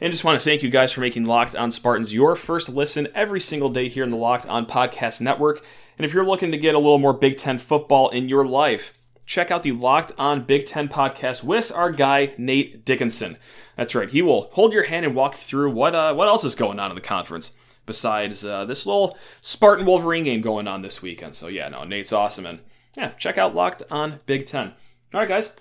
And 0.00 0.10
just 0.10 0.24
want 0.24 0.38
to 0.38 0.44
thank 0.44 0.62
you 0.62 0.70
guys 0.70 0.92
for 0.92 1.02
making 1.02 1.24
Locked 1.24 1.54
on 1.54 1.70
Spartans 1.70 2.14
your 2.14 2.34
first 2.34 2.70
listen 2.70 3.08
every 3.14 3.40
single 3.40 3.68
day 3.68 3.90
here 3.90 4.02
in 4.02 4.10
the 4.10 4.16
Locked 4.16 4.46
on 4.46 4.64
Podcast 4.64 5.20
Network. 5.20 5.62
And 5.98 6.06
if 6.06 6.14
you're 6.14 6.24
looking 6.24 6.52
to 6.52 6.58
get 6.58 6.74
a 6.74 6.78
little 6.78 6.98
more 6.98 7.12
Big 7.12 7.36
Ten 7.36 7.58
football 7.58 8.08
in 8.08 8.26
your 8.26 8.46
life, 8.46 8.98
check 9.30 9.52
out 9.52 9.62
the 9.62 9.70
Locked 9.70 10.10
on 10.18 10.42
Big 10.42 10.66
Ten 10.66 10.88
podcast 10.88 11.44
with 11.44 11.70
our 11.70 11.92
guy, 11.92 12.34
Nate 12.36 12.84
Dickinson. 12.84 13.38
That's 13.76 13.94
right, 13.94 14.10
he 14.10 14.22
will 14.22 14.50
hold 14.54 14.72
your 14.72 14.82
hand 14.82 15.06
and 15.06 15.14
walk 15.14 15.34
you 15.34 15.40
through 15.40 15.70
what, 15.70 15.94
uh, 15.94 16.12
what 16.14 16.26
else 16.26 16.42
is 16.42 16.56
going 16.56 16.80
on 16.80 16.90
in 16.90 16.96
the 16.96 17.00
conference 17.00 17.52
besides 17.86 18.44
uh, 18.44 18.64
this 18.64 18.86
little 18.86 19.16
Spartan 19.40 19.86
Wolverine 19.86 20.24
game 20.24 20.40
going 20.40 20.66
on 20.66 20.82
this 20.82 21.00
weekend. 21.00 21.36
So, 21.36 21.46
yeah, 21.46 21.68
no, 21.68 21.84
Nate's 21.84 22.12
awesome. 22.12 22.44
And 22.44 22.58
yeah, 22.96 23.10
check 23.10 23.38
out 23.38 23.54
Locked 23.54 23.84
on 23.88 24.18
Big 24.26 24.46
Ten. 24.46 24.72
All 25.14 25.20
right, 25.20 25.28
guys. 25.28 25.54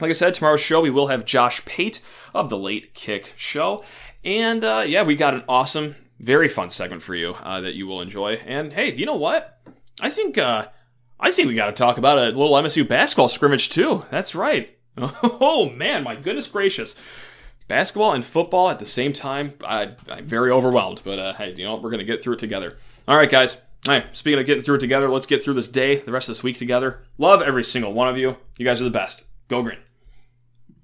Like 0.00 0.10
I 0.10 0.14
said, 0.14 0.34
tomorrow's 0.34 0.60
show 0.60 0.80
we 0.80 0.90
will 0.90 1.06
have 1.06 1.24
Josh 1.24 1.64
Pate 1.64 2.02
of 2.34 2.50
the 2.50 2.58
Late 2.58 2.92
Kick 2.92 3.34
Show, 3.36 3.84
and 4.24 4.64
uh, 4.64 4.82
yeah, 4.84 5.04
we 5.04 5.14
got 5.14 5.32
an 5.32 5.44
awesome, 5.48 5.94
very 6.18 6.48
fun 6.48 6.70
segment 6.70 7.02
for 7.02 7.14
you 7.14 7.36
uh, 7.42 7.60
that 7.60 7.74
you 7.74 7.86
will 7.86 8.00
enjoy. 8.00 8.34
And 8.44 8.72
hey, 8.72 8.92
you 8.92 9.06
know 9.06 9.14
what? 9.14 9.60
I 10.02 10.10
think 10.10 10.36
uh, 10.36 10.66
I 11.18 11.30
think 11.30 11.48
we 11.48 11.54
got 11.54 11.66
to 11.66 11.72
talk 11.72 11.98
about 11.98 12.18
a 12.18 12.26
little 12.26 12.52
MSU 12.52 12.86
basketball 12.86 13.28
scrimmage 13.28 13.68
too. 13.68 14.04
That's 14.10 14.34
right. 14.34 14.72
Oh 15.22 15.70
man, 15.70 16.04
my 16.04 16.16
goodness 16.16 16.46
gracious! 16.46 17.00
Basketball 17.68 18.14
and 18.14 18.24
football 18.24 18.70
at 18.70 18.78
the 18.78 18.86
same 18.86 19.12
time. 19.12 19.54
I, 19.62 19.94
am 20.08 20.24
very 20.24 20.50
overwhelmed, 20.50 21.02
but 21.04 21.18
uh, 21.18 21.32
hey, 21.34 21.52
you 21.54 21.64
know 21.64 21.76
we're 21.76 21.90
gonna 21.90 22.04
get 22.04 22.22
through 22.22 22.34
it 22.34 22.38
together. 22.38 22.78
All 23.06 23.16
right, 23.16 23.28
guys. 23.28 23.60
All 23.86 23.92
right, 23.92 24.16
speaking 24.16 24.40
of 24.40 24.46
getting 24.46 24.62
through 24.62 24.76
it 24.76 24.80
together, 24.80 25.08
let's 25.08 25.26
get 25.26 25.42
through 25.42 25.54
this 25.54 25.68
day, 25.68 25.96
the 25.96 26.12
rest 26.12 26.28
of 26.28 26.34
this 26.34 26.42
week 26.42 26.58
together. 26.58 27.02
Love 27.18 27.42
every 27.42 27.62
single 27.62 27.92
one 27.92 28.08
of 28.08 28.16
you. 28.16 28.36
You 28.58 28.64
guys 28.64 28.80
are 28.80 28.84
the 28.84 28.90
best. 28.90 29.24
Go 29.48 29.62
green. 29.62 29.78